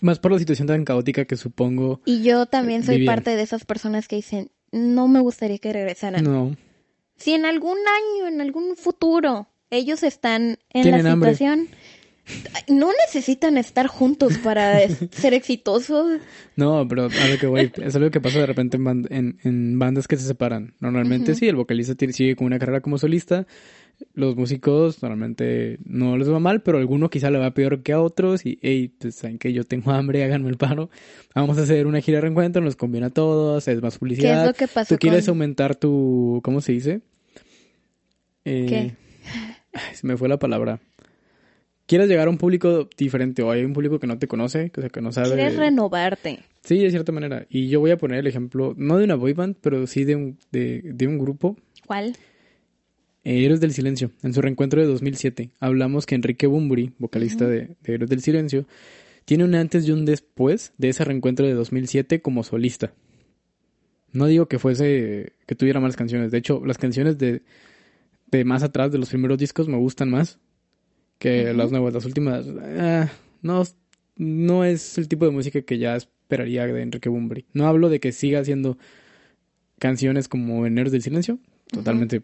más 0.00 0.18
por 0.18 0.32
la 0.32 0.38
situación 0.38 0.68
tan 0.68 0.84
caótica 0.84 1.26
que 1.26 1.36
supongo. 1.36 2.00
Y 2.04 2.22
yo 2.22 2.46
también 2.46 2.82
soy 2.82 3.04
parte 3.04 3.36
de 3.36 3.42
esas 3.42 3.64
personas 3.64 4.08
que 4.08 4.16
dicen, 4.16 4.50
no 4.72 5.06
me 5.06 5.20
gustaría 5.20 5.58
que 5.58 5.72
regresaran. 5.72 6.24
No. 6.24 6.56
Si 7.16 7.32
en 7.32 7.44
algún 7.44 7.76
año, 7.78 8.28
en 8.28 8.40
algún 8.40 8.76
futuro, 8.76 9.48
ellos 9.70 10.02
están 10.02 10.58
en 10.70 10.90
la 10.90 11.14
situación, 11.14 11.68
no 12.68 12.90
necesitan 13.06 13.56
estar 13.56 13.86
juntos 13.86 14.38
para 14.38 14.80
ser 15.10 15.34
exitosos. 15.34 16.20
No, 16.56 16.86
pero 16.88 17.04
a 17.04 17.28
lo 17.28 17.38
que 17.38 17.46
voy, 17.46 17.72
es 17.82 17.96
algo 17.96 18.10
que 18.10 18.20
pasa 18.20 18.40
de 18.40 18.46
repente 18.46 18.78
en, 18.78 19.78
bandas 19.78 20.08
que 20.08 20.16
se 20.16 20.26
separan. 20.26 20.74
Normalmente 20.80 21.34
sí, 21.34 21.48
el 21.48 21.56
vocalista 21.56 21.94
sigue 22.12 22.36
con 22.36 22.46
una 22.46 22.58
carrera 22.58 22.80
como 22.80 22.98
solista. 22.98 23.46
Los 24.12 24.36
músicos 24.36 25.02
normalmente 25.02 25.78
no 25.84 26.18
les 26.18 26.30
va 26.30 26.38
mal, 26.38 26.60
pero 26.60 26.76
alguno 26.76 27.08
quizá 27.08 27.30
le 27.30 27.38
va 27.38 27.52
peor 27.52 27.82
que 27.82 27.92
a 27.92 28.00
otros. 28.00 28.44
Y, 28.44 28.58
hey, 28.60 28.92
pues 28.98 29.14
saben 29.14 29.38
que 29.38 29.54
yo 29.54 29.64
tengo 29.64 29.90
hambre, 29.92 30.22
háganme 30.22 30.50
el 30.50 30.58
paro. 30.58 30.90
Vamos 31.34 31.56
a 31.56 31.62
hacer 31.62 31.86
una 31.86 32.00
gira 32.00 32.16
de 32.16 32.22
reencuentro, 32.22 32.60
nos 32.60 32.76
conviene 32.76 33.06
a 33.06 33.10
todos, 33.10 33.66
es 33.68 33.80
más 33.80 33.96
publicidad. 33.96 34.34
¿Qué 34.34 34.40
es 34.40 34.46
lo 34.46 34.54
que 34.54 34.68
pasa 34.68 34.94
Tú 34.94 34.98
quieres 34.98 35.28
aumentar 35.28 35.76
tu. 35.76 36.40
¿Cómo 36.42 36.60
se 36.60 36.72
dice? 36.72 37.00
Eh, 38.44 38.66
¿Qué? 38.68 38.94
se 39.94 40.06
me 40.06 40.16
fue 40.16 40.28
la 40.28 40.38
palabra 40.38 40.80
quieres 41.86 42.08
llegar 42.08 42.26
a 42.26 42.30
un 42.30 42.38
público 42.38 42.88
diferente 42.96 43.42
o 43.42 43.50
hay 43.50 43.64
un 43.64 43.72
público 43.72 43.98
que 43.98 44.06
no 44.06 44.18
te 44.18 44.28
conoce, 44.28 44.70
que, 44.70 44.80
sea, 44.82 44.90
que 44.90 45.00
no 45.00 45.12
sabe. 45.12 45.34
Quieres 45.34 45.56
renovarte. 45.56 46.40
Sí, 46.62 46.78
de 46.78 46.90
cierta 46.90 47.12
manera. 47.12 47.46
Y 47.48 47.68
yo 47.68 47.80
voy 47.80 47.92
a 47.92 47.96
poner 47.96 48.18
el 48.18 48.26
ejemplo, 48.26 48.74
no 48.76 48.98
de 48.98 49.04
una 49.04 49.14
boy 49.14 49.32
band, 49.32 49.56
pero 49.60 49.86
sí 49.86 50.04
de 50.04 50.16
un, 50.16 50.38
de, 50.50 51.06
un 51.06 51.18
grupo. 51.18 51.56
¿Cuál? 51.86 52.16
Héroes 53.22 53.60
del 53.60 53.72
Silencio. 53.72 54.10
En 54.22 54.34
su 54.34 54.40
reencuentro 54.40 54.80
de 54.80 54.86
2007 54.86 55.50
hablamos 55.60 56.06
que 56.06 56.14
Enrique 56.14 56.46
Bumburi, 56.46 56.92
vocalista 56.98 57.46
de, 57.46 57.76
de, 57.82 57.94
Héroes 57.94 58.10
del 58.10 58.20
Silencio, 58.20 58.66
tiene 59.24 59.44
un 59.44 59.54
antes 59.54 59.86
y 59.86 59.92
un 59.92 60.04
después 60.04 60.72
de 60.78 60.90
ese 60.90 61.04
reencuentro 61.04 61.46
de 61.46 61.54
2007 61.54 62.20
como 62.20 62.42
solista. 62.44 62.92
No 64.12 64.26
digo 64.26 64.46
que 64.46 64.58
fuese, 64.58 65.32
que 65.46 65.54
tuviera 65.54 65.80
malas 65.80 65.96
canciones. 65.96 66.30
De 66.30 66.38
hecho, 66.38 66.62
las 66.64 66.78
canciones 66.78 67.18
de, 67.18 67.42
de 68.30 68.44
más 68.44 68.62
atrás, 68.62 68.92
de 68.92 68.98
los 68.98 69.10
primeros 69.10 69.38
discos, 69.38 69.68
me 69.68 69.76
gustan 69.76 70.10
más 70.10 70.38
que 71.18 71.52
las 71.54 71.70
nuevas, 71.70 71.94
las 71.94 72.04
últimas, 72.04 72.46
eh, 72.48 73.08
no, 73.42 73.62
no 74.16 74.64
es 74.64 74.98
el 74.98 75.08
tipo 75.08 75.24
de 75.24 75.30
música 75.30 75.62
que 75.62 75.78
ya 75.78 75.96
esperaría 75.96 76.66
de 76.66 76.82
Enrique 76.82 77.08
Bumbri. 77.08 77.44
No 77.52 77.66
hablo 77.66 77.88
de 77.88 78.00
que 78.00 78.12
siga 78.12 78.40
haciendo 78.40 78.78
canciones 79.78 80.28
como 80.28 80.66
Eneros 80.66 80.92
del 80.92 81.02
Silencio, 81.02 81.38
totalmente 81.70 82.22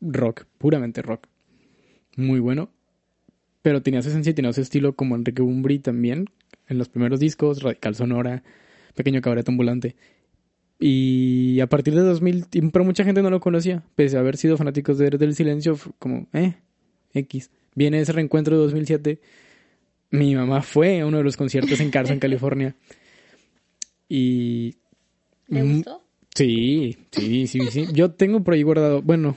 rock, 0.00 0.44
puramente 0.58 1.02
rock. 1.02 1.26
Muy 2.16 2.40
bueno. 2.40 2.70
Pero 3.62 3.82
tenía 3.82 4.02
su 4.02 4.08
esencia 4.08 4.30
y 4.30 4.34
tenía 4.34 4.52
su 4.52 4.60
estilo 4.60 4.94
como 4.94 5.16
Enrique 5.16 5.42
Bumbri 5.42 5.78
también, 5.78 6.30
en 6.68 6.78
los 6.78 6.88
primeros 6.88 7.20
discos, 7.20 7.62
Radical 7.62 7.94
Sonora, 7.94 8.42
Pequeño 8.94 9.20
Cabaret 9.20 9.48
Ambulante. 9.48 9.96
Y 10.78 11.58
a 11.60 11.66
partir 11.66 11.94
de 11.94 12.02
2000, 12.02 12.46
pero 12.72 12.84
mucha 12.84 13.04
gente 13.04 13.20
no 13.20 13.30
lo 13.30 13.40
conocía, 13.40 13.82
pese 13.96 14.16
a 14.16 14.20
haber 14.20 14.36
sido 14.36 14.56
fanáticos 14.56 14.96
de 14.98 15.10
del 15.10 15.34
Silencio, 15.34 15.76
como, 15.98 16.28
eh, 16.32 16.54
X 17.14 17.50
viene 17.78 18.00
ese 18.00 18.12
reencuentro 18.12 18.56
de 18.56 18.62
2007. 18.64 19.20
Mi 20.10 20.34
mamá 20.34 20.62
fue 20.62 21.00
a 21.00 21.06
uno 21.06 21.18
de 21.18 21.24
los 21.24 21.36
conciertos 21.36 21.80
en 21.80 21.90
Carson, 21.90 22.18
California. 22.20 22.76
Y... 24.08 24.76
¿Le 25.46 25.62
gustó? 25.62 26.02
Sí, 26.34 26.96
sí, 27.10 27.46
sí, 27.46 27.60
sí. 27.70 27.86
Yo 27.92 28.10
tengo 28.10 28.44
por 28.44 28.54
ahí 28.54 28.62
guardado, 28.62 29.00
bueno, 29.00 29.36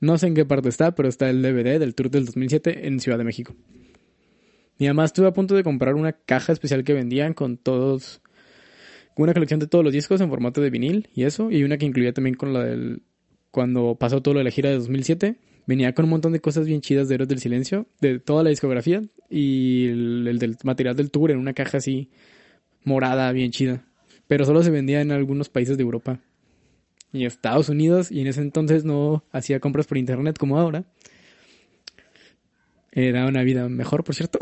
no 0.00 0.18
sé 0.18 0.26
en 0.26 0.34
qué 0.34 0.44
parte 0.44 0.68
está, 0.68 0.94
pero 0.94 1.08
está 1.08 1.30
el 1.30 1.40
DVD 1.40 1.78
del 1.78 1.94
tour 1.94 2.10
del 2.10 2.26
2007 2.26 2.86
en 2.86 3.00
Ciudad 3.00 3.18
de 3.18 3.24
México. 3.24 3.54
Mi 4.78 4.86
mamá 4.88 5.04
estuvo 5.04 5.26
a 5.26 5.32
punto 5.32 5.54
de 5.54 5.64
comprar 5.64 5.94
una 5.94 6.12
caja 6.12 6.52
especial 6.52 6.84
que 6.84 6.92
vendían 6.92 7.32
con 7.32 7.56
todos, 7.56 8.20
con 9.14 9.24
una 9.24 9.32
colección 9.32 9.60
de 9.60 9.66
todos 9.66 9.82
los 9.82 9.94
discos 9.94 10.20
en 10.20 10.28
formato 10.28 10.60
de 10.60 10.68
vinil 10.68 11.08
y 11.14 11.24
eso, 11.24 11.50
y 11.50 11.64
una 11.64 11.78
que 11.78 11.86
incluía 11.86 12.12
también 12.12 12.36
con 12.36 12.52
la 12.52 12.64
del, 12.64 13.02
cuando 13.50 13.94
pasó 13.94 14.20
todo 14.20 14.34
lo 14.34 14.40
de 14.40 14.44
la 14.44 14.50
gira 14.50 14.68
de 14.68 14.76
2007, 14.76 15.36
venía 15.66 15.92
con 15.92 16.04
un 16.04 16.12
montón 16.12 16.32
de 16.32 16.40
cosas 16.40 16.66
bien 16.66 16.80
chidas 16.80 17.08
de 17.08 17.16
Héroes 17.16 17.28
del 17.28 17.40
Silencio, 17.40 17.86
de 18.00 18.18
toda 18.18 18.42
la 18.42 18.50
discografía, 18.50 19.02
y 19.28 19.88
el, 19.88 20.38
del 20.38 20.56
material 20.62 20.96
del 20.96 21.10
tour 21.10 21.30
en 21.30 21.38
una 21.38 21.52
caja 21.52 21.78
así 21.78 22.10
morada, 22.84 23.30
bien 23.32 23.50
chida. 23.50 23.84
Pero 24.28 24.44
solo 24.44 24.62
se 24.62 24.70
vendía 24.70 25.00
en 25.00 25.12
algunos 25.12 25.48
países 25.48 25.76
de 25.76 25.82
Europa 25.82 26.20
y 27.12 27.24
Estados 27.24 27.68
Unidos, 27.68 28.10
y 28.10 28.20
en 28.20 28.28
ese 28.28 28.40
entonces 28.40 28.84
no 28.84 29.24
hacía 29.32 29.60
compras 29.60 29.86
por 29.86 29.98
internet 29.98 30.38
como 30.38 30.58
ahora. 30.58 30.84
Era 32.92 33.26
una 33.26 33.42
vida 33.42 33.68
mejor, 33.68 34.04
por 34.04 34.14
cierto. 34.14 34.38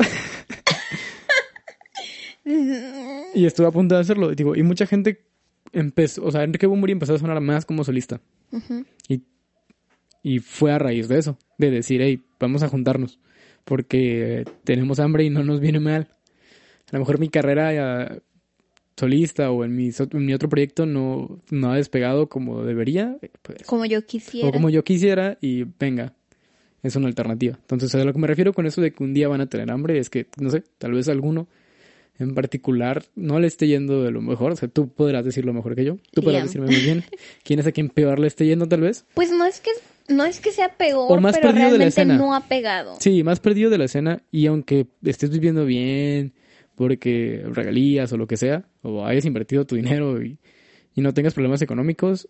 y 2.45 3.45
estuve 3.45 3.67
a 3.67 3.71
punto 3.71 3.95
de 3.95 4.01
hacerlo. 4.01 4.33
Digo, 4.33 4.55
y 4.55 4.63
mucha 4.63 4.85
gente 4.85 5.25
empezó, 5.73 6.23
o 6.23 6.31
sea, 6.31 6.43
Enrique 6.43 6.67
Bumburi 6.67 6.93
empezó 6.93 7.15
a 7.15 7.19
sonar 7.19 7.39
más 7.41 7.65
como 7.65 7.83
solista. 7.83 8.21
Y 9.09 9.23
y 10.25 10.39
fue 10.39 10.71
a 10.71 10.79
raíz 10.79 11.07
de 11.07 11.19
eso, 11.19 11.37
de 11.59 11.69
decir, 11.69 12.01
hey, 12.01 12.19
vamos 12.39 12.63
a 12.63 12.67
juntarnos, 12.67 13.19
porque 13.63 14.43
tenemos 14.63 14.99
hambre 14.99 15.23
y 15.23 15.29
no 15.29 15.43
nos 15.43 15.59
viene 15.59 15.79
mal. 15.79 16.07
A 16.89 16.93
lo 16.93 16.99
mejor 16.99 17.19
mi 17.19 17.29
carrera 17.29 18.23
solista 18.97 19.51
o 19.51 19.63
en 19.63 19.75
mi, 19.75 19.91
mi 20.13 20.33
otro 20.33 20.49
proyecto 20.49 20.87
no, 20.87 21.39
no 21.51 21.71
ha 21.71 21.75
despegado 21.75 22.27
como 22.27 22.63
debería. 22.63 23.19
Pues, 23.43 23.67
como 23.67 23.85
yo 23.85 24.03
quisiera. 24.03 24.49
O 24.49 24.51
como 24.51 24.71
yo 24.71 24.83
quisiera 24.83 25.37
y 25.41 25.65
venga, 25.79 26.15
es 26.81 26.95
una 26.95 27.05
alternativa. 27.05 27.59
Entonces, 27.61 27.93
a 27.93 28.03
lo 28.03 28.11
que 28.11 28.17
me 28.17 28.25
refiero 28.25 28.51
con 28.51 28.65
eso 28.65 28.81
de 28.81 28.93
que 28.93 29.03
un 29.03 29.13
día 29.13 29.27
van 29.27 29.41
a 29.41 29.45
tener 29.45 29.69
hambre 29.69 29.99
es 29.99 30.09
que, 30.09 30.25
no 30.39 30.49
sé, 30.49 30.63
tal 30.79 30.93
vez 30.93 31.07
alguno 31.07 31.47
en 32.17 32.33
particular 32.33 33.05
no 33.13 33.39
le 33.39 33.45
esté 33.45 33.67
yendo 33.67 34.01
de 34.01 34.09
lo 34.09 34.23
mejor. 34.23 34.53
O 34.53 34.55
sea, 34.55 34.69
tú 34.69 34.89
podrás 34.89 35.23
decir 35.23 35.45
lo 35.45 35.53
mejor 35.53 35.75
que 35.75 35.85
yo. 35.85 35.97
Tú 36.13 36.23
podrás 36.23 36.45
decirme 36.45 36.65
muy 36.65 36.81
bien 36.81 37.03
quién 37.43 37.59
es 37.59 37.67
a 37.67 37.71
quien 37.71 37.89
peor 37.89 38.17
le 38.17 38.25
esté 38.25 38.47
yendo, 38.47 38.67
tal 38.67 38.81
vez. 38.81 39.05
Pues 39.13 39.29
no 39.29 39.45
es 39.45 39.59
que 39.59 39.69
no 40.07 40.25
es 40.25 40.39
que 40.39 40.51
sea 40.51 40.69
peor, 40.77 41.11
O 41.11 41.19
más 41.21 41.35
pero 41.35 41.47
perdido 41.49 41.65
de 41.65 41.71
la 41.71 41.77
realmente 41.77 41.87
escena. 42.01 42.17
no 42.17 42.35
ha 42.35 42.41
pegado. 42.47 42.95
Sí, 42.99 43.23
más 43.23 43.39
perdido 43.39 43.69
de 43.69 43.77
la 43.77 43.85
escena 43.85 44.21
y 44.31 44.45
aunque 44.47 44.87
estés 45.03 45.29
viviendo 45.31 45.65
bien, 45.65 46.33
porque 46.75 47.43
regalías 47.51 48.11
o 48.13 48.17
lo 48.17 48.27
que 48.27 48.37
sea, 48.37 48.65
o 48.81 49.05
hayas 49.05 49.25
invertido 49.25 49.65
tu 49.65 49.75
dinero 49.75 50.21
y, 50.21 50.39
y 50.93 51.01
no 51.01 51.13
tengas 51.13 51.33
problemas 51.33 51.61
económicos, 51.61 52.29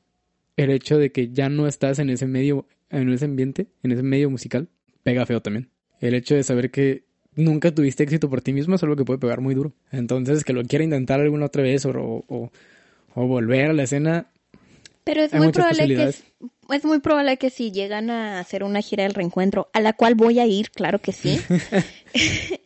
el 0.58 0.70
hecho 0.72 0.98
de 0.98 1.12
que 1.12 1.32
ya 1.32 1.50
no 1.50 1.68
estás 1.68 2.00
en 2.00 2.10
ese 2.10 2.28
medio, 2.28 2.68
en 2.90 3.10
ese 3.12 3.26
ambiente, 3.26 3.68
en 3.84 3.92
ese 3.92 4.04
medio 4.04 4.30
musical, 4.30 4.70
pega 5.04 5.26
feo 5.26 5.42
también. 5.42 5.70
El 6.00 6.14
hecho 6.14 6.36
de 6.36 6.44
saber 6.44 6.72
que 6.72 7.04
nunca 7.36 7.74
tuviste 7.74 8.04
éxito 8.04 8.30
por 8.30 8.42
ti 8.42 8.54
mismo 8.54 8.76
es 8.76 8.84
algo 8.84 8.96
que 8.96 9.04
puede 9.04 9.20
pegar 9.20 9.42
muy 9.42 9.56
duro. 9.56 9.74
Entonces, 9.92 10.44
que 10.44 10.54
lo 10.54 10.64
quiera 10.64 10.86
intentar 10.86 11.20
alguna 11.20 11.48
otra 11.48 11.64
vez 11.64 11.86
o, 11.86 11.92
o, 11.92 12.52
o 13.16 13.28
volver 13.28 13.72
a 13.72 13.74
la 13.74 13.84
escena, 13.84 14.28
Pero 15.06 15.22
es 15.22 15.34
Hay 15.34 15.40
muy 15.40 15.52
probable 15.54 15.88
que 15.88 16.14
es 16.74 16.84
muy 16.84 17.00
probable 17.00 17.38
que 17.38 17.50
si 17.50 17.72
llegan 17.72 18.10
a 18.10 18.40
hacer 18.40 18.64
una 18.64 18.82
gira 18.82 19.04
del 19.04 19.14
reencuentro, 19.14 19.70
a 19.72 19.80
la 19.80 19.94
cual 19.94 20.16
voy 20.16 20.40
a 20.40 20.48
ir, 20.48 20.72
claro 20.72 21.00
que 21.00 21.14
sí. 21.14 21.40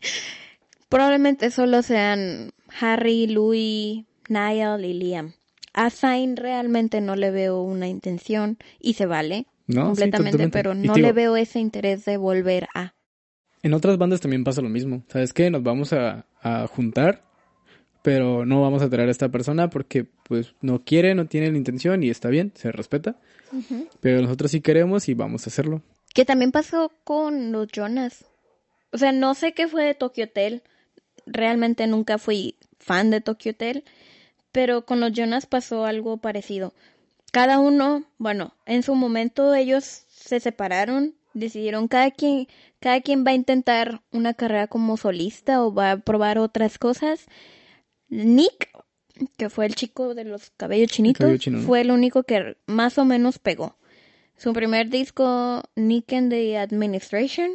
probablemente 0.89 1.51
solo 1.51 1.81
sean 1.81 2.51
Harry, 2.79 3.27
Louis, 3.27 4.05
Niall 4.27 4.85
y 4.85 4.93
Liam. 4.93 5.33
A 5.73 5.89
Zayn 5.89 6.35
realmente 6.35 6.99
no 6.99 7.15
le 7.15 7.29
veo 7.29 7.61
una 7.61 7.87
intención 7.87 8.57
y 8.79 8.93
se 8.93 9.05
vale 9.05 9.45
completamente, 9.71 10.49
pero 10.49 10.73
no 10.73 10.95
le 10.95 11.11
veo 11.13 11.37
ese 11.37 11.59
interés 11.59 12.05
de 12.05 12.17
volver 12.17 12.67
a. 12.73 12.95
En 13.61 13.73
otras 13.73 13.97
bandas 13.97 14.21
también 14.21 14.43
pasa 14.43 14.61
lo 14.61 14.69
mismo. 14.69 15.03
¿Sabes 15.09 15.33
qué? 15.33 15.49
Nos 15.51 15.61
vamos 15.63 15.93
a, 15.93 16.25
a 16.41 16.67
juntar, 16.67 17.28
pero 18.01 18.45
no 18.45 18.61
vamos 18.61 18.81
a 18.81 18.89
traer 18.89 19.09
a 19.09 19.11
esta 19.11 19.29
persona 19.29 19.69
porque 19.69 20.05
pues 20.23 20.53
no 20.61 20.83
quiere, 20.83 21.15
no 21.15 21.25
tiene 21.25 21.51
la 21.51 21.57
intención 21.57 22.03
y 22.03 22.09
está 22.09 22.29
bien, 22.29 22.51
se 22.55 22.71
respeta. 22.71 23.17
Pero 23.99 24.21
nosotros 24.21 24.51
sí 24.51 24.61
queremos 24.61 25.09
y 25.09 25.15
vamos 25.15 25.45
a 25.45 25.49
hacerlo. 25.49 25.81
Que 26.13 26.25
también 26.25 26.51
pasó 26.51 26.91
con 27.03 27.51
los 27.51 27.67
Jonas. 27.67 28.25
O 28.91 28.97
sea, 28.97 29.11
no 29.11 29.33
sé 29.33 29.53
qué 29.53 29.67
fue 29.67 29.83
de 29.83 29.95
Tokyo 29.95 30.25
Hotel. 30.25 30.63
Realmente 31.25 31.87
nunca 31.87 32.17
fui 32.17 32.55
fan 32.79 33.09
de 33.09 33.21
Tokyo 33.21 33.51
Hotel. 33.51 33.83
Pero 34.51 34.85
con 34.85 34.99
los 34.99 35.11
Jonas 35.13 35.45
pasó 35.45 35.85
algo 35.85 36.17
parecido. 36.17 36.73
Cada 37.31 37.59
uno, 37.59 38.03
bueno, 38.17 38.55
en 38.65 38.81
su 38.81 38.95
momento 38.95 39.53
ellos 39.53 40.05
se 40.09 40.39
separaron, 40.39 41.15
decidieron 41.33 41.87
cada 41.87 42.09
quien, 42.09 42.47
cada 42.79 43.01
quien 43.01 43.23
va 43.25 43.31
a 43.31 43.35
intentar 43.35 44.01
una 44.11 44.33
carrera 44.33 44.67
como 44.67 44.97
solista 44.97 45.63
o 45.63 45.73
va 45.73 45.91
a 45.91 45.97
probar 45.97 46.39
otras 46.39 46.79
cosas. 46.79 47.27
Nick, 48.09 48.69
que 49.37 49.49
fue 49.49 49.65
el 49.65 49.75
chico 49.75 50.13
de 50.15 50.23
los 50.23 50.51
cabellos 50.51 50.91
chinitos, 50.91 51.19
cabello 51.19 51.37
chino, 51.37 51.59
¿no? 51.59 51.65
fue 51.65 51.81
el 51.81 51.91
único 51.91 52.23
que 52.23 52.57
más 52.65 52.97
o 52.97 53.05
menos 53.05 53.39
pegó. 53.39 53.77
Su 54.37 54.53
primer 54.53 54.89
disco, 54.89 55.63
Nick 55.75 56.13
and 56.13 56.31
the 56.31 56.57
Administration, 56.57 57.51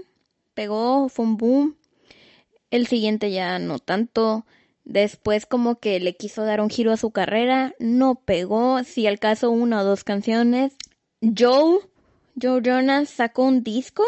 pegó, 0.54 1.08
fue 1.08 1.24
un 1.24 1.36
boom. 1.36 1.76
El 2.70 2.86
siguiente 2.86 3.30
ya 3.30 3.58
no 3.58 3.78
tanto. 3.78 4.44
Después 4.84 5.46
como 5.46 5.80
que 5.80 5.98
le 5.98 6.14
quiso 6.14 6.44
dar 6.44 6.60
un 6.60 6.68
giro 6.68 6.92
a 6.92 6.98
su 6.98 7.10
carrera, 7.10 7.74
no 7.78 8.16
pegó, 8.16 8.84
si 8.84 9.06
al 9.06 9.18
caso 9.18 9.50
una 9.50 9.80
o 9.80 9.84
dos 9.84 10.04
canciones. 10.04 10.74
Joe, 11.22 11.78
Joe 12.40 12.60
Jonas 12.62 13.08
sacó 13.08 13.44
un 13.44 13.62
disco 13.62 14.04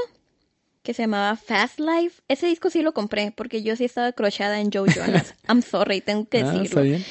que 0.87 0.95
se 0.95 1.03
llamaba 1.03 1.35
Fast 1.35 1.81
Life. 1.81 2.23
Ese 2.29 2.47
disco 2.47 2.71
sí 2.71 2.81
lo 2.81 2.95
compré 2.95 3.33
porque 3.37 3.65
yo 3.65 3.75
sí 3.75 3.85
estaba 3.85 4.13
crochada 4.13 4.61
en 4.61 4.71
Joe 4.71 4.89
Jonas. 4.89 5.35
I'm 5.49 5.61
sorry, 5.61 6.01
tengo 6.01 6.29
que 6.29 6.39
ah, 6.39 6.45
decirlo. 6.45 6.63
está 6.63 6.81
bien. 6.83 7.03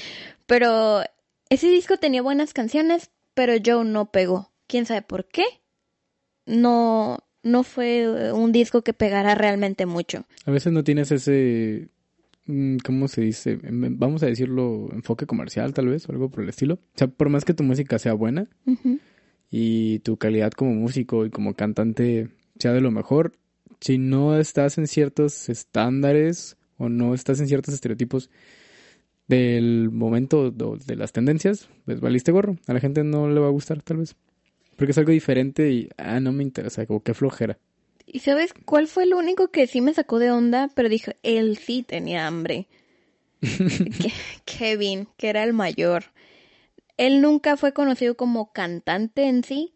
Pero 0.45 1.01
ese 1.49 1.67
disco 1.67 1.97
tenía 1.97 2.21
buenas 2.21 2.53
canciones, 2.53 3.11
pero 3.33 3.53
Joe 3.63 3.83
no 3.83 4.11
pegó. 4.11 4.53
¿Quién 4.67 4.85
sabe 4.85 5.01
por 5.01 5.27
qué? 5.27 5.43
No, 6.45 7.19
no 7.43 7.63
fue 7.63 8.31
un 8.31 8.53
disco 8.53 8.81
que 8.81 8.93
pegara 8.93 9.35
realmente 9.35 9.85
mucho. 9.85 10.25
A 10.45 10.51
veces 10.51 10.71
no 10.71 10.85
tienes 10.85 11.11
ese, 11.11 11.89
mm, 12.45 12.77
¿cómo 12.77 13.09
se 13.09 13.23
dice? 13.23 13.59
Vamos 13.61 14.23
a 14.23 14.27
decirlo, 14.27 14.87
enfoque 14.93 15.25
comercial 15.25 15.73
tal 15.73 15.89
vez 15.89 16.07
o 16.07 16.13
algo 16.13 16.29
por 16.29 16.43
el 16.43 16.49
estilo. 16.49 16.75
O 16.75 16.97
sea, 16.97 17.09
por 17.09 17.27
más 17.27 17.43
que 17.43 17.53
tu 17.53 17.63
música 17.63 17.99
sea 17.99 18.13
buena 18.13 18.47
y 19.51 19.99
tu 19.99 20.15
calidad 20.15 20.53
como 20.53 20.73
músico 20.75 21.25
y 21.25 21.29
como 21.29 21.55
cantante 21.55 22.29
sea 22.57 22.71
de 22.71 22.79
lo 22.79 22.91
mejor, 22.91 23.33
si 23.85 23.99
no 23.99 24.35
estás 24.35 24.79
en 24.79 24.87
ciertos 24.87 25.47
estándares 25.47 26.57
o 26.79 26.89
no 26.89 27.13
estás 27.13 27.39
en 27.39 27.47
ciertos 27.47 27.75
estereotipos 27.75 28.31
del 29.27 29.91
momento 29.91 30.49
de 30.49 30.95
las 30.95 31.11
tendencias, 31.11 31.69
pues 31.85 31.99
valiste 31.99 32.31
gorro. 32.31 32.55
A 32.65 32.73
la 32.73 32.79
gente 32.79 33.03
no 33.03 33.29
le 33.29 33.39
va 33.39 33.45
a 33.45 33.51
gustar 33.51 33.83
tal 33.83 33.97
vez. 33.97 34.15
Porque 34.75 34.91
es 34.91 34.97
algo 34.97 35.11
diferente 35.11 35.71
y, 35.71 35.89
ah, 35.97 36.19
no 36.19 36.31
me 36.31 36.41
interesa, 36.41 36.87
como 36.87 37.03
que 37.03 37.13
flojera. 37.13 37.59
¿Y 38.07 38.21
sabes 38.21 38.53
cuál 38.65 38.87
fue 38.87 39.03
el 39.03 39.13
único 39.13 39.49
que 39.49 39.67
sí 39.67 39.81
me 39.81 39.93
sacó 39.93 40.17
de 40.17 40.31
onda? 40.31 40.71
Pero 40.73 40.89
dije, 40.89 41.17
él 41.21 41.57
sí 41.57 41.83
tenía 41.83 42.25
hambre. 42.25 42.67
Ke- 43.41 44.13
Kevin, 44.45 45.07
que 45.17 45.29
era 45.29 45.43
el 45.43 45.53
mayor. 45.53 46.05
Él 46.97 47.21
nunca 47.21 47.55
fue 47.55 47.71
conocido 47.71 48.15
como 48.17 48.51
cantante 48.51 49.27
en 49.27 49.43
sí, 49.43 49.73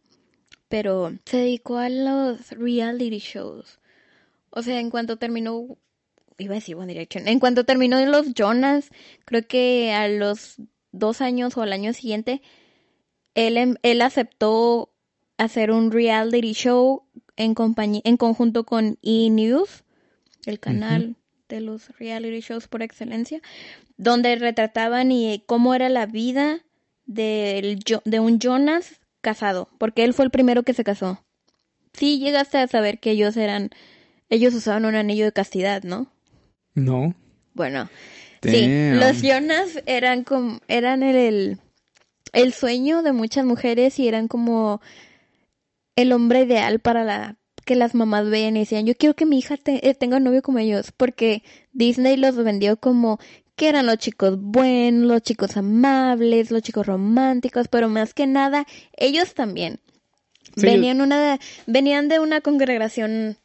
pero 0.67 1.13
se 1.25 1.37
dedicó 1.37 1.77
a 1.77 1.89
los 1.89 2.49
reality 2.51 3.19
shows. 3.19 3.78
O 4.51 4.61
sea, 4.61 4.79
en 4.79 4.89
cuanto 4.89 5.17
terminó, 5.17 5.77
iba 6.37 6.53
a 6.53 6.55
decir 6.55 6.75
One 6.75 6.91
Direction, 6.91 7.27
en 7.27 7.39
cuanto 7.39 7.65
terminó 7.65 8.03
los 8.05 8.33
Jonas, 8.33 8.89
creo 9.25 9.47
que 9.47 9.91
a 9.93 10.07
los 10.07 10.55
dos 10.91 11.21
años 11.21 11.57
o 11.57 11.61
al 11.61 11.73
año 11.73 11.93
siguiente, 11.93 12.41
él, 13.35 13.57
em- 13.57 13.75
él 13.83 14.01
aceptó 14.01 14.91
hacer 15.37 15.71
un 15.71 15.91
reality 15.91 16.53
show 16.53 17.03
en, 17.37 17.53
compañía, 17.53 18.01
en 18.03 18.17
conjunto 18.17 18.65
con 18.65 18.97
E! 19.01 19.29
News, 19.29 19.83
el 20.45 20.59
canal 20.59 21.15
de 21.47 21.61
los 21.61 21.89
reality 21.97 22.41
shows 22.41 22.67
por 22.67 22.81
excelencia, 22.81 23.41
donde 23.97 24.35
retrataban 24.35 25.11
y 25.11 25.43
cómo 25.45 25.73
era 25.73 25.89
la 25.89 26.05
vida 26.05 26.61
del 27.05 27.79
de 28.05 28.19
un 28.19 28.39
Jonas 28.39 28.99
casado, 29.21 29.69
porque 29.77 30.03
él 30.03 30.13
fue 30.13 30.25
el 30.25 30.31
primero 30.31 30.63
que 30.63 30.73
se 30.73 30.83
casó. 30.83 31.23
Sí, 31.93 32.19
llegaste 32.19 32.57
a 32.57 32.67
saber 32.67 32.99
que 32.99 33.11
ellos 33.11 33.35
eran, 33.35 33.71
ellos 34.29 34.53
usaban 34.53 34.85
un 34.85 34.95
anillo 34.95 35.25
de 35.25 35.31
castidad, 35.31 35.83
¿no? 35.83 36.07
No. 36.75 37.13
Bueno, 37.53 37.89
sí, 38.43 38.65
los 38.99 39.21
Jonas 39.21 39.81
eran 39.85 40.23
como, 40.23 40.59
eran 40.67 41.03
el, 41.03 41.15
el, 41.15 41.59
el 42.33 42.53
sueño 42.53 43.01
de 43.03 43.11
muchas 43.11 43.45
mujeres 43.45 43.99
y 43.99 44.07
eran 44.07 44.27
como 44.27 44.81
el 45.95 46.11
hombre 46.13 46.41
ideal 46.43 46.79
para 46.79 47.03
la 47.03 47.35
que 47.65 47.75
las 47.75 47.93
mamás 47.93 48.29
veían 48.29 48.55
y 48.57 48.61
decían, 48.61 48.85
yo 48.85 48.95
quiero 48.95 49.15
que 49.15 49.25
mi 49.25 49.37
hija 49.37 49.57
te- 49.57 49.87
eh, 49.87 49.93
tenga 49.93 50.17
un 50.17 50.23
novio 50.23 50.41
como 50.41 50.59
ellos, 50.59 50.91
porque 50.95 51.43
Disney 51.71 52.17
los 52.17 52.35
vendió 52.37 52.77
como 52.77 53.19
que 53.55 53.67
eran 53.67 53.85
los 53.85 53.97
chicos 53.97 54.39
buenos, 54.39 55.05
los 55.05 55.21
chicos 55.21 55.57
amables, 55.57 56.49
los 56.49 56.61
chicos 56.63 56.87
románticos, 56.87 57.67
pero 57.67 57.89
más 57.89 58.13
que 58.13 58.25
nada, 58.25 58.65
ellos 58.95 59.33
también. 59.33 59.81
Sí, 60.55 60.65
venían 60.65 61.01
una 61.01 61.37
venían 61.67 62.07
de 62.07 62.19
una 62.19 62.41
congregación 62.41 63.37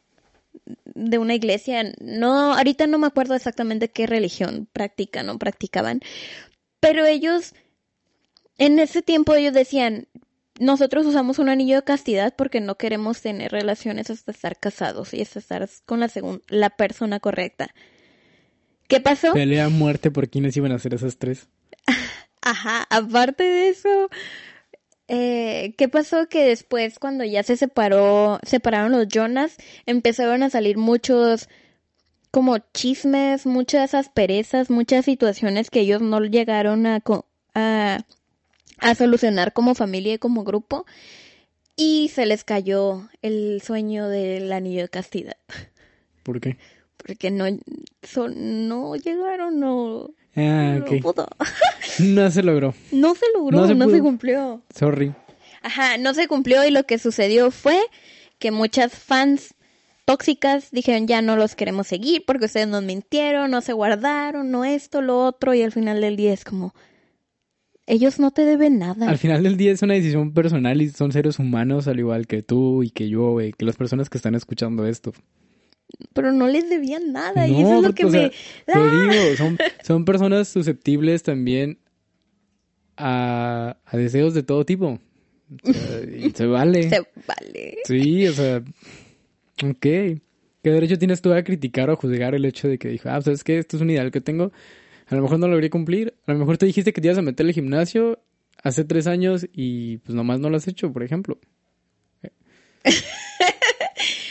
de 0.85 1.17
una 1.17 1.35
iglesia, 1.35 1.93
no, 1.99 2.53
ahorita 2.53 2.87
no 2.87 2.97
me 2.97 3.07
acuerdo 3.07 3.35
exactamente 3.35 3.89
qué 3.89 4.07
religión 4.07 4.67
practican 4.71 5.29
o 5.29 5.37
practicaban, 5.37 6.01
pero 6.79 7.05
ellos, 7.05 7.53
en 8.57 8.79
ese 8.79 9.01
tiempo 9.01 9.35
ellos 9.35 9.53
decían, 9.53 10.07
nosotros 10.59 11.05
usamos 11.05 11.39
un 11.39 11.49
anillo 11.49 11.75
de 11.75 11.83
castidad 11.83 12.33
porque 12.35 12.61
no 12.61 12.75
queremos 12.75 13.21
tener 13.21 13.51
relaciones 13.51 14.09
hasta 14.09 14.31
estar 14.31 14.57
casados 14.57 15.13
y 15.13 15.21
hasta 15.21 15.39
estar 15.39 15.69
con 15.85 15.99
la 15.99 16.09
la 16.47 16.69
persona 16.69 17.19
correcta. 17.19 17.73
¿Qué 18.87 18.99
pasó? 18.99 19.33
Pelea 19.33 19.65
a 19.65 19.69
muerte 19.69 20.11
por 20.11 20.29
quiénes 20.29 20.55
iban 20.55 20.71
a 20.71 20.79
ser 20.79 20.93
esas 20.93 21.17
tres. 21.17 21.47
Ajá, 22.41 22.85
aparte 22.89 23.43
de 23.43 23.69
eso, 23.69 24.09
eh, 25.07 25.75
¿qué 25.77 25.87
pasó? 25.87 26.27
Que 26.27 26.45
después, 26.45 26.99
cuando 26.99 27.23
ya 27.23 27.43
se 27.43 27.57
separó, 27.57 28.39
separaron 28.43 28.91
los 28.91 29.07
Jonas, 29.07 29.57
empezaron 29.85 30.43
a 30.43 30.49
salir 30.49 30.77
muchos 30.77 31.49
como 32.31 32.57
chismes, 32.73 33.45
muchas 33.45 33.93
asperezas, 33.93 34.69
muchas 34.69 35.05
situaciones 35.05 35.69
que 35.69 35.81
ellos 35.81 36.01
no 36.01 36.19
llegaron 36.21 36.85
a, 36.85 37.01
a, 37.53 37.99
a 38.79 38.95
solucionar 38.95 39.53
como 39.53 39.75
familia 39.75 40.15
y 40.15 40.19
como 40.19 40.43
grupo. 40.43 40.85
Y 41.77 42.09
se 42.09 42.25
les 42.25 42.43
cayó 42.43 43.09
el 43.21 43.61
sueño 43.61 44.07
del 44.07 44.51
anillo 44.51 44.81
de 44.81 44.89
castidad. 44.89 45.37
¿Por 46.23 46.41
qué? 46.41 46.57
Porque 46.97 47.31
no, 47.31 47.45
son, 48.01 48.67
no 48.67 48.95
llegaron, 48.95 49.59
no, 49.59 50.09
Ah, 50.35 50.75
no 50.79 50.85
ok. 50.85 51.01
pudo. 51.01 51.27
No 51.99 52.29
se 52.31 52.43
logró. 52.43 52.73
No 52.91 53.15
se 53.15 53.25
logró, 53.33 53.57
No 53.67 53.73
no 53.73 53.89
se 53.89 53.99
cumplió. 54.01 54.61
Sorry. 54.73 55.13
Ajá, 55.61 55.97
no 55.97 56.13
se 56.13 56.27
cumplió 56.27 56.65
y 56.65 56.71
lo 56.71 56.83
que 56.83 56.99
sucedió 56.99 57.51
fue 57.51 57.79
que 58.37 58.51
muchas 58.51 58.93
fans 58.93 59.55
tóxicas 60.03 60.69
dijeron 60.71 61.07
ya 61.07 61.21
no 61.21 61.35
los 61.37 61.55
queremos 61.55 61.87
seguir 61.87 62.23
porque 62.27 62.45
ustedes 62.45 62.67
nos 62.67 62.83
mintieron, 62.83 63.49
no 63.49 63.61
se 63.61 63.73
guardaron, 63.73 64.51
no 64.51 64.63
esto, 64.65 65.01
lo 65.01 65.25
otro 65.25 65.53
y 65.53 65.63
al 65.63 65.71
final 65.71 66.01
del 66.01 66.15
día 66.17 66.33
es 66.33 66.43
como 66.43 66.75
Ellos 67.87 68.19
no 68.19 68.31
te 68.31 68.45
deben 68.45 68.77
nada. 68.77 69.09
Al 69.09 69.17
final 69.17 69.41
del 69.43 69.57
día 69.57 69.71
es 69.71 69.81
una 69.81 69.93
decisión 69.95 70.33
personal 70.33 70.81
y 70.81 70.89
son 70.89 71.11
seres 71.11 71.39
humanos 71.39 71.87
al 71.87 71.97
igual 71.99 72.27
que 72.27 72.43
tú 72.43 72.83
y 72.83 72.89
que 72.91 73.09
yo, 73.09 73.39
y 73.41 73.53
que 73.53 73.65
las 73.65 73.77
personas 73.77 74.09
que 74.09 74.17
están 74.17 74.35
escuchando 74.35 74.85
esto. 74.85 75.13
Pero 76.13 76.31
no 76.31 76.47
les 76.47 76.69
debían 76.69 77.13
nada 77.13 77.47
y 77.47 77.61
eso 77.61 77.77
es 77.77 77.83
lo 77.83 77.93
que 77.93 78.05
o 78.05 78.09
sea, 78.09 78.23
me... 78.23 78.29
Te 78.29 78.73
¡Ah! 78.73 79.09
digo, 79.11 79.35
son, 79.37 79.57
son 79.83 80.05
personas 80.05 80.47
susceptibles 80.47 81.23
también 81.23 81.79
a, 82.97 83.77
a 83.85 83.97
deseos 83.97 84.33
de 84.33 84.43
todo 84.43 84.65
tipo. 84.65 84.99
O 85.63 85.73
sea, 85.73 86.01
y 86.03 86.31
se 86.31 86.45
vale. 86.47 86.89
Se 86.89 86.99
vale. 87.27 87.77
Sí, 87.85 88.27
o 88.27 88.33
sea, 88.33 88.57
ok. 89.63 89.79
¿Qué 89.79 90.71
derecho 90.71 90.97
tienes 90.97 91.21
tú 91.21 91.31
a 91.31 91.43
criticar 91.43 91.89
o 91.89 91.93
a 91.93 91.95
juzgar 91.95 92.33
el 92.33 92.45
hecho 92.45 92.67
de 92.67 92.79
que 92.79 92.89
dijo, 92.89 93.09
ah, 93.09 93.21
¿sabes 93.21 93.43
qué? 93.43 93.59
Esto 93.59 93.77
es 93.77 93.83
un 93.83 93.91
ideal 93.91 94.11
que 94.11 94.21
tengo. 94.21 94.51
A 95.07 95.15
lo 95.15 95.21
mejor 95.21 95.37
no 95.37 95.45
lo 95.47 95.53
logría 95.53 95.69
cumplir. 95.69 96.15
A 96.25 96.33
lo 96.33 96.39
mejor 96.39 96.57
te 96.57 96.65
dijiste 96.65 96.91
que 96.91 97.01
te 97.01 97.07
ibas 97.07 97.19
a 97.19 97.21
meter 97.21 97.45
al 97.45 97.53
gimnasio 97.53 98.19
hace 98.63 98.83
tres 98.83 99.05
años 99.05 99.47
y 99.53 99.97
pues 99.97 100.15
nomás 100.15 100.39
no 100.39 100.49
lo 100.49 100.57
has 100.57 100.67
hecho, 100.67 100.91
por 100.91 101.03
ejemplo. 101.03 101.37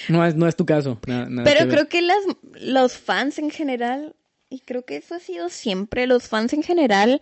No 0.09 0.25
es, 0.25 0.35
no 0.35 0.47
es 0.49 0.57
tu 0.57 0.65
caso. 0.67 0.99
nada- 1.07 1.27
nada 1.29 1.45
Pero 1.45 1.65
que 1.65 1.71
creo 1.71 1.89
que 1.89 2.03
las, 2.03 2.19
los 2.61 2.97
fans 2.99 3.39
en 3.39 3.51
general, 3.51 4.15
y 4.51 4.61
creo 4.61 4.85
que 4.85 4.97
eso 4.97 5.15
ha 5.15 5.21
sido 5.21 5.49
siempre, 5.49 6.07
los 6.07 6.29
fans 6.29 6.53
en 6.53 6.63
general 6.63 7.21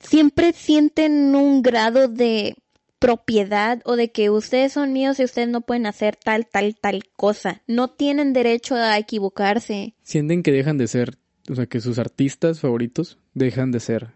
siempre 0.00 0.52
sienten 0.52 1.34
un 1.34 1.62
grado 1.62 2.08
de 2.08 2.56
propiedad 2.98 3.80
o 3.84 3.96
de 3.96 4.12
que 4.12 4.30
ustedes 4.30 4.72
son 4.74 4.92
míos 4.92 5.18
y 5.18 5.24
ustedes 5.24 5.48
no 5.48 5.60
pueden 5.62 5.86
hacer 5.86 6.16
tal, 6.16 6.46
tal, 6.46 6.76
tal 6.80 7.02
cosa. 7.16 7.62
No 7.66 7.88
tienen 7.90 8.32
derecho 8.32 8.76
a 8.76 8.96
equivocarse. 8.98 9.94
Sienten 10.02 10.42
que 10.44 10.52
dejan 10.52 10.78
de 10.78 10.86
ser, 10.86 11.16
o 11.50 11.54
sea, 11.56 11.66
que 11.66 11.80
sus 11.80 11.98
artistas 11.98 12.60
favoritos 12.60 13.18
dejan 13.34 13.72
de 13.72 13.80
ser 13.80 14.10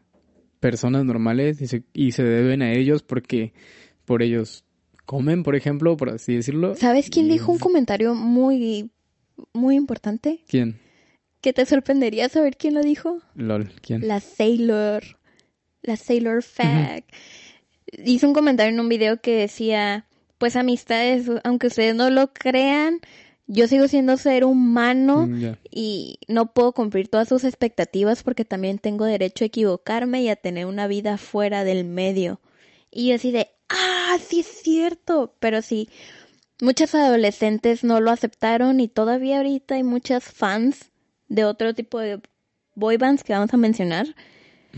personas 0.61 1.05
normales 1.05 1.61
y 1.61 1.67
se, 1.67 1.83
y 1.93 2.13
se 2.13 2.23
deben 2.23 2.63
a 2.63 2.73
ellos 2.73 3.03
porque 3.03 3.53
por 4.05 4.23
ellos 4.23 4.65
comen, 5.07 5.43
por 5.43 5.57
ejemplo, 5.57 5.97
por 5.97 6.11
así 6.11 6.37
decirlo. 6.37 6.75
¿Sabes 6.75 7.09
quién 7.09 7.29
dijo 7.29 7.53
un 7.53 7.59
comentario 7.59 8.15
muy, 8.15 8.91
muy 9.53 9.77
importante? 9.77 10.41
¿Quién? 10.49 10.79
Que 11.41 11.53
te 11.53 11.65
sorprendería 11.65 12.29
saber 12.29 12.57
quién 12.57 12.75
lo 12.75 12.83
dijo. 12.83 13.21
LOL, 13.35 13.71
¿quién? 13.81 14.07
La 14.07 14.21
Sailor. 14.21 15.05
La 15.83 15.97
Sailor 15.97 16.43
Fag. 16.43 17.05
Hizo 18.05 18.27
un 18.27 18.35
comentario 18.35 18.75
en 18.75 18.81
un 18.81 18.89
video 18.89 19.21
que 19.21 19.37
decía, 19.37 20.07
pues 20.39 20.57
amistades, 20.57 21.31
aunque 21.45 21.69
ustedes 21.69 21.95
no 21.95 22.11
lo 22.11 22.33
crean, 22.33 23.01
yo 23.47 23.69
sigo 23.69 23.87
siendo 23.87 24.17
ser 24.17 24.45
humano 24.45 25.29
Mm, 25.29 25.55
y 25.71 26.19
no 26.27 26.53
puedo 26.53 26.73
cumplir 26.73 27.09
todas 27.09 27.29
sus 27.29 27.45
expectativas 27.45 28.25
porque 28.25 28.45
también 28.45 28.79
tengo 28.79 29.05
derecho 29.05 29.45
a 29.45 29.47
equivocarme 29.47 30.23
y 30.23 30.29
a 30.29 30.37
tener 30.37 30.67
una 30.67 30.89
vida 30.89 31.17
fuera 31.17 31.63
del 31.63 31.85
medio. 31.85 32.41
Y 32.91 33.09
yo 33.09 33.15
así 33.15 33.31
de, 33.31 33.49
ah, 33.69 34.17
sí 34.27 34.41
es 34.41 34.47
cierto, 34.47 35.35
pero 35.41 35.63
sí, 35.63 35.89
muchas 36.61 36.95
adolescentes 36.95 37.85
no 37.85 38.01
lo 38.01 38.11
aceptaron 38.11 38.81
y 38.81 38.89
todavía 38.89 39.39
ahorita 39.39 39.75
hay 39.77 39.83
muchas 39.83 40.25
fans 40.25 40.91
de 41.29 41.45
otro 41.45 41.75
tipo 41.75 41.99
de 41.99 42.21
boy 42.75 42.97
bands 42.97 43.23
que 43.25 43.33
vamos 43.33 43.53
a 43.53 43.57
mencionar. 43.57 44.07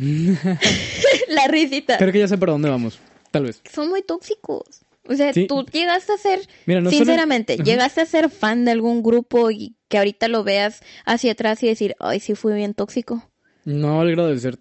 La 1.28 1.46
risita. 1.48 1.98
Creo 1.98 2.12
que 2.12 2.18
ya 2.20 2.28
sé 2.28 2.38
para 2.38 2.52
dónde 2.52 2.68
vamos. 2.70 2.98
Tal 3.30 3.44
vez. 3.44 3.60
Son 3.72 3.88
muy 3.88 4.02
tóxicos. 4.02 4.82
O 5.06 5.14
sea, 5.14 5.32
Sí. 5.32 5.46
tú 5.46 5.64
llegaste 5.72 6.12
a 6.12 6.18
ser, 6.18 6.40
Mira, 6.66 6.80
no 6.82 6.90
sinceramente, 6.90 7.56
llegaste 7.56 8.02
a 8.02 8.06
ser 8.06 8.28
fan 8.28 8.64
de 8.66 8.72
algún 8.72 9.02
grupo 9.02 9.50
y 9.50 9.74
que 9.88 9.96
ahorita 9.98 10.28
lo 10.28 10.44
veas 10.44 10.82
hacia 11.06 11.32
atrás 11.32 11.62
y 11.62 11.66
decir, 11.68 11.94
ay, 11.98 12.20
sí 12.20 12.34
fui 12.34 12.52
bien 12.54 12.74
tóxico. 12.74 13.26
No 13.64 14.00
al 14.02 14.10
grado 14.10 14.28
de 14.28 14.38
ser 14.38 14.58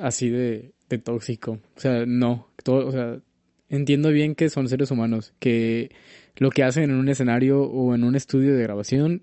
así 0.00 0.30
de, 0.30 0.72
de 0.88 0.98
tóxico. 0.98 1.58
O 1.76 1.80
sea, 1.80 2.04
no. 2.06 2.48
Todo, 2.64 2.86
o 2.88 2.92
sea, 2.92 3.18
entiendo 3.70 4.10
bien 4.10 4.34
que 4.34 4.50
son 4.50 4.68
seres 4.68 4.90
humanos, 4.90 5.32
que 5.38 5.90
lo 6.36 6.50
que 6.50 6.62
hacen 6.64 6.84
en 6.84 6.96
un 6.96 7.08
escenario 7.08 7.62
o 7.62 7.94
en 7.94 8.04
un 8.04 8.14
estudio 8.16 8.54
de 8.54 8.62
grabación, 8.62 9.22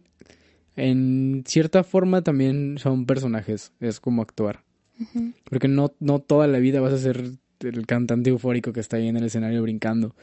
en 0.75 1.43
cierta 1.45 1.83
forma 1.83 2.23
también 2.23 2.77
son 2.79 3.05
personajes. 3.05 3.71
Es 3.79 3.99
como 3.99 4.21
actuar. 4.23 4.63
Porque 5.45 5.67
no, 5.67 5.93
no 5.99 6.19
toda 6.19 6.47
la 6.47 6.57
vida 6.59 6.81
vas 6.81 6.93
a 6.93 6.97
ser 6.97 7.23
el 7.61 7.85
cantante 7.85 8.29
eufórico 8.31 8.73
que 8.73 8.79
está 8.79 8.97
ahí 8.97 9.07
en 9.07 9.17
el 9.17 9.23
escenario 9.25 9.61
brincando 9.61 10.15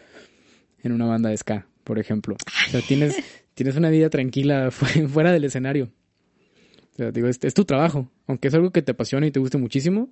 en 0.82 0.92
una 0.92 1.06
banda 1.06 1.30
de 1.30 1.36
ska, 1.36 1.66
por 1.84 1.98
ejemplo. 1.98 2.36
O 2.66 2.70
sea, 2.70 2.80
tienes, 2.80 3.16
tienes 3.54 3.76
una 3.76 3.90
vida 3.90 4.10
tranquila 4.10 4.70
fu- 4.72 5.08
fuera 5.08 5.32
del 5.32 5.44
escenario. 5.44 5.90
O 6.92 6.96
sea, 6.96 7.10
digo, 7.10 7.26
es, 7.26 7.38
es 7.42 7.54
tu 7.54 7.64
trabajo. 7.64 8.08
Aunque 8.26 8.48
es 8.48 8.54
algo 8.54 8.70
que 8.70 8.82
te 8.82 8.92
apasiona 8.92 9.26
y 9.26 9.30
te 9.32 9.40
guste 9.40 9.58
muchísimo, 9.58 10.10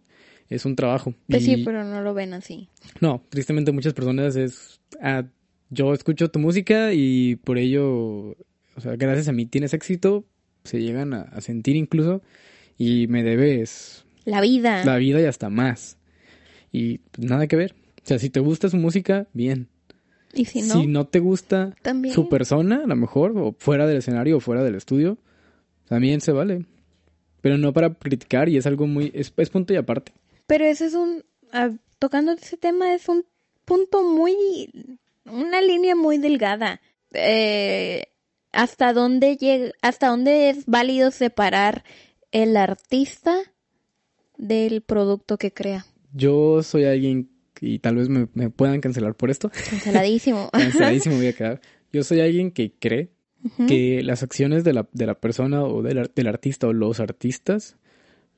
es 0.54 0.64
un 0.64 0.76
trabajo. 0.76 1.14
Pues 1.28 1.42
Y- 1.42 1.56
sí, 1.56 1.62
pero 1.64 1.84
no 1.84 2.02
lo 2.02 2.14
ven 2.14 2.34
así. 2.34 2.68
No, 3.00 3.24
tristemente 3.28 3.72
muchas 3.72 3.94
personas 3.94 4.36
es... 4.36 4.80
ah, 5.00 5.24
yo 5.70 5.94
escucho 5.94 6.30
tu 6.30 6.38
música 6.38 6.92
y 6.92 7.36
por 7.36 7.56
ello, 7.58 8.30
o 8.76 8.80
sea, 8.80 8.96
gracias 8.96 9.28
a 9.28 9.32
mí 9.32 9.46
tienes 9.46 9.72
éxito, 9.74 10.24
se 10.64 10.80
llegan 10.82 11.14
a, 11.14 11.22
a 11.22 11.40
sentir 11.40 11.76
incluso 11.76 12.22
y 12.78 13.06
me 13.08 13.22
debes 13.22 14.04
La 14.24 14.40
vida. 14.40 14.84
la 14.84 14.96
vida 14.98 15.20
y 15.20 15.24
hasta 15.24 15.48
más. 15.48 15.96
Y 16.70 16.98
pues, 16.98 17.28
nada 17.28 17.46
que 17.46 17.56
ver. 17.56 17.74
O 18.04 18.06
sea, 18.06 18.18
si 18.18 18.30
te 18.30 18.40
gusta 18.40 18.68
su 18.68 18.76
música, 18.76 19.28
bien. 19.32 19.68
Y 20.34 20.44
si 20.46 20.62
Si 20.62 20.68
no, 20.68 20.84
no, 20.86 21.06
te 21.06 21.18
gusta 21.20 21.74
también. 21.82 22.14
su 22.14 22.28
persona, 22.28 22.82
a 22.84 22.86
lo 22.86 22.96
mejor, 22.96 23.32
o 23.36 23.54
fuera 23.58 23.86
del 23.86 23.98
escenario 23.98 24.38
o 24.38 24.40
fuera 24.40 24.62
del 24.64 24.74
estudio, 24.74 25.18
también 25.88 26.20
se 26.20 26.32
vale. 26.32 26.64
Pero 27.42 27.58
no 27.58 27.72
para 27.72 27.92
criticar 27.94 28.48
y 28.48 28.56
es 28.56 28.66
algo 28.66 28.86
muy... 28.86 29.10
Es, 29.14 29.32
es 29.36 29.50
punto 29.50 29.72
y 29.72 29.76
aparte. 29.76 30.12
Pero 30.46 30.64
ese 30.64 30.86
es 30.86 30.94
un, 30.94 31.24
tocando 31.98 32.32
ese 32.32 32.56
tema, 32.56 32.94
es 32.94 33.08
un 33.08 33.24
punto 33.64 34.02
muy, 34.02 34.68
una 35.24 35.60
línea 35.60 35.94
muy 35.94 36.18
delgada. 36.18 36.80
Eh, 37.12 38.04
hasta 38.52 38.92
dónde 38.92 39.36
llega, 39.36 39.72
hasta 39.82 40.08
dónde 40.08 40.50
es 40.50 40.66
válido 40.66 41.10
separar 41.10 41.84
el 42.30 42.56
artista 42.56 43.34
del 44.36 44.82
producto 44.82 45.38
que 45.38 45.52
crea. 45.52 45.86
Yo 46.12 46.62
soy 46.62 46.84
alguien, 46.84 47.30
y 47.60 47.78
tal 47.78 47.96
vez 47.96 48.08
me, 48.08 48.28
me 48.34 48.50
puedan 48.50 48.80
cancelar 48.80 49.14
por 49.14 49.30
esto, 49.30 49.50
Canceladísimo. 49.70 50.50
canceladísimo 50.52 51.16
voy 51.16 51.28
a 51.28 51.32
quedar. 51.32 51.60
Yo 51.92 52.02
soy 52.04 52.20
alguien 52.20 52.50
que 52.50 52.74
cree 52.78 53.12
que 53.66 54.02
las 54.02 54.22
acciones 54.22 54.62
de 54.64 54.72
la, 54.72 54.88
de 54.92 55.06
la 55.06 55.14
persona 55.14 55.64
o 55.64 55.82
del, 55.82 56.10
del 56.14 56.26
artista 56.28 56.68
o 56.68 56.72
los 56.72 57.00
artistas 57.00 57.76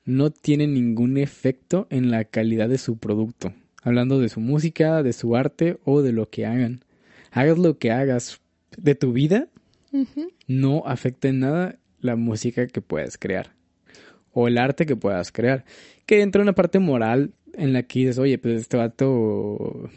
no 0.04 0.30
tienen 0.30 0.74
ningún 0.74 1.16
efecto 1.16 1.86
en 1.90 2.10
la 2.10 2.24
calidad 2.24 2.68
de 2.68 2.78
su 2.78 2.98
producto. 2.98 3.52
Hablando 3.82 4.18
de 4.18 4.28
su 4.28 4.40
música, 4.40 5.02
de 5.02 5.12
su 5.12 5.36
arte 5.36 5.78
o 5.84 6.02
de 6.02 6.12
lo 6.12 6.30
que 6.30 6.46
hagan. 6.46 6.84
Hagas 7.30 7.58
lo 7.58 7.78
que 7.78 7.90
hagas 7.90 8.40
de 8.76 8.94
tu 8.94 9.12
vida, 9.12 9.48
no 10.46 10.82
afecta 10.86 11.28
en 11.28 11.40
nada 11.40 11.78
la 12.00 12.16
música 12.16 12.66
que 12.66 12.80
puedas 12.80 13.16
crear 13.18 13.54
o 14.34 14.48
el 14.48 14.58
arte 14.58 14.84
que 14.84 14.96
puedas 14.96 15.32
crear. 15.32 15.64
Que 16.04 16.20
entra 16.20 16.42
una 16.42 16.52
parte 16.52 16.78
moral 16.80 17.32
en 17.54 17.72
la 17.72 17.84
que 17.84 18.00
dices, 18.00 18.18
oye, 18.18 18.36
pues 18.36 18.62
este 18.62 18.76
vato 18.76 19.88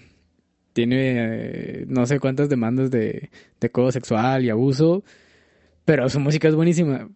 tiene 0.74 1.16
eh, 1.18 1.86
no 1.90 2.06
sé 2.06 2.20
cuántas 2.20 2.48
demandas 2.48 2.92
de, 2.92 3.30
de 3.60 3.68
acoso 3.68 3.92
sexual 3.92 4.46
y 4.46 4.50
abuso, 4.50 5.04
pero 5.84 6.08
su 6.08 6.20
música 6.20 6.48
es 6.48 6.56
buenísima. 6.56 7.10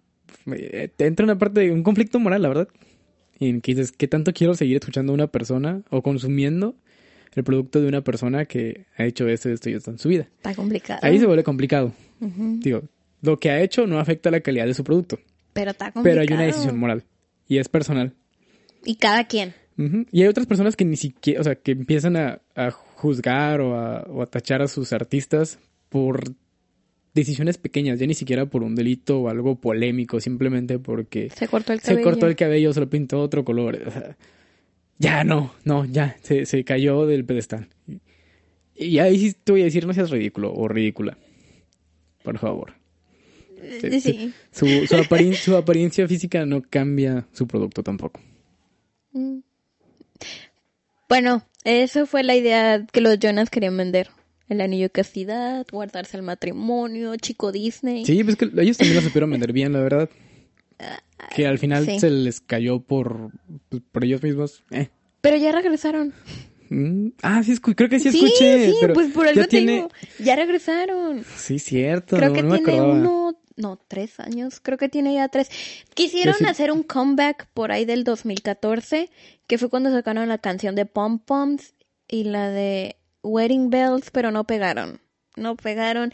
Eh, 0.48 0.90
Te 0.96 1.06
entra 1.08 1.24
una 1.24 1.38
parte 1.38 1.62
de 1.62 1.72
un 1.72 1.84
conflicto 1.84 2.20
moral, 2.20 2.42
la 2.42 2.48
verdad. 2.50 2.68
Y 3.40 3.50
en 3.50 3.62
que 3.62 3.74
dices, 3.74 3.92
¿qué 3.92 4.08
tanto 4.08 4.34
quiero 4.34 4.54
seguir 4.54 4.78
escuchando 4.78 5.12
a 5.14 5.16
una 5.16 5.28
persona 5.28 5.82
o 5.90 6.02
consumiendo 6.02 6.76
el 7.34 7.44
producto 7.44 7.82
de 7.82 7.88
una 7.88 8.02
persona 8.02 8.46
que 8.46 8.86
ha 8.98 9.06
hecho 9.06 9.28
esto, 9.28 9.50
esto 9.50 9.70
y 9.70 9.74
esto 9.74 9.92
en 9.92 9.98
su 10.00 10.10
vida? 10.10 10.28
Está 10.38 10.54
complicado. 10.54 11.00
Ahí 11.04 11.20
se 11.20 11.26
vuelve 11.26 11.44
complicado. 11.44 11.92
Digo, 12.20 12.84
lo 13.22 13.40
que 13.40 13.50
ha 13.50 13.62
hecho 13.62 13.88
no 13.88 14.00
afecta 14.00 14.30
la 14.30 14.42
calidad 14.42 14.68
de 14.68 14.74
su 14.76 14.84
producto, 14.84 15.18
Pero 15.54 15.72
está 15.72 15.92
complicado. 15.92 16.04
pero 16.04 16.22
hay 16.22 16.28
una 16.36 16.46
decisión 16.46 16.78
moral 16.78 17.04
y 17.48 17.58
es 17.58 17.68
personal. 17.68 18.14
Y 18.86 18.96
cada 18.96 19.26
quien. 19.26 19.54
Y 20.12 20.22
hay 20.22 20.28
otras 20.28 20.46
personas 20.46 20.76
que 20.76 20.86
ni 20.86 20.96
siquiera, 20.98 21.42
o 21.42 21.44
sea, 21.44 21.56
que 21.56 21.72
empiezan 21.72 22.16
a, 22.18 22.42
a 22.56 22.70
juzgar 22.70 23.62
o 23.62 23.76
a, 23.76 24.02
o 24.04 24.22
a 24.22 24.28
tachar 24.28 24.62
a 24.62 24.68
sus 24.68 24.94
artistas 24.94 25.58
por 25.90 26.22
decisiones 27.14 27.58
pequeñas, 27.58 28.00
ya 28.00 28.08
ni 28.08 28.14
siquiera 28.14 28.46
por 28.46 28.64
un 28.64 28.76
delito 28.76 29.20
o 29.22 29.30
algo 29.30 29.56
polémico, 29.60 30.20
simplemente 30.20 30.80
porque 30.80 31.30
Se 31.30 31.48
cortó 31.48 31.74
el 31.74 31.80
se 31.80 31.88
cabello. 31.88 32.04
cortó 32.04 32.28
el 32.28 32.36
cabello, 32.36 32.74
se 32.74 32.80
lo 32.80 32.90
pintó 32.90 33.22
otro 33.22 33.44
color. 33.44 33.82
O 33.88 33.92
sea, 33.92 34.18
ya 34.98 35.24
no, 35.24 35.54
no, 35.66 35.86
ya, 35.86 36.16
se, 36.22 36.46
se 36.46 36.64
cayó 36.64 37.06
del 37.06 37.26
pedestal. 37.26 37.68
Y 38.76 39.00
ahí 39.00 39.18
sí 39.20 39.36
te 39.44 39.52
voy 39.52 39.62
a 39.62 39.66
decir, 39.66 39.86
no 39.86 39.94
seas 39.94 40.10
ridículo 40.10 40.54
o 40.54 40.68
ridícula. 40.68 41.18
Por 42.24 42.38
favor. 42.40 42.74
Sí. 43.80 44.34
Su, 44.52 44.66
su, 44.88 44.96
aparien- 44.96 45.34
su 45.36 45.56
apariencia 45.56 46.08
física 46.08 46.46
no 46.46 46.62
cambia 46.68 47.28
su 47.32 47.46
producto 47.48 47.84
tampoco. 47.84 48.20
Mm. 49.12 49.40
Bueno, 51.10 51.44
eso 51.64 52.06
fue 52.06 52.24
la 52.24 52.36
idea 52.36 52.86
que 52.92 53.02
los 53.02 53.20
Jonas 53.20 53.50
querían 53.50 53.76
vender. 53.78 54.10
El 54.52 54.60
anillo 54.60 54.84
de 54.84 54.90
castidad, 54.90 55.66
guardarse 55.72 56.18
el 56.18 56.24
matrimonio, 56.24 57.16
chico 57.16 57.54
Disney. 57.54 58.06
Sí, 58.06 58.22
pues 58.22 58.36
que 58.36 58.52
ellos 58.58 58.76
también 58.76 58.98
lo 58.98 59.02
supieron 59.02 59.32
vender 59.32 59.54
bien, 59.54 59.72
la 59.72 59.80
verdad. 59.80 60.10
Que 61.34 61.48
al 61.48 61.58
final 61.58 61.86
sí. 61.86 62.02
se 62.02 62.10
les 62.10 62.42
cayó 62.42 62.82
por, 62.82 63.32
pues, 63.70 63.82
por 63.94 64.04
ellos 64.04 64.22
mismos. 64.22 64.62
Eh, 64.72 64.90
Pero 65.22 65.38
ya 65.38 65.54
regresaron. 65.54 66.14
Mm, 66.70 67.12
Ah, 67.22 67.42
sí, 67.44 67.58
creo 67.60 67.88
que 67.88 68.00
sí 68.02 68.12
Sí, 68.12 68.26
escuché. 68.26 68.72
sí, 68.72 68.76
pero 68.82 68.94
pues 68.94 69.14
por 69.14 69.26
algo 69.26 69.40
ya 69.40 69.44
te 69.48 69.50
tiene... 69.52 69.72
digo, 69.74 69.90
ya 70.20 70.36
regresaron. 70.36 71.24
Sí, 71.38 71.58
cierto. 71.58 72.18
Creo 72.18 72.30
no, 72.30 72.36
que 72.36 72.44
no 72.44 72.58
tiene 72.58 72.82
uno, 72.82 73.40
no, 73.56 73.80
tres 73.88 74.20
años, 74.20 74.60
creo 74.62 74.78
que 74.78 74.90
tiene 74.90 75.14
ya 75.14 75.30
tres. 75.30 75.50
Quisieron 75.94 76.36
sí. 76.36 76.46
hacer 76.46 76.74
un 76.74 76.84
comeback 76.84 77.48
por 77.54 77.72
ahí 77.72 77.86
del 77.86 78.04
2014, 78.04 79.10
que 79.48 79.58
fue 79.58 79.70
cuando 79.70 79.92
sacaron 79.92 80.28
la 80.28 80.40
canción 80.40 80.76
de 80.76 80.86
Pom 80.86 81.20
Poms 81.20 81.74
y 82.10 82.26
la 82.26 82.50
de 82.50 82.98
Wedding 83.24 83.70
Bells, 83.70 84.12
pero 84.12 84.32
no 84.32 84.46
pegaron. 84.46 85.00
No 85.36 85.56
pegaron. 85.56 86.12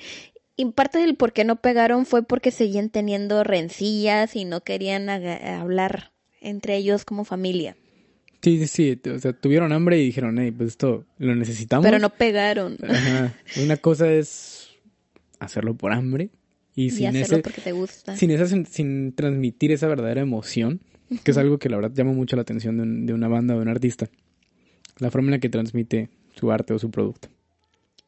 Y 0.56 0.66
parte 0.72 0.98
del 1.00 1.16
por 1.16 1.34
qué 1.34 1.44
no 1.44 1.58
pegaron 1.58 2.06
fue 2.06 2.24
porque 2.24 2.52
seguían 2.52 2.90
teniendo 2.90 3.44
rencillas 3.44 4.36
y 4.36 4.46
no 4.46 4.62
querían 4.62 5.10
hablar 5.10 6.12
entre 6.42 6.76
ellos 6.78 7.06
como 7.06 7.26
familia. 7.26 7.76
Sí, 8.42 8.60
sí, 8.66 8.68
sí. 9.04 9.10
O 9.10 9.20
sea, 9.20 9.34
tuvieron 9.34 9.72
hambre 9.74 10.00
y 10.00 10.06
dijeron, 10.06 10.38
hey, 10.40 10.52
pues 10.52 10.70
esto 10.70 11.06
lo 11.18 11.36
necesitamos. 11.36 11.86
Pero 11.86 12.00
no 12.00 12.10
pegaron. 12.10 12.78
Ajá. 12.88 13.34
Una 13.64 13.78
cosa 13.78 14.12
es 14.12 14.70
hacerlo 15.40 15.76
por 15.76 15.92
hambre 15.92 16.30
y 16.76 16.86
Y 16.86 16.90
sin 16.92 17.08
hacerlo 17.08 17.38
ese, 17.38 17.44
porque 17.44 17.62
te 17.62 17.72
gusta. 17.72 18.16
sin 18.16 18.32
esa, 18.32 18.46
sin, 18.48 18.66
sin 18.66 19.14
transmitir 19.14 19.72
esa 19.72 19.88
verdadera 19.88 20.22
emoción, 20.22 20.82
que 21.24 21.32
es 21.32 21.38
algo 21.38 21.58
que 21.58 21.70
la 21.70 21.78
verdad 21.78 21.92
llama 21.94 22.14
mucho 22.14 22.36
la 22.36 22.44
atención 22.44 22.78
de, 22.78 22.84
un- 22.84 23.06
de 23.06 23.14
una 23.14 23.28
banda 23.28 23.54
o 23.56 23.58
de 23.58 23.64
un 23.64 23.70
artista. 23.70 24.08
La 25.00 25.12
forma 25.12 25.28
en 25.28 25.32
la 25.34 25.40
que 25.40 25.50
transmite 25.50 26.10
su 26.38 26.52
arte 26.52 26.74
o 26.74 26.80
su 26.80 26.92
producto. 26.92 27.30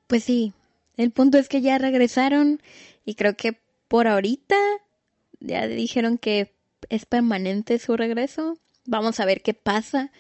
Pues 0.08 0.24
sí, 0.24 0.54
el 0.98 1.12
punto 1.12 1.38
es 1.38 1.48
que 1.50 1.62
ya 1.62 1.78
regresaron 1.78 2.62
y 3.06 3.16
creo 3.16 3.36
que 3.36 3.58
por 3.88 4.08
ahorita 4.08 4.56
ya 5.40 5.68
dijeron 5.68 6.18
que 6.18 6.54
es 6.90 7.06
permanente 7.06 7.78
su 7.80 7.96
regreso. 7.98 8.58
Vamos 8.86 9.20
a 9.20 9.26
ver 9.26 9.42
qué 9.42 9.54
pasa. 9.54 10.12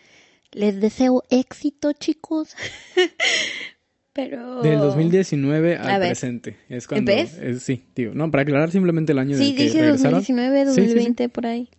Les 0.51 0.79
deseo 0.81 1.23
éxito, 1.29 1.91
chicos. 1.93 2.55
Pero... 4.13 4.61
Del 4.61 4.79
2019 4.79 5.77
Oh. 5.79 5.83
A 5.83 5.95
al 5.95 6.01
presente. 6.01 6.57
Es 6.67 6.87
cuando. 6.87 7.11
¿Ves? 7.11 7.37
es- 7.37 7.63
sí, 7.63 7.85
digo, 7.95 8.13
no, 8.13 8.29
para 8.31 8.43
aclarar 8.43 8.71
simplemente 8.71 9.11
el 9.11 9.19
año 9.19 9.37
Sí, 9.37 9.43
en 9.43 9.49
el 9.51 9.55
que 9.57 9.63
dije 9.63 9.81
regresaron. 9.81 10.19
2019, 10.19 10.65
Sí, 10.65 10.71
sí, 10.71 10.75
sí. 10.75 10.81
2020, 10.87 11.29
por 11.29 11.45
ahí. 11.45 11.69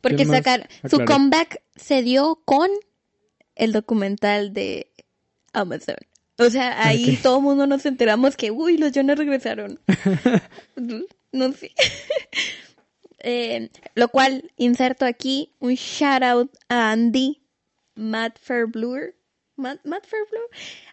Porque 0.00 0.24
sacar 0.24 0.68
su 0.88 1.04
comeback 1.04 1.62
se 1.74 2.02
dio 2.02 2.40
con 2.44 2.68
el 3.56 3.72
documental 3.72 4.52
de 4.52 4.88
Amazon. 5.60 5.96
O 6.38 6.50
sea, 6.50 6.86
ahí 6.86 7.14
Ok. 7.14 7.22
todo 7.22 7.36
el 7.38 7.42
mundo 7.42 7.66
nos 7.66 7.86
enteramos 7.86 8.36
que, 8.36 8.50
uy, 8.50 8.76
los 8.76 8.92
Jonas 8.92 9.18
regresaron. 9.18 9.80
no 11.32 11.52
sé. 11.52 11.72
Eh, 13.28 13.70
lo 13.96 14.08
cual 14.08 14.52
inserto 14.56 15.04
aquí 15.04 15.52
un 15.58 15.74
shout 15.74 16.22
out 16.22 16.50
a 16.68 16.92
Andy 16.92 17.42
Matt 17.96 18.38
Fairblue. 18.38 19.14
Matt, 19.56 19.80
Matt. 19.84 20.04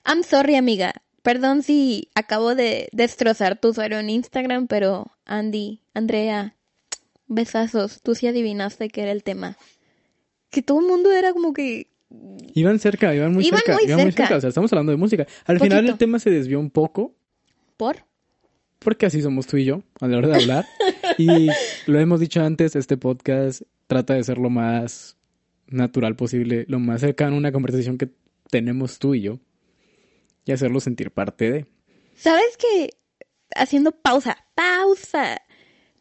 I'm 0.05 0.23
sorry, 0.23 0.55
amiga. 0.55 0.93
Perdón 1.21 1.61
si 1.61 2.09
acabo 2.15 2.55
de 2.55 2.89
destrozar 2.91 3.59
tu 3.59 3.67
usuario 3.69 3.99
en 3.99 4.09
Instagram, 4.09 4.67
pero 4.67 5.11
Andy, 5.25 5.81
Andrea, 5.93 6.55
besazos. 7.27 8.01
Tú 8.01 8.15
sí 8.15 8.25
adivinaste 8.25 8.89
que 8.89 9.03
era 9.03 9.11
el 9.11 9.23
tema. 9.23 9.57
Que 10.49 10.63
todo 10.63 10.79
el 10.79 10.87
mundo 10.87 11.11
era 11.11 11.33
como 11.33 11.53
que 11.53 11.92
Iban 12.53 12.79
cerca, 12.79 13.13
iban 13.15 13.33
muy 13.33 13.45
Iban 13.47 13.59
cerca. 13.59 13.73
muy 13.73 13.83
iban 13.85 14.01
muy 14.01 14.11
cerca. 14.11 14.37
O 14.37 14.41
sea, 14.41 14.49
estamos 14.49 14.71
hablando 14.71 14.91
de 14.91 14.97
música. 14.97 15.25
Al 15.45 15.59
final 15.59 15.87
el 15.87 15.97
tema 15.97 16.19
se 16.19 16.29
desvió 16.29 16.59
un 16.59 16.69
poco. 16.69 17.15
por. 17.77 18.05
Porque 18.79 19.05
así 19.05 19.21
somos 19.21 19.47
tú 19.47 19.55
y 19.55 19.63
yo 19.63 19.81
a 20.01 20.07
la 20.07 20.17
hora 20.17 20.27
de 20.27 20.35
hablar. 20.35 20.65
y 21.17 21.47
lo 21.87 21.99
hemos 21.99 22.19
dicho 22.19 22.43
antes, 22.43 22.75
este 22.75 22.97
podcast 22.97 23.61
trata 23.87 24.13
de 24.13 24.23
ser 24.23 24.37
lo 24.37 24.49
más 24.49 25.15
natural 25.67 26.17
posible, 26.17 26.65
lo 26.67 26.79
más 26.79 26.99
cercano 26.99 27.35
a 27.35 27.39
una 27.39 27.53
conversación 27.53 27.97
que 27.97 28.09
tenemos 28.49 28.99
tú 28.99 29.15
y 29.15 29.21
yo. 29.21 29.39
Y 30.45 30.51
hacerlo 30.51 30.81
sentir 30.81 31.11
parte 31.11 31.49
de. 31.49 31.65
¿Sabes 32.15 32.57
qué? 32.57 32.89
Haciendo 33.55 33.93
pausa, 33.93 34.37
pausa. 34.53 35.41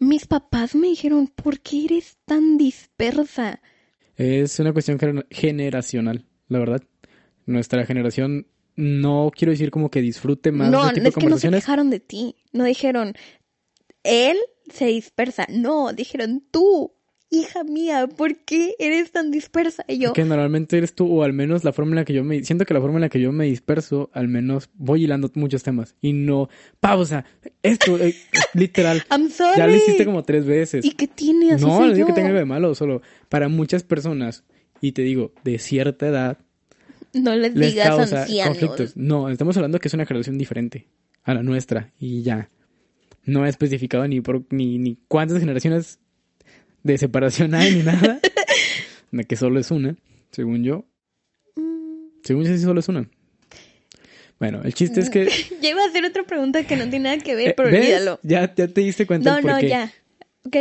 Mis 0.00 0.26
papás 0.26 0.74
me 0.74 0.88
dijeron, 0.88 1.28
¿por 1.28 1.60
qué 1.60 1.84
eres 1.84 2.16
tan 2.24 2.58
dispersa? 2.58 3.62
Es 4.16 4.58
una 4.60 4.72
cuestión 4.72 4.98
gener- 4.98 5.26
generacional, 5.30 6.26
la 6.48 6.58
verdad. 6.58 6.82
Nuestra 7.46 7.84
generación 7.86 8.46
no 8.76 9.30
quiero 9.34 9.50
decir 9.52 9.70
como 9.70 9.90
que 9.90 10.00
disfrute 10.00 10.52
más 10.52 10.70
no, 10.70 10.86
de 10.86 10.92
tipo 10.94 11.02
de 11.02 11.08
es 11.08 11.14
que 11.16 11.26
no 11.26 11.38
se 11.38 11.50
quejaron 11.50 11.90
de 11.90 12.00
ti. 12.00 12.36
No 12.52 12.64
dijeron, 12.64 13.14
él 14.02 14.36
se 14.72 14.86
dispersa. 14.86 15.46
No, 15.50 15.92
dijeron, 15.92 16.44
tú, 16.50 16.92
hija 17.32 17.64
mía, 17.64 18.06
¿por 18.06 18.36
qué 18.36 18.76
eres 18.78 19.10
tan 19.10 19.30
dispersa? 19.30 19.84
Y 19.88 19.98
yo, 19.98 20.12
que 20.12 20.24
normalmente 20.24 20.76
eres 20.76 20.94
tú, 20.94 21.10
o 21.10 21.22
al 21.24 21.32
menos 21.32 21.64
la 21.64 21.72
forma 21.72 21.92
en 21.92 21.96
la 21.96 22.04
que 22.04 22.12
yo 22.12 22.22
me... 22.22 22.44
Siento 22.44 22.64
que 22.66 22.74
la 22.74 22.80
forma 22.80 22.98
en 22.98 23.00
la 23.00 23.08
que 23.08 23.20
yo 23.20 23.32
me 23.32 23.46
disperso, 23.46 24.10
al 24.12 24.28
menos 24.28 24.68
voy 24.74 25.04
hilando 25.04 25.30
muchos 25.34 25.62
temas. 25.62 25.96
Y 26.02 26.12
no... 26.12 26.48
Pausa. 26.78 27.24
Esto, 27.62 27.98
eh, 27.98 28.14
literal. 28.54 29.02
I'm 29.10 29.30
sorry. 29.30 29.56
Ya 29.56 29.66
lo 29.66 29.74
hiciste 29.74 30.04
como 30.04 30.22
tres 30.22 30.44
veces. 30.44 30.84
¿Y 30.84 30.90
qué 30.90 31.08
tiene? 31.08 31.52
Así 31.52 31.64
no, 31.64 31.80
no 31.80 31.94
digo 31.94 32.06
que 32.06 32.12
tenga 32.12 32.28
algo 32.28 32.38
de 32.38 32.44
malo, 32.44 32.74
solo 32.74 33.00
para 33.30 33.48
muchas 33.48 33.82
personas, 33.82 34.44
y 34.82 34.92
te 34.92 35.02
digo, 35.02 35.32
de 35.42 35.58
cierta 35.58 36.06
edad, 36.08 36.38
No 37.14 37.34
les 37.34 37.54
les 37.54 37.72
digas 37.72 37.88
causa 37.88 38.22
ancianos. 38.22 38.58
conflictos. 38.58 38.96
No, 38.96 39.30
estamos 39.30 39.56
hablando 39.56 39.78
que 39.78 39.88
es 39.88 39.94
una 39.94 40.04
generación 40.04 40.36
diferente 40.36 40.86
a 41.24 41.32
la 41.34 41.42
nuestra, 41.42 41.92
y 41.98 42.22
ya. 42.22 42.50
No 43.24 43.46
he 43.46 43.48
especificado 43.48 44.06
ni 44.06 44.20
por 44.20 44.42
ni, 44.50 44.78
ni 44.78 44.98
cuántas 45.08 45.38
generaciones 45.38 46.00
de 46.82 46.98
separación 46.98 47.54
hay 47.54 47.74
ni 47.76 47.82
nada. 47.82 48.20
de 49.10 49.24
que 49.24 49.36
solo 49.36 49.60
es 49.60 49.70
una, 49.70 49.96
según 50.30 50.64
yo. 50.64 50.84
Mm, 51.56 52.20
Según 52.24 52.44
yo 52.44 52.52
sí 52.56 52.62
solo 52.62 52.80
es 52.80 52.88
una. 52.88 53.08
Bueno, 54.38 54.60
el 54.64 54.74
chiste 54.74 55.00
es 55.00 55.10
que... 55.10 55.28
Ya 55.62 55.70
iba 55.70 55.82
a 55.82 55.86
hacer 55.86 56.04
otra 56.04 56.24
pregunta 56.24 56.64
que 56.66 56.76
no 56.76 56.84
tiene 56.90 57.10
nada 57.10 57.18
que 57.18 57.34
ver, 57.36 57.48
eh, 57.50 57.54
pero 57.56 57.70
¿ves? 57.70 57.80
olvídalo. 57.80 58.20
Ya, 58.22 58.52
ya 58.54 58.68
te 58.68 58.80
diste 58.80 59.06
cuenta 59.06 59.36
No, 59.36 59.40
por 59.42 59.52
no, 59.52 59.58
qué. 59.58 59.68
ya. 59.68 59.92
Ok, 60.44 60.56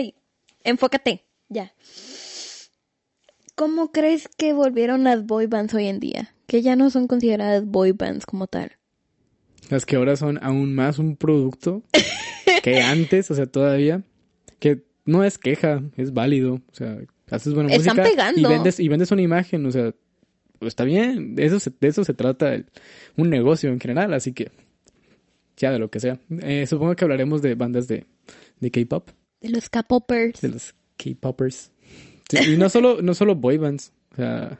enfócate, 0.63 1.23
ya. 1.49 1.73
¿Cómo 3.55 3.91
crees 3.91 4.27
que 4.37 4.53
volvieron 4.53 5.03
las 5.03 5.25
boy 5.25 5.45
bands 5.47 5.73
hoy 5.73 5.87
en 5.87 5.99
día? 5.99 6.33
Que 6.47 6.61
ya 6.61 6.75
no 6.75 6.89
son 6.89 7.07
consideradas 7.07 7.65
boy 7.65 7.91
bands 7.91 8.25
como 8.25 8.47
tal. 8.47 8.73
Las 9.69 9.85
que 9.85 9.95
ahora 9.95 10.15
son 10.15 10.39
aún 10.43 10.73
más 10.73 10.99
un 10.99 11.15
producto 11.15 11.83
que 12.63 12.81
antes, 12.81 13.29
o 13.31 13.35
sea, 13.35 13.45
todavía. 13.45 14.03
Que 14.59 14.83
no 15.05 15.23
es 15.23 15.37
queja, 15.37 15.81
es 15.97 16.13
válido. 16.13 16.55
O 16.55 16.73
sea, 16.73 16.97
haces 17.29 17.53
buena 17.53 17.73
Están 17.73 17.95
música 17.95 18.09
pegando. 18.09 18.39
y 18.39 18.53
vendes, 18.53 18.79
y 18.79 18.87
vendes 18.87 19.11
una 19.11 19.21
imagen, 19.21 19.65
o 19.65 19.71
sea, 19.71 19.93
pues 20.59 20.69
está 20.71 20.83
bien. 20.83 21.35
De 21.35 21.45
eso 21.45 21.59
se, 21.59 21.71
de 21.79 21.87
eso 21.87 22.03
se 22.03 22.13
trata 22.13 22.53
el- 22.53 22.65
un 23.17 23.29
negocio 23.29 23.69
en 23.71 23.79
general, 23.79 24.13
así 24.13 24.33
que 24.33 24.51
ya 25.57 25.71
de 25.71 25.79
lo 25.79 25.89
que 25.89 25.99
sea. 25.99 26.19
Eh, 26.41 26.65
supongo 26.67 26.95
que 26.95 27.03
hablaremos 27.05 27.41
de 27.41 27.55
bandas 27.55 27.87
de, 27.87 28.05
de 28.59 28.71
K-pop, 28.71 29.09
De 29.41 29.49
los 29.49 29.69
K-popers. 29.69 30.41
de 30.41 30.49
los 30.49 30.73
K-popers. 30.97 31.71
Sí, 32.29 32.53
y 32.53 32.57
no 32.57 32.69
solo, 32.69 33.01
no 33.01 33.13
solo 33.13 33.35
boy 33.35 33.57
bands, 33.57 33.91
o 34.13 34.15
sea, 34.15 34.59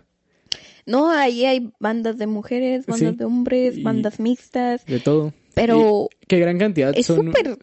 No, 0.86 1.10
ahí 1.12 1.46
hay 1.46 1.72
bandas 1.80 2.18
de 2.18 2.28
mujeres, 2.28 2.86
bandas 2.86 3.12
Sí, 3.12 3.16
de 3.18 3.26
hombres, 3.26 3.82
bandas 3.84 4.20
mixtas. 4.20 4.86
de 4.86 5.00
todo. 5.00 5.34
Pero 5.54 6.08
Que 6.28 6.40
gran 6.40 6.58
cantidad 6.58 6.94
es 6.96 7.06
súper 7.06 7.58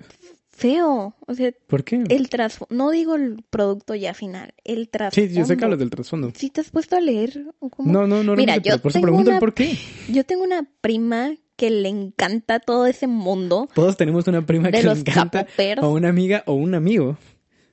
feo. 0.59 1.15
O 1.27 1.35
sea, 1.35 1.53
¿Por 1.67 1.85
qué? 1.85 2.03
el 2.09 2.29
trasfondo. 2.29 2.75
No 2.75 2.91
digo 2.91 3.15
el 3.15 3.43
producto 3.49 3.95
ya 3.95 4.13
final, 4.15 4.53
el 4.65 4.89
trasfondo. 4.89 5.29
Sí, 5.31 5.35
yo 5.35 5.45
sé 5.45 5.57
que 5.57 5.65
hablas 5.65 5.79
del 5.79 5.91
trasfondo. 5.91 6.33
¿Sí 6.35 6.51
te 6.51 6.61
has 6.61 6.71
puesto 6.71 6.97
a 6.97 7.01
leer? 7.01 7.47
¿O 7.61 7.71
cómo? 7.71 7.93
No, 7.93 8.07
no, 8.07 8.23
no, 8.25 8.35
Mira, 8.35 8.55
realmente, 8.55 8.69
yo 8.71 8.79
por 8.83 8.91
eso 8.91 8.95
tengo 8.99 9.07
pregunto 9.07 9.31
el 9.31 9.35
una- 9.35 9.41
por 9.41 9.55
qué. 9.55 9.77
Yo 10.09 10.25
tengo 10.25 10.43
una 10.43 10.69
prima 10.81 11.35
que 11.57 11.71
le 11.71 11.89
encanta 11.89 12.61
todo 12.61 12.87
ese 12.87 13.07
mundo. 13.07 13.69
Todos 13.75 13.97
tenemos 13.97 14.27
una 14.29 14.45
prima 14.47 14.71
que 14.71 14.83
le 14.83 14.91
encanta, 14.93 15.47
o 15.81 15.89
una 15.91 16.09
amiga 16.09 16.43
o 16.47 16.55
un 16.55 16.75
amigo 16.75 17.19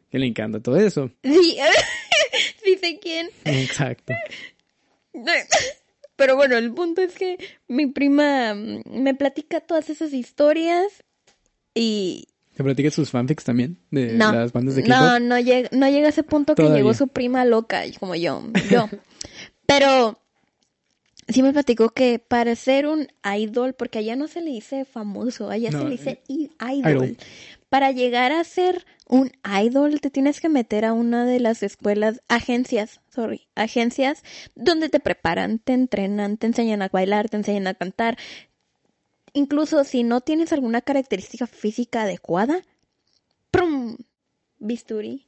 que 0.09 0.17
le 0.19 0.25
encanta 0.27 0.59
todo 0.59 0.77
eso. 0.77 1.11
Sí, 1.23 1.57
sí 2.63 2.77
sé 2.81 2.99
quién. 2.99 3.29
Exacto. 3.43 4.13
Pero 6.15 6.35
bueno, 6.35 6.57
el 6.57 6.73
punto 6.73 7.01
es 7.01 7.13
que 7.15 7.37
mi 7.67 7.87
prima 7.87 8.53
mm, 8.53 8.81
me 8.87 9.13
platica 9.15 9.59
todas 9.59 9.89
esas 9.89 10.13
historias 10.13 11.03
y 11.73 12.27
¿Te 12.55 12.63
platicas 12.63 12.93
sus 12.93 13.11
fanfics 13.11 13.43
también 13.43 13.77
de 13.91 14.13
no, 14.13 14.31
las 14.31 14.53
bandas 14.53 14.75
de 14.75 14.83
no, 14.83 15.19
no 15.19 15.37
llega, 15.39 15.69
no 15.73 15.89
llega 15.89 16.07
a 16.07 16.09
ese 16.09 16.23
punto 16.23 16.55
que 16.55 16.69
llegó 16.69 16.93
su 16.93 17.09
prima 17.09 17.43
loca, 17.43 17.85
y 17.85 17.93
como 17.93 18.15
yo, 18.15 18.41
yo. 18.71 18.89
Pero 19.65 20.17
sí 21.27 21.43
me 21.43 21.51
platicó 21.51 21.89
que 21.89 22.19
para 22.19 22.55
ser 22.55 22.87
un 22.87 23.07
idol, 23.37 23.73
porque 23.73 23.99
allá 23.99 24.15
no 24.15 24.27
se 24.27 24.41
le 24.41 24.51
dice 24.51 24.85
famoso, 24.85 25.49
allá 25.49 25.69
No, 25.71 25.79
se 25.79 25.83
le 25.83 25.91
dice 25.91 26.21
idol. 26.27 26.81
idol. 26.85 27.17
Para 27.67 27.91
llegar 27.91 28.31
a 28.31 28.43
ser 28.45 28.85
un 29.07 29.31
idol 29.61 29.99
te 29.99 30.09
tienes 30.09 30.39
que 30.39 30.47
meter 30.47 30.85
a 30.85 30.93
una 30.93 31.25
de 31.25 31.41
las 31.41 31.61
escuelas, 31.61 32.21
agencias, 32.29 33.01
sorry, 33.09 33.47
agencias 33.55 34.23
donde 34.55 34.87
te 34.87 35.01
preparan, 35.01 35.59
te 35.59 35.73
entrenan, 35.73 36.37
te 36.37 36.47
enseñan 36.47 36.81
a 36.81 36.87
bailar, 36.87 37.29
te 37.29 37.37
enseñan 37.37 37.67
a 37.67 37.73
cantar. 37.73 38.17
Incluso 39.35 39.83
si 39.83 40.01
no 40.03 40.21
tienes 40.21 40.51
alguna 40.53 40.81
característica 40.81 41.45
física 41.45 42.01
adecuada, 42.03 42.61
¡prum! 43.51 43.97
Bisturi. 44.59 45.27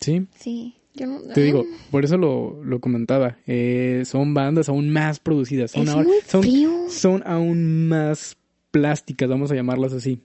Sí, 0.00 0.26
Sí. 0.36 0.76
Yo 0.92 1.06
no- 1.06 1.20
Te 1.22 1.42
digo, 1.42 1.64
por 1.92 2.04
eso 2.04 2.18
lo, 2.18 2.64
lo 2.64 2.80
comentaba. 2.80 3.38
Eh, 3.46 4.02
son 4.04 4.34
bandas 4.34 4.68
aún 4.68 4.90
más 4.90 5.20
producidas. 5.20 5.70
Son, 5.70 5.84
Es 5.84 5.88
ahora- 5.90 6.08
muy 6.08 6.16
son, 6.26 6.42
frío. 6.42 6.70
son 6.90 7.22
aún 7.24 7.88
más 7.88 8.36
plásticas, 8.72 9.28
vamos 9.28 9.52
a 9.52 9.54
llamarlas 9.54 9.92
así. 9.92 10.20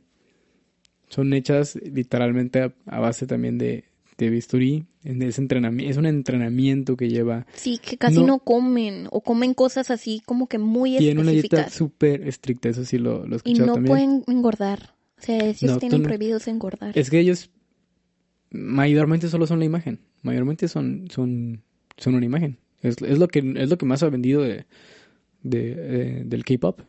Son 1.07 1.31
hechas 1.33 1.75
literalmente 1.75 2.61
a, 2.63 2.73
a 2.87 2.99
base 2.99 3.27
también 3.27 3.59
de, 3.59 3.85
de 4.17 4.29
bisturí. 4.29 4.85
En 5.03 5.21
ese 5.21 5.39
entrenamiento, 5.41 5.91
es 5.91 5.97
un 5.97 6.05
entrenamiento 6.07 6.97
que 6.97 7.09
lleva. 7.09 7.45
Sí, 7.53 7.77
que 7.77 7.97
casi 7.97 8.21
No. 8.21 8.25
no, 8.27 8.39
comen 8.39 9.07
o 9.11 9.21
comen 9.21 9.53
cosas 9.53 9.91
así 9.91 10.21
como 10.25 10.47
que 10.47 10.57
muy 10.57 10.97
Tiene 10.97 11.21
una 11.21 11.31
dieta 11.31 11.57
específicas 11.57 11.73
súper 11.73 12.27
estricta, 12.27 12.69
eso 12.69 12.85
sí 12.85 12.97
lo, 12.97 13.25
lo 13.27 13.35
he 13.35 13.39
y 13.43 13.53
no 13.53 13.65
también. 13.73 13.85
pueden 13.85 14.23
engordar. 14.27 14.95
O 15.19 15.21
sea, 15.21 15.37
ellos 15.45 15.61
No, 15.63 15.77
tienen 15.77 16.01
no- 16.01 16.07
prohibidos 16.07 16.47
engordar. 16.47 16.97
Es 16.97 17.09
que 17.09 17.19
ellos 17.19 17.51
mayormente 18.51 19.27
solo 19.27 19.47
son 19.47 19.59
la 19.59 19.65
imagen. 19.65 19.99
Mayormente 20.21 20.67
son, 20.67 21.07
son, 21.11 21.63
son 21.97 22.15
una 22.15 22.25
imagen. 22.25 22.57
Es, 22.81 22.95
es 23.01 23.19
lo 23.19 23.27
que 23.27 23.39
es 23.57 23.69
lo 23.69 23.77
que 23.77 23.85
más 23.85 24.03
ha 24.03 24.09
vendido 24.09 24.41
de, 24.41 24.65
de, 25.43 25.71
eh, 25.77 26.23
del 26.25 26.43
K-pop. 26.43 26.81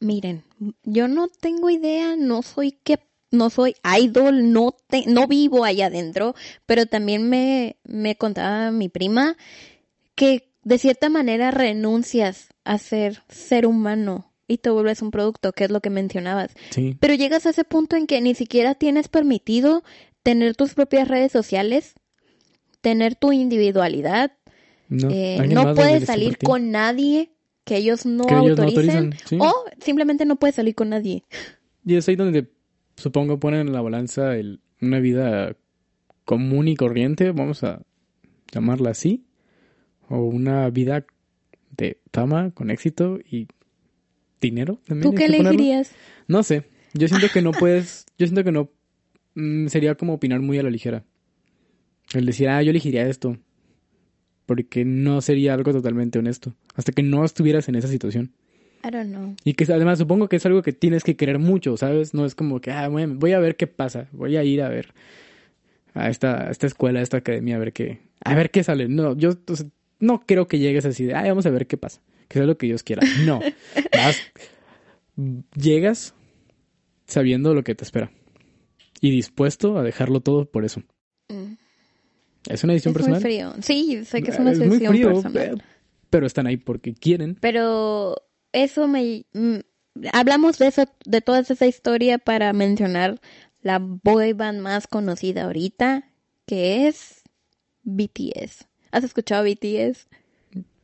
Miren, 0.00 0.42
yo 0.82 1.08
no 1.08 1.28
tengo 1.28 1.70
idea, 1.70 2.16
no 2.16 2.42
soy 2.42 2.72
que 2.72 2.98
no 3.34 3.50
soy 3.50 3.74
idol, 4.00 4.52
no 4.52 4.74
te- 4.88 5.04
no 5.06 5.26
vivo 5.26 5.64
allá 5.64 5.86
adentro, 5.86 6.34
pero 6.66 6.86
también 6.86 7.28
me, 7.28 7.76
me 7.84 8.16
contaba 8.16 8.70
mi 8.70 8.88
prima 8.88 9.36
que 10.14 10.50
de 10.62 10.78
cierta 10.78 11.08
manera 11.10 11.50
renuncias 11.50 12.48
a 12.64 12.78
ser 12.78 13.22
ser 13.28 13.66
humano 13.66 14.32
y 14.46 14.58
te 14.58 14.70
vuelves 14.70 15.02
un 15.02 15.10
producto, 15.10 15.52
que 15.52 15.64
es 15.64 15.70
lo 15.70 15.80
que 15.80 15.90
mencionabas. 15.90 16.52
Sí. 16.70 16.96
Pero 17.00 17.14
llegas 17.14 17.46
a 17.46 17.50
ese 17.50 17.64
punto 17.64 17.96
en 17.96 18.06
que 18.06 18.20
ni 18.20 18.34
siquiera 18.34 18.74
tienes 18.74 19.08
permitido 19.08 19.82
tener 20.22 20.54
tus 20.56 20.74
propias 20.74 21.08
redes 21.08 21.32
sociales, 21.32 21.94
tener 22.80 23.14
tu 23.16 23.32
individualidad, 23.32 24.32
No, 24.88 25.08
eh, 25.10 25.46
no 25.48 25.74
puedes 25.74 26.04
salir 26.04 26.38
con 26.38 26.70
nadie 26.70 27.30
que 27.64 27.76
ellos 27.76 28.04
no 28.04 28.26
Que 28.26 28.34
ellos 28.34 28.56
no 28.58 28.64
autoricen 28.64 28.96
autorizan, 28.96 29.28
sí. 29.28 29.38
o 29.40 29.52
simplemente 29.82 30.24
no 30.26 30.36
puedes 30.36 30.56
salir 30.56 30.74
con 30.74 30.90
nadie. 30.90 31.24
Y 31.84 31.96
es 31.96 32.06
ahí 32.08 32.16
donde 32.16 32.46
supongo 32.96 33.38
ponen 33.38 33.68
en 33.68 33.72
la 33.72 33.80
balanza 33.80 34.36
el, 34.36 34.60
una 34.80 35.00
vida 35.00 35.56
común 36.24 36.68
y 36.68 36.76
corriente, 36.76 37.32
vamos 37.32 37.64
a 37.64 37.82
llamarla 38.52 38.90
así, 38.90 39.24
o 40.08 40.18
una 40.18 40.68
vida 40.70 41.06
de 41.76 41.98
fama, 42.12 42.50
con 42.52 42.70
éxito 42.70 43.18
y 43.28 43.48
dinero. 44.40 44.78
también 44.86 45.10
¿Tú 45.10 45.16
qué 45.16 45.26
ponerlo. 45.26 45.50
elegirías? 45.50 45.92
No 46.28 46.42
sé, 46.42 46.64
yo 46.92 47.08
siento 47.08 47.28
que 47.32 47.42
no 47.42 47.52
puedes, 47.52 48.06
yo 48.18 48.26
siento 48.26 48.44
que 48.44 48.52
no, 48.52 48.70
mm, 49.34 49.66
sería 49.66 49.94
como 49.96 50.14
opinar 50.14 50.40
muy 50.40 50.58
a 50.58 50.62
la 50.62 50.70
ligera. 50.70 51.04
El 52.12 52.26
decir, 52.26 52.48
ah, 52.48 52.62
yo 52.62 52.70
elegiría 52.70 53.08
esto, 53.08 53.38
porque 54.46 54.84
no 54.84 55.20
sería 55.20 55.54
algo 55.54 55.72
totalmente 55.72 56.18
honesto, 56.18 56.54
hasta 56.74 56.92
que 56.92 57.02
no 57.02 57.24
estuvieras 57.24 57.68
en 57.68 57.76
esa 57.76 57.88
situación. 57.88 58.32
I 58.86 58.90
don't 58.90 59.10
know. 59.10 59.34
Y 59.44 59.54
que 59.54 59.64
además 59.72 59.98
supongo 59.98 60.28
que 60.28 60.36
es 60.36 60.44
algo 60.46 60.62
que 60.62 60.72
tienes 60.72 61.02
que 61.04 61.16
querer 61.16 61.38
mucho, 61.38 61.76
¿sabes? 61.76 62.12
No 62.14 62.24
es 62.26 62.34
como 62.34 62.60
que, 62.60 62.70
ah, 62.70 62.88
voy 62.88 63.02
a, 63.02 63.06
voy 63.06 63.32
a 63.32 63.38
ver 63.38 63.56
qué 63.56 63.66
pasa, 63.66 64.08
voy 64.12 64.36
a 64.36 64.44
ir 64.44 64.60
a 64.62 64.68
ver 64.68 64.92
a 65.94 66.08
esta, 66.10 66.48
a 66.48 66.50
esta 66.50 66.66
escuela, 66.66 67.00
a 67.00 67.02
esta 67.02 67.16
academia, 67.18 67.56
a 67.56 67.58
ver 67.58 67.72
qué, 67.72 68.00
a 68.24 68.34
ver 68.34 68.50
qué 68.50 68.62
sale. 68.62 68.88
No, 68.88 69.16
yo 69.16 69.30
o 69.48 69.56
sea, 69.56 69.66
no 70.00 70.20
creo 70.26 70.46
que 70.48 70.58
llegues 70.58 70.84
así 70.84 71.04
de, 71.04 71.14
ah, 71.14 71.22
vamos 71.22 71.46
a 71.46 71.50
ver 71.50 71.66
qué 71.66 71.76
pasa, 71.76 72.02
que 72.28 72.38
sea 72.38 72.46
lo 72.46 72.58
que 72.58 72.66
Dios 72.66 72.82
quiera. 72.82 73.02
No, 73.24 73.40
Vas- 73.92 74.20
llegas 75.56 76.14
sabiendo 77.06 77.54
lo 77.54 77.62
que 77.64 77.74
te 77.74 77.84
espera 77.84 78.10
y 79.00 79.10
dispuesto 79.10 79.78
a 79.78 79.82
dejarlo 79.82 80.20
todo 80.20 80.46
por 80.46 80.64
eso. 80.64 80.82
Mm. 81.28 81.54
Es 82.48 82.64
una 82.64 82.72
decisión 82.74 82.92
Es 82.96 83.00
muy 83.00 83.10
personal. 83.12 83.22
frío. 83.22 83.52
Sí, 83.62 84.04
sé 84.04 84.22
que 84.22 84.30
es 84.30 84.38
una 84.38 84.52
Es 84.52 84.58
muy 84.58 84.68
decisión 84.68 84.92
frío, 84.92 85.08
personal. 85.14 85.56
pe- 85.58 85.64
pero 86.10 86.26
están 86.26 86.46
ahí 86.46 86.56
porque 86.56 86.92
quieren. 86.94 87.36
Pero 87.40 88.16
eso 88.54 88.88
me... 88.88 89.26
mm, 89.34 89.56
hablamos 90.12 90.58
de 90.58 90.68
eso, 90.68 90.84
de 91.04 91.20
toda 91.20 91.40
esa 91.40 91.66
historia 91.66 92.18
para 92.18 92.52
mencionar 92.52 93.20
la 93.60 93.78
boy 93.78 94.32
band 94.32 94.60
más 94.60 94.86
conocida 94.86 95.44
ahorita, 95.44 96.10
que 96.46 96.86
es 96.88 97.22
BTS. 97.82 98.66
¿Has 98.90 99.04
escuchado 99.04 99.44
BTS? 99.44 100.06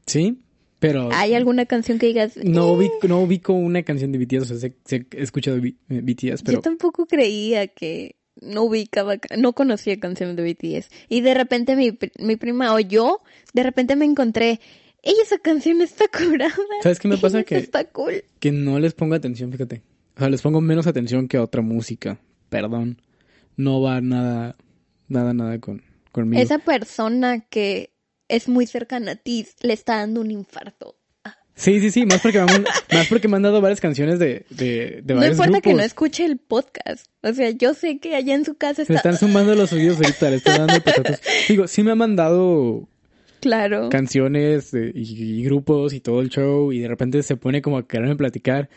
Sí, 0.06 0.40
pero 0.78 1.08
¿Hay 1.12 1.34
alguna 1.34 1.66
canción 1.66 1.98
que 1.98 2.06
digas? 2.06 2.36
No 2.36 2.68
"Eh"? 2.68 2.76
ubico, 2.76 3.08
no 3.08 3.20
ubico 3.20 3.52
una 3.52 3.82
canción 3.82 4.12
de 4.12 4.18
BTS, 4.18 4.42
o 4.42 4.44
sea, 4.46 4.58
sé- 4.58 4.76
sé- 4.84 5.06
he 5.12 5.22
escuchado 5.22 5.60
B- 5.60 5.76
eh, 5.88 6.00
BTS, 6.02 6.42
pero 6.42 6.58
Yo 6.58 6.62
tampoco 6.62 7.06
creía 7.06 7.68
que 7.68 8.16
no 8.40 8.62
ubicaba, 8.62 9.16
no 9.36 9.52
conocía 9.52 10.00
canciones 10.00 10.36
de 10.36 10.42
BTS. 10.42 10.88
Y 11.08 11.20
de 11.20 11.34
repente 11.34 11.76
mi, 11.76 11.96
mi 12.18 12.36
prima 12.36 12.74
o 12.74 12.80
yo, 12.80 13.20
de 13.52 13.62
repente 13.62 13.96
me 13.96 14.06
encontré, 14.06 14.60
¡Ey, 15.02 15.14
esa 15.22 15.38
canción 15.38 15.80
está 15.80 16.06
curada! 16.08 16.54
¿sabes 16.82 16.98
qué 16.98 17.08
me 17.08 17.18
pasa? 17.18 17.42
Que, 17.44 17.56
Está 17.56 17.84
cool. 17.84 18.24
que 18.38 18.52
no 18.52 18.78
les 18.78 18.94
pongo 18.94 19.14
atención, 19.14 19.50
fíjate. 19.50 19.82
O 20.16 20.20
sea, 20.20 20.28
les 20.28 20.42
pongo 20.42 20.60
menos 20.60 20.86
atención 20.86 21.28
que 21.28 21.36
a 21.36 21.42
otra 21.42 21.62
música. 21.62 22.18
Perdón. 22.48 23.00
No 23.56 23.80
va 23.80 24.00
nada, 24.00 24.56
nada, 25.08 25.32
nada 25.34 25.58
con, 25.58 25.82
conmigo. 26.12 26.42
Esa 26.42 26.58
persona 26.58 27.40
que 27.40 27.92
es 28.28 28.48
muy 28.48 28.66
cercana 28.66 29.12
a 29.12 29.16
ti 29.16 29.46
le 29.60 29.72
está 29.72 29.96
dando 29.96 30.20
un 30.20 30.30
infarto. 30.30 30.96
Sí, 31.60 31.78
sí, 31.80 31.90
sí, 31.90 32.06
más 32.06 32.22
porque, 32.22 32.40
me 32.40 32.52
han, 32.52 32.64
más 32.92 33.06
porque 33.08 33.28
me 33.28 33.36
han 33.36 33.42
dado 33.42 33.60
varias 33.60 33.80
canciones 33.82 34.18
de, 34.18 34.46
de, 34.48 35.02
de 35.04 35.14
No 35.14 35.20
varios 35.20 35.38
importa 35.38 35.60
que 35.60 35.74
no 35.74 35.82
escuche 35.82 36.24
el 36.24 36.38
podcast. 36.38 37.06
O 37.22 37.34
sea, 37.34 37.50
yo 37.50 37.74
sé 37.74 37.98
que 37.98 38.16
allá 38.16 38.34
en 38.34 38.46
su 38.46 38.54
casa 38.54 38.80
está... 38.80 38.94
están 38.94 39.18
sumando 39.18 39.54
los 39.54 39.70
oídos 39.74 39.98
ahorita, 39.98 40.30
le 40.30 40.36
estoy 40.36 40.56
dando 40.56 40.80
patatas. 40.80 41.20
Digo, 41.48 41.68
sí 41.68 41.82
me 41.82 41.90
han 41.90 41.98
mandado 41.98 42.88
Claro. 43.40 43.88
canciones 43.88 44.72
eh, 44.74 44.92
y, 44.94 45.40
y 45.40 45.44
grupos 45.44 45.92
y 45.92 46.00
todo 46.00 46.20
el 46.20 46.28
show 46.28 46.72
y 46.72 46.80
de 46.80 46.88
repente 46.88 47.22
se 47.22 47.36
pone 47.36 47.62
como 47.62 47.78
a 47.78 47.86
quererme 47.86 48.16
platicar. 48.16 48.68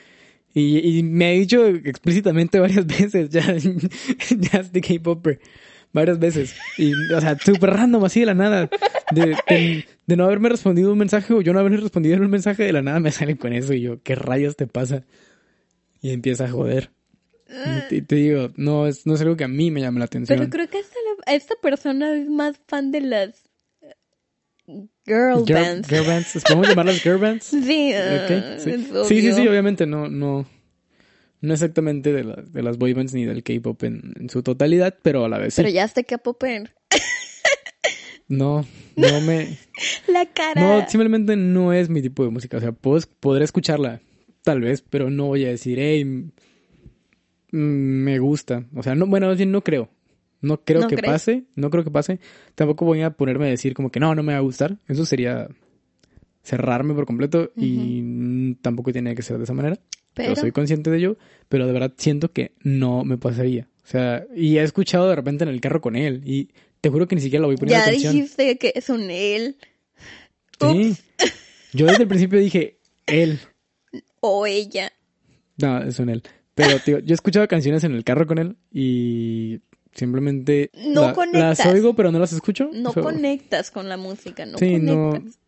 Y, 0.55 0.99
y 0.99 1.03
me 1.03 1.25
ha 1.27 1.31
dicho 1.31 1.65
explícitamente 1.67 2.59
varias 2.61 2.85
veces 2.85 3.29
ya 3.29 3.41
ya 3.55 4.59
es 4.59 4.71
de 4.71 4.81
K-Popper 4.81 5.39
varias 5.93 6.19
veces. 6.19 6.55
Y 6.77 6.91
o 7.13 7.21
sea 7.21 7.37
súper 7.37 7.71
random 7.71 8.03
así 8.05 8.21
de 8.21 8.25
la 8.25 8.33
nada. 8.33 8.69
De, 9.11 9.35
de, 9.47 9.85
de 10.07 10.15
no 10.15 10.25
haberme 10.25 10.49
respondido 10.49 10.91
un 10.91 10.97
mensaje 10.97 11.33
o 11.33 11.41
yo 11.41 11.53
no 11.53 11.59
haberle 11.59 11.77
respondido 11.77 12.17
un 12.17 12.29
mensaje 12.29 12.63
de 12.63 12.73
la 12.73 12.81
nada 12.81 12.99
me 12.99 13.11
salen 13.11 13.37
con 13.37 13.53
eso 13.53 13.73
y 13.73 13.81
yo 13.81 14.01
qué 14.01 14.15
rayos 14.15 14.55
te 14.55 14.67
pasa 14.67 15.03
y 16.01 16.11
empieza 16.11 16.45
a 16.45 16.49
joder. 16.49 16.89
Y 17.47 17.87
te, 17.89 18.01
te 18.01 18.15
digo 18.15 18.49
no 18.55 18.87
es 18.87 19.05
no 19.05 19.13
es 19.13 19.21
algo 19.21 19.37
que 19.37 19.43
a 19.43 19.47
mí 19.47 19.69
me 19.69 19.81
llame 19.81 19.99
la 19.99 20.05
atención. 20.05 20.37
Pero 20.37 20.49
creo 20.49 20.67
que 20.67 20.79
esta, 20.79 20.97
esta 21.27 21.53
persona 21.61 22.15
es 22.15 22.27
más 22.27 22.59
fan 22.67 22.91
de 22.91 23.01
las 23.01 23.42
girl 25.05 25.43
Girl- 25.45 25.53
bands. 25.61 25.89
girl 25.89 26.05
bands 26.07 26.43
podemos 26.45 26.67
llamarlas 26.69 27.01
girl 27.03 27.19
bands 27.19 27.45
Sí, 27.45 27.93
Ok, 27.93 28.31
ah, 28.31 28.55
sí. 28.59 28.71
sí, 29.07 29.33
sí, 29.33 29.47
obviamente 29.47 29.85
no, 29.85 30.07
no, 30.09 30.45
no 31.41 31.53
exactamente 31.53 32.13
de, 32.13 32.23
la- 32.23 32.41
de 32.41 32.63
las 32.63 32.77
boy 32.77 32.93
bands 32.93 33.13
ni 33.13 33.25
del 33.25 33.43
K-pop 33.43 33.83
en, 33.83 34.13
en 34.19 34.29
su 34.29 34.41
totalidad, 34.43 34.97
pero 35.01 35.25
a 35.25 35.29
la 35.29 35.37
vez 35.37 35.53
sí. 35.55 35.61
Pero 35.61 35.73
ya 35.73 35.83
hasta 35.83 36.03
que 36.03 36.17
popper. 36.17 36.73
No, 38.29 38.65
no 38.95 39.21
me, 39.27 39.57
La 40.07 40.25
cara. 40.25 40.59
no, 40.61 40.89
simplemente 40.89 41.35
no 41.35 41.73
es 41.73 41.89
mi 41.89 42.01
tipo 42.01 42.23
de 42.23 42.29
música, 42.29 42.57
o 42.57 42.61
sea, 42.61 42.71
puedo- 42.71 43.05
podré 43.19 43.43
escucharla, 43.43 44.01
tal 44.43 44.61
vez, 44.61 44.81
pero 44.89 45.09
no 45.09 45.25
voy 45.27 45.43
a 45.45 45.49
decir, 45.49 45.77
hey, 45.77 46.31
me 47.51 48.19
gusta, 48.19 48.65
o 48.73 48.81
sea, 48.81 48.95
no, 48.95 49.05
bueno, 49.07 49.35
no 49.35 49.61
creo, 49.61 49.89
no 50.43 50.61
creo 50.63 50.81
¿No 50.81 50.87
que 50.87 50.95
crees? 50.97 51.11
pase, 51.11 51.43
no 51.55 51.71
creo 51.71 51.83
que 51.83 51.89
pase, 51.89 52.19
tampoco 52.53 52.85
voy 52.85 53.01
a 53.01 53.09
ponerme 53.09 53.47
a 53.47 53.49
decir 53.49 53.73
como 53.73 53.89
que 53.89 53.99
no, 53.99 54.13
no 54.13 54.21
me 54.21 54.33
va 54.33 54.37
a 54.39 54.43
gustar, 54.43 54.77
eso 54.87 55.05
sería 55.05 55.47
cerrarme 56.43 56.93
por 56.93 57.05
completo 57.07 57.51
y 57.55 58.53
tampoco 58.55 58.91
tiene 58.91 59.15
que 59.15 59.21
ser 59.23 59.37
de 59.39 59.45
esa 59.45 59.53
manera. 59.53 59.79
Pero, 60.13 60.35
Yo 60.35 60.41
soy 60.41 60.51
consciente 60.51 60.91
de 60.91 60.97
ello, 60.97 61.17
pero 61.49 61.65
de 61.65 61.73
verdad 61.73 61.93
siento 61.97 62.31
que 62.31 62.51
no 62.61 63.03
me 63.03 63.17
pasaría. 63.17 63.67
O 63.83 63.87
sea, 63.87 64.25
y 64.35 64.57
he 64.57 64.63
escuchado 64.63 65.09
de 65.09 65.15
repente 65.15 65.43
en 65.43 65.49
el 65.49 65.59
carro 65.59 65.81
con 65.81 65.95
él 65.95 66.21
y 66.25 66.49
te 66.81 66.89
juro 66.89 67.07
que 67.07 67.15
ni 67.15 67.21
siquiera 67.21 67.41
lo 67.41 67.47
voy 67.47 67.57
poniendo 67.57 67.83
ya 67.83 67.89
atención. 67.89 68.13
dijiste 68.13 68.57
que 68.59 68.73
es 68.75 68.89
un 68.89 69.09
él 69.09 69.55
Sí. 70.59 70.95
Yo 71.73 71.87
desde 71.87 72.03
el 72.03 72.07
principio 72.07 72.39
dije, 72.39 72.77
él. 73.07 73.39
o 74.19 74.45
ella. 74.45 74.91
No, 75.57 75.81
es 75.81 75.97
un 75.99 76.09
él. 76.09 76.21
Pero, 76.55 76.77
tío, 76.79 76.99
yo 76.99 77.13
he 77.13 77.15
escuchado 77.15 77.47
canciones 77.47 77.83
en 77.83 77.93
el 77.93 78.03
carro 78.03 78.27
con 78.27 78.37
él 78.37 78.57
y 78.71 79.59
simplemente 79.95 80.69
No 80.87 81.01
la- 81.07 81.13
conectas. 81.13 81.59
las 81.59 81.67
oigo, 81.67 81.93
pero 81.95 82.11
no 82.11 82.19
las 82.19 82.33
escucho. 82.33 82.69
No 82.73 82.91
So, 82.93 83.01
conectas 83.01 83.71
con 83.71 83.89
la 83.89 83.97
música, 83.97 84.45
no 84.45 84.57
Sí, 84.57 84.77
no- 84.79 85.09
conectas. 85.11 85.39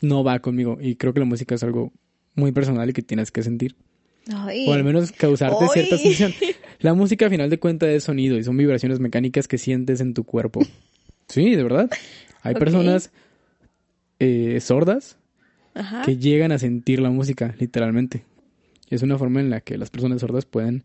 no 0.00 0.24
va 0.24 0.38
conmigo. 0.40 0.78
Y 0.80 0.96
creo 0.96 1.12
que 1.14 1.20
la 1.20 1.26
música 1.26 1.54
es 1.54 1.62
algo 1.62 1.92
muy 2.34 2.52
personal 2.52 2.88
y 2.88 2.92
que 2.92 3.02
tienes 3.02 3.30
que 3.30 3.42
sentir. 3.42 3.76
Ay, 4.32 4.68
O 4.68 4.72
al 4.72 4.84
menos 4.84 5.10
causarte 5.12 5.56
Ay. 5.64 5.68
cierta 5.72 5.98
sensación. 5.98 6.32
La 6.80 6.94
música, 6.94 7.26
a 7.26 7.30
final 7.30 7.50
de 7.50 7.58
cuentas, 7.58 7.88
es 7.90 8.04
sonido 8.04 8.36
y 8.38 8.42
son 8.44 8.56
vibraciones 8.56 8.98
mecánicas 9.00 9.46
que 9.48 9.58
sientes 9.58 10.00
en 10.00 10.14
tu 10.14 10.24
cuerpo. 10.24 10.60
Sí, 11.28 11.54
de 11.54 11.62
verdad. 11.62 11.88
Hay 12.42 12.54
personas 12.56 13.10
eh, 14.18 14.58
sordas 14.60 15.16
Ajá. 15.72 16.02
que 16.02 16.18
llegan 16.18 16.52
a 16.52 16.58
sentir 16.58 17.00
la 17.00 17.08
música, 17.10 17.54
literalmente. 17.58 18.24
Es 18.90 19.02
una 19.02 19.16
forma 19.16 19.40
en 19.40 19.48
la 19.48 19.60
que 19.62 19.78
las 19.78 19.88
personas 19.88 20.20
sordas 20.20 20.44
pueden, 20.44 20.82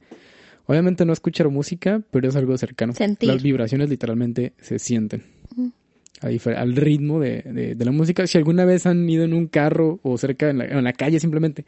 obviamente 0.67 1.03
no 1.05 1.13
escuchar 1.13 1.49
música, 1.49 2.01
pero 2.11 2.29
es 2.29 2.35
algo 2.35 2.55
cercano. 2.57 2.93
Sentir. 2.93 3.27
Las 3.29 3.41
vibraciones 3.41 3.89
literalmente 3.89 4.53
se 4.61 4.77
sienten. 4.79 5.23
al 6.21 6.75
ritmo 6.75 7.19
de, 7.19 7.41
de- 7.43 7.75
de 7.75 7.85
la 7.85 7.91
música. 7.91 8.25
Si 8.27 8.37
alguna 8.37 8.65
vez 8.65 8.85
han 8.85 9.07
ido 9.09 9.23
en 9.23 9.33
un 9.33 9.47
carro 9.47 9.99
o 10.03 10.17
cerca 10.17 10.49
en 10.49 10.57
la, 10.59 10.65
en 10.65 10.83
la 10.83 10.93
calle 10.93 11.19
simplemente, 11.19 11.65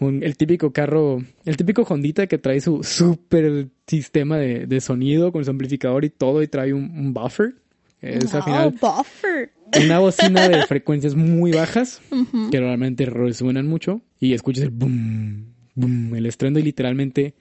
un- 0.00 0.22
el 0.22 0.36
típico 0.36 0.72
carro, 0.72 1.22
el 1.44 1.56
típico 1.56 1.82
Hondita 1.88 2.26
que 2.26 2.38
trae 2.38 2.60
su 2.60 2.82
super 2.82 3.68
sistema 3.86 4.36
de, 4.36 4.66
de 4.66 4.80
sonido 4.80 5.30
con 5.32 5.44
su 5.44 5.50
amplificador 5.50 6.04
y 6.04 6.10
todo 6.10 6.42
y 6.42 6.48
trae 6.48 6.72
un, 6.72 6.90
un 6.90 7.14
buffer. 7.14 7.54
Es 8.00 8.32
al 8.34 8.40
Oh, 8.40 8.44
final 8.44 8.74
buffer. 8.80 9.50
una 9.80 9.98
bocina 10.00 10.48
de 10.48 10.64
frecuencias 10.64 11.14
muy 11.14 11.52
bajas 11.52 12.00
que 12.50 12.58
realmente 12.60 13.06
resuenan 13.06 13.66
mucho 13.68 14.00
y 14.20 14.32
escuchas 14.34 14.64
el 14.64 14.70
boom, 14.70 15.46
boom, 15.76 16.14
el 16.16 16.26
estruendo 16.26 16.58
y 16.60 16.62
literalmente 16.64 17.34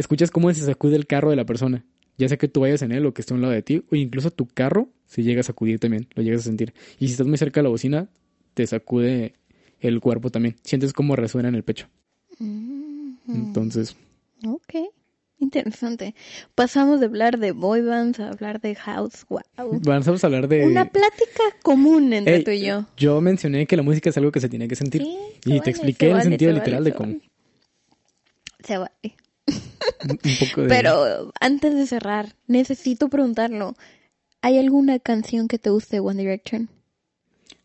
escuchas 0.00 0.30
cómo 0.30 0.52
se 0.52 0.64
sacude 0.64 0.96
el 0.96 1.06
carro 1.06 1.30
de 1.30 1.36
la 1.36 1.44
persona. 1.46 1.84
Ya 2.18 2.28
sea 2.28 2.36
que 2.36 2.48
tú 2.48 2.60
vayas 2.60 2.82
en 2.82 2.92
él 2.92 3.06
o 3.06 3.14
que 3.14 3.22
esté 3.22 3.32
a 3.32 3.36
un 3.36 3.40
lado 3.42 3.54
de 3.54 3.62
ti, 3.62 3.82
o 3.90 3.96
incluso 3.96 4.30
tu 4.30 4.46
carro 4.46 4.88
se 5.06 5.22
llega 5.22 5.40
a 5.40 5.44
sacudir 5.44 5.78
también, 5.78 6.06
lo 6.14 6.22
llegas 6.22 6.40
a 6.40 6.44
sentir. 6.44 6.74
Y 6.98 7.06
si 7.06 7.12
estás 7.12 7.26
muy 7.26 7.38
cerca 7.38 7.60
de 7.60 7.64
la 7.64 7.70
bocina, 7.70 8.08
te 8.54 8.66
sacude 8.66 9.34
el 9.80 10.00
cuerpo 10.00 10.30
también. 10.30 10.56
Sientes 10.62 10.92
cómo 10.92 11.16
resuena 11.16 11.48
en 11.48 11.54
el 11.54 11.64
pecho. 11.64 11.88
Entonces, 13.28 13.96
Ok, 14.46 14.74
interesante. 15.38 16.14
Pasamos 16.54 17.00
de 17.00 17.06
hablar 17.06 17.38
de 17.38 17.52
boy 17.52 17.82
bands 17.82 18.20
a 18.20 18.28
hablar 18.30 18.60
de 18.60 18.74
house. 18.74 19.26
Wow. 19.28 19.42
vamos 19.84 20.24
a 20.24 20.26
hablar 20.26 20.48
de... 20.48 20.64
Una 20.64 20.86
plática 20.86 21.42
común 21.62 22.12
entre 22.12 22.36
Ey, 22.36 22.44
tú 22.44 22.50
y 22.50 22.62
yo. 22.62 22.86
Yo 22.96 23.20
mencioné 23.20 23.66
que 23.66 23.76
la 23.76 23.82
música 23.82 24.10
es 24.10 24.16
algo 24.16 24.32
que 24.32 24.40
se 24.40 24.48
tiene 24.48 24.66
que 24.68 24.76
sentir. 24.76 25.02
Sí, 25.02 25.18
y 25.44 25.50
vale, 25.50 25.60
te 25.62 25.70
expliqué 25.70 26.06
el 26.06 26.12
vale, 26.12 26.24
sentido 26.24 26.52
se 26.52 26.58
literal 26.58 26.80
vale, 26.80 26.90
de 26.90 26.96
cómo. 26.96 27.16
Se 28.64 28.78
vale. 28.78 29.16
Un 30.04 30.10
un 30.24 30.36
poco 30.38 30.62
de... 30.62 30.68
Pero 30.68 31.32
antes 31.40 31.74
de 31.74 31.86
cerrar, 31.86 32.34
necesito 32.46 33.08
preguntarlo. 33.08 33.74
¿Hay 34.42 34.58
alguna 34.58 34.98
canción 34.98 35.48
que 35.48 35.58
te 35.58 35.70
guste 35.70 35.96
de 35.96 36.00
One 36.00 36.22
Direction? 36.22 36.68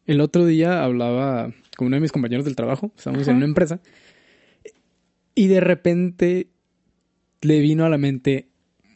El 0.06 0.22
otro 0.22 0.46
día 0.46 0.84
hablaba 0.84 1.54
con 1.78 1.88
uno 1.88 1.96
de 1.96 2.02
mis 2.02 2.12
compañeros 2.12 2.46
del 2.46 2.56
trabajo, 2.56 2.92
estábamos 2.96 3.24
Ajá. 3.24 3.32
en 3.32 3.38
una 3.38 3.46
empresa, 3.46 3.80
y 5.34 5.48
de 5.48 5.60
repente 5.60 6.48
le 7.42 7.60
vino 7.60 7.86
a 7.86 7.90
la 7.90 7.98
mente 7.98 8.50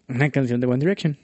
una 0.08 0.30
canción 0.30 0.60
de 0.60 0.68
One 0.68 0.80
Direction. 0.80 1.18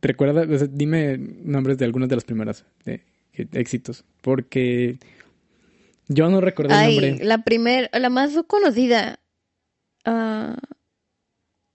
Recuerda, 0.00 0.42
o 0.42 0.58
sea, 0.58 0.68
dime 0.70 1.18
nombres 1.18 1.78
de 1.78 1.84
algunas 1.84 2.08
de 2.08 2.16
las 2.16 2.24
primeras 2.24 2.64
de, 2.84 3.02
de 3.36 3.60
éxitos, 3.60 4.04
porque 4.20 4.98
yo 6.08 6.30
no 6.30 6.40
recuerdo 6.40 6.74
el 6.74 6.90
nombre. 6.90 7.24
la 7.24 7.42
primera, 7.42 7.88
la 7.98 8.10
más 8.10 8.32
conocida. 8.46 9.18
Ah, 10.04 10.56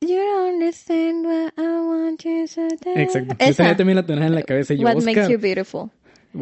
you 0.01 0.17
don't 0.17 0.53
understand 0.55 1.25
what 1.25 1.53
I 1.57 1.79
want 1.79 2.23
you 2.25 2.47
to 2.47 2.67
do. 2.83 2.91
Exacto. 2.99 3.35
Yo 3.39 3.45
Esa. 3.45 3.63
tenía 3.63 3.77
también 3.77 3.95
la 3.97 4.05
tonada 4.05 4.27
en 4.27 4.35
la 4.35 4.43
cabeza 4.43 4.73
y 4.73 4.77
yo, 4.77 4.83
What 4.83 4.97
Oscar, 4.97 5.15
makes 5.15 5.29
you 5.31 5.39
beautiful. 5.39 5.89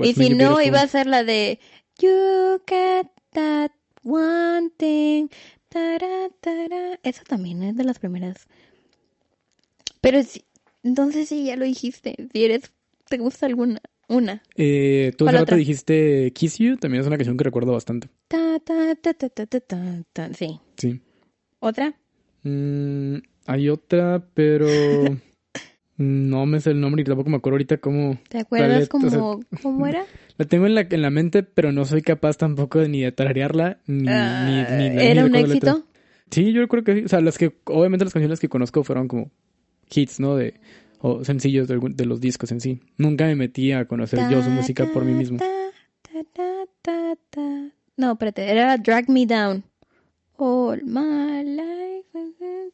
y 0.04 0.14
si 0.14 0.30
no, 0.30 0.56
beautiful. 0.56 0.66
iba 0.68 0.82
a 0.82 0.88
ser 0.88 1.08
la 1.08 1.24
de 1.24 1.60
You 2.00 2.62
get 2.68 3.08
that 3.34 3.72
one 4.04 4.70
thing. 4.78 5.28
Tara, 5.68 6.30
tara. 6.42 7.00
Esa 7.04 7.24
también 7.26 7.62
es 7.64 7.76
de 7.76 7.84
las 7.84 8.00
primeras. 8.00 8.48
Pero 10.02 10.24
sí, 10.24 10.46
entonces 10.84 11.28
sí, 11.30 11.46
ya 11.46 11.56
lo 11.58 11.66
dijiste. 11.66 12.16
Si 12.34 12.44
eres, 12.46 12.72
¿te 13.10 13.18
gusta 13.18 13.46
alguna? 13.46 13.82
Una. 14.08 14.42
Eh, 14.56 15.12
tú 15.18 15.26
¿Cuál 15.26 15.36
hace 15.36 15.42
rato 15.42 15.44
otra? 15.44 15.58
dijiste 15.58 16.32
Kiss 16.34 16.58
You, 16.58 16.78
también 16.78 17.02
es 17.02 17.08
una 17.08 17.18
canción 17.18 17.38
que 17.38 17.44
recuerdo 17.44 17.74
bastante. 17.74 18.08
Ta, 18.28 18.58
ta, 18.60 18.96
ta, 18.96 19.14
ta, 19.14 19.30
ta, 19.30 19.46
ta, 19.46 19.60
ta, 19.60 20.04
ta. 20.14 20.34
Sí. 20.34 20.60
Sí. 20.78 21.00
¿Otra? 21.60 21.94
Mm, 22.44 23.18
hay 23.50 23.70
otra, 23.70 24.24
pero 24.34 25.18
no 25.98 26.46
me 26.46 26.60
sé 26.60 26.72
el 26.72 26.80
nombre 26.82 27.02
y 27.02 27.06
tampoco 27.06 27.30
me 27.30 27.38
acuerdo 27.38 27.56
ahorita 27.56 27.78
cómo. 27.78 28.20
¿Te 28.30 28.40
acuerdas 28.40 28.82
letra, 28.82 28.98
o 28.98 29.10
sea, 29.10 29.20
cómo, 29.20 29.42
cómo 29.62 29.88
era? 29.88 30.04
La 30.38 30.46
tengo 30.46 30.66
en 30.68 30.76
la, 30.76 30.82
en 30.90 31.02
la 31.02 31.10
mente, 31.10 31.44
pero 31.44 31.72
no 31.72 31.84
soy 31.86 32.02
capaz 32.02 32.38
tampoco 32.38 32.80
de 32.80 32.88
ni 32.90 33.02
de 33.02 33.12
tararearla, 33.12 33.80
ni, 33.88 34.08
Ah, 34.08 34.46
ni, 34.46 34.64
ni- 34.78 34.90
ni 34.90 35.04
¿Era 35.06 35.26
un 35.26 35.32
letra. 35.34 35.74
éxito? 35.74 35.86
Sí, 36.32 36.54
yo 36.54 36.68
creo 36.68 36.84
que 36.84 36.96
sí. 36.96 37.04
O 37.06 37.08
sea, 37.08 37.22
las 37.22 37.38
que, 37.38 37.54
obviamente 37.66 38.06
las 38.06 38.14
canciones 38.14 38.40
que 38.40 38.50
conozco 38.50 38.84
fueron 38.84 39.08
como 39.08 39.32
hits, 39.90 40.20
¿no? 40.20 40.36
De, 40.36 40.54
o 41.00 41.24
sencillos 41.24 41.68
de, 41.68 42.06
los 42.06 42.22
discos 42.22 42.52
en 42.52 42.62
sí. 42.62 42.80
Nunca 42.98 43.26
me 43.26 43.36
metí 43.36 43.72
a 43.72 43.86
conocer 43.86 44.20
yo 44.30 44.42
su 44.42 44.50
Ta, 44.50 44.56
música 44.56 44.86
por 44.94 45.04
mí 45.06 45.14
mismo. 45.14 45.40
ta. 45.40 45.46
No, 47.98 48.12
espérate, 48.14 48.50
era 48.50 48.78
Drag 48.78 49.10
Me 49.10 49.26
Down. 49.26 49.64
All 50.38 50.82
my 50.86 51.44
life. 51.44 52.72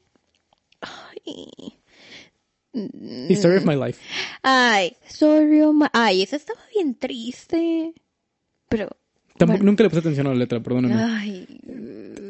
Ay. 1.26 1.74
History 3.30 3.58
of 3.58 3.66
My 3.66 3.76
Life. 3.76 4.00
Ay, 4.44 4.96
sorry, 5.08 5.62
oh 5.62 5.72
my... 5.74 5.88
Ay, 5.94 6.22
esa 6.24 6.36
estaba 6.36 6.60
bien 6.74 6.96
triste. 6.96 7.94
Pero, 8.68 8.90
Tampoco, 9.38 9.58
Bueno. 9.60 9.64
Nunca 9.72 9.84
le 9.84 9.90
puse 9.90 10.00
atención 10.02 10.28
a 10.28 10.32
la 10.32 10.36
letra, 10.36 10.62
perdóname. 10.62 10.94
ay. 10.96 11.48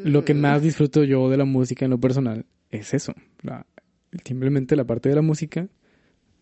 Lo 0.04 0.24
que 0.24 0.34
más 0.34 0.62
disfruto 0.62 1.02
yo 1.02 1.28
de 1.30 1.36
la 1.36 1.44
música 1.44 1.84
en 1.84 1.90
lo 1.90 1.98
personal 1.98 2.46
es 2.70 2.94
eso. 2.94 3.12
la- 3.42 3.66
simplemente 4.24 4.76
la 4.76 4.84
parte 4.84 5.08
de 5.08 5.14
la 5.16 5.22
música, 5.22 5.68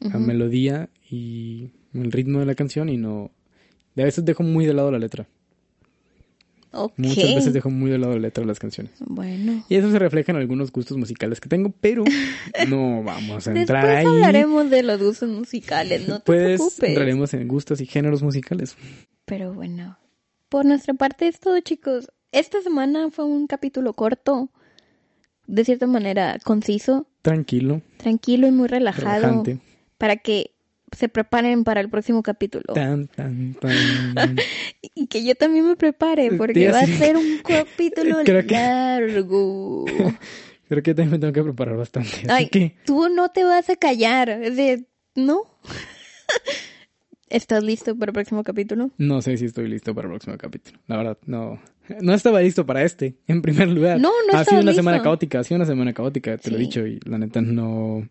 la 0.00 0.18
melodía 0.18 0.90
y 1.11 1.70
el 1.94 2.12
ritmo 2.12 2.40
de 2.40 2.46
la 2.46 2.55
canción 2.55 2.88
y 2.90 2.98
no... 2.98 3.30
De 3.94 4.02
a 4.02 4.05
veces 4.07 4.24
dejo 4.24 4.42
muy 4.42 4.66
de 4.66 4.74
lado 4.74 4.90
la 4.90 4.98
letra. 4.98 5.26
Muchas 6.97 7.35
veces 7.35 7.53
dejo 7.53 7.70
muy 7.70 7.91
de 7.91 7.99
lado 7.99 8.14
la 8.14 8.20
letra 8.20 8.43
de 8.43 8.47
las 8.49 8.59
canciones. 8.59 8.93
Bueno. 9.01 9.64
Y 9.68 9.77
eso 9.77 9.91
se 9.91 9.99
refleja 9.99 10.33
en 10.33 10.39
algunos 10.39 10.72
gustos 10.72 10.97
musicales 10.97 11.41
que 11.41 11.49
tengo, 11.49 11.72
pero 11.81 12.05
no 12.68 13.03
vamos 13.03 13.47
a 13.47 13.51
Después 13.53 13.57
entrar 13.61 13.87
ahí. 13.87 14.07
hablaremos 14.07 14.70
de 14.70 14.83
los 14.83 15.01
gustos 15.03 15.29
musicales, 15.29 16.09
no 16.09 16.18
te 16.20 16.25
Pues 16.27 16.57
preocupes. 16.61 16.89
entraremos 16.89 17.35
en 17.35 17.49
gustos 17.49 17.81
y 17.81 17.87
géneros 17.87 18.22
musicales. 18.22 18.77
Pero 19.25 19.53
bueno, 19.55 19.99
por 20.49 20.64
nuestra 20.64 20.95
parte 20.95 21.29
es 21.29 21.41
todo, 21.41 21.59
chicos. 21.61 22.11
Esta 22.33 22.61
semana 22.62 23.11
fue 23.11 23.25
un 23.25 23.47
capítulo 23.47 23.93
corto, 23.93 24.51
de 25.47 25.64
cierta 25.64 25.87
manera 25.87 26.39
conciso, 26.43 27.07
Tranquilo, 27.22 27.81
tranquilo 27.97 28.47
y 28.47 28.51
muy 28.51 28.68
relajado, 28.68 29.20
relajante. 29.22 29.59
para 29.99 30.16
que 30.16 30.53
se 30.95 31.09
preparen 31.09 31.64
para 31.64 31.80
el 31.80 31.88
próximo 31.90 32.22
capítulo. 32.22 32.64
Tan, 32.74 33.07
tan, 33.09 33.55
tan. 33.55 34.36
Y 34.95 35.07
que 35.07 35.24
yo 35.24 35.34
también 35.34 35.66
me 35.66 35.76
prepare, 35.76 36.32
porque 36.32 36.70
va 36.70 36.80
a 36.80 36.86
ser 36.86 37.16
un 37.16 37.38
capítulo 37.47 38.18
Creo 38.24 38.47
que- 38.47 38.55
largo. 38.55 39.84
Creo 40.68 40.82
que 40.82 40.95
también 40.95 41.11
me 41.12 41.18
tengo 41.18 41.32
que 41.34 41.42
preparar 41.42 41.76
bastante. 41.76 42.11
Ay, 42.28 42.49
que 42.49 42.74
tú 42.86 43.09
no 43.11 43.28
te 43.30 43.45
vas 43.45 43.68
a 43.68 43.76
callar. 43.76 44.30
Es 44.30 44.57
de, 44.57 44.86
¿no? 45.14 45.42
¿Estás 47.28 47.64
listo 47.64 47.97
para 47.99 48.11
el 48.11 48.14
próximo 48.14 48.42
capítulo? 48.45 48.90
no 48.99 49.20
sé 49.20 49.36
si 49.36 49.47
estoy 49.47 49.68
listo 49.68 49.95
para 49.95 50.07
el 50.07 50.12
próximo 50.12 50.36
capítulo. 50.38 50.78
La 50.86 50.97
verdad, 50.97 51.18
no. 51.26 51.61
No 52.01 52.14
estaba 52.14 52.40
listo 52.40 52.64
para 52.64 52.82
este, 52.82 53.16
en 53.26 53.42
primer 53.42 53.68
lugar. 53.68 53.99
No, 54.01 54.09
no 54.09 54.38
Ha 54.38 54.42
estaba 54.42 54.45
sido 54.45 54.61
una 54.62 54.70
listo. 54.70 54.82
semana 54.82 55.03
caótica, 55.03 55.40
ha 55.40 55.45
sido 55.45 55.57
una 55.57 55.66
semana 55.66 55.92
caótica, 55.92 56.38
te 56.38 56.51
lo 56.51 56.57
he 56.57 56.61
dicho, 56.61 56.86
y 56.86 56.99
la 57.05 57.18
neta 57.18 57.40
no. 57.42 58.09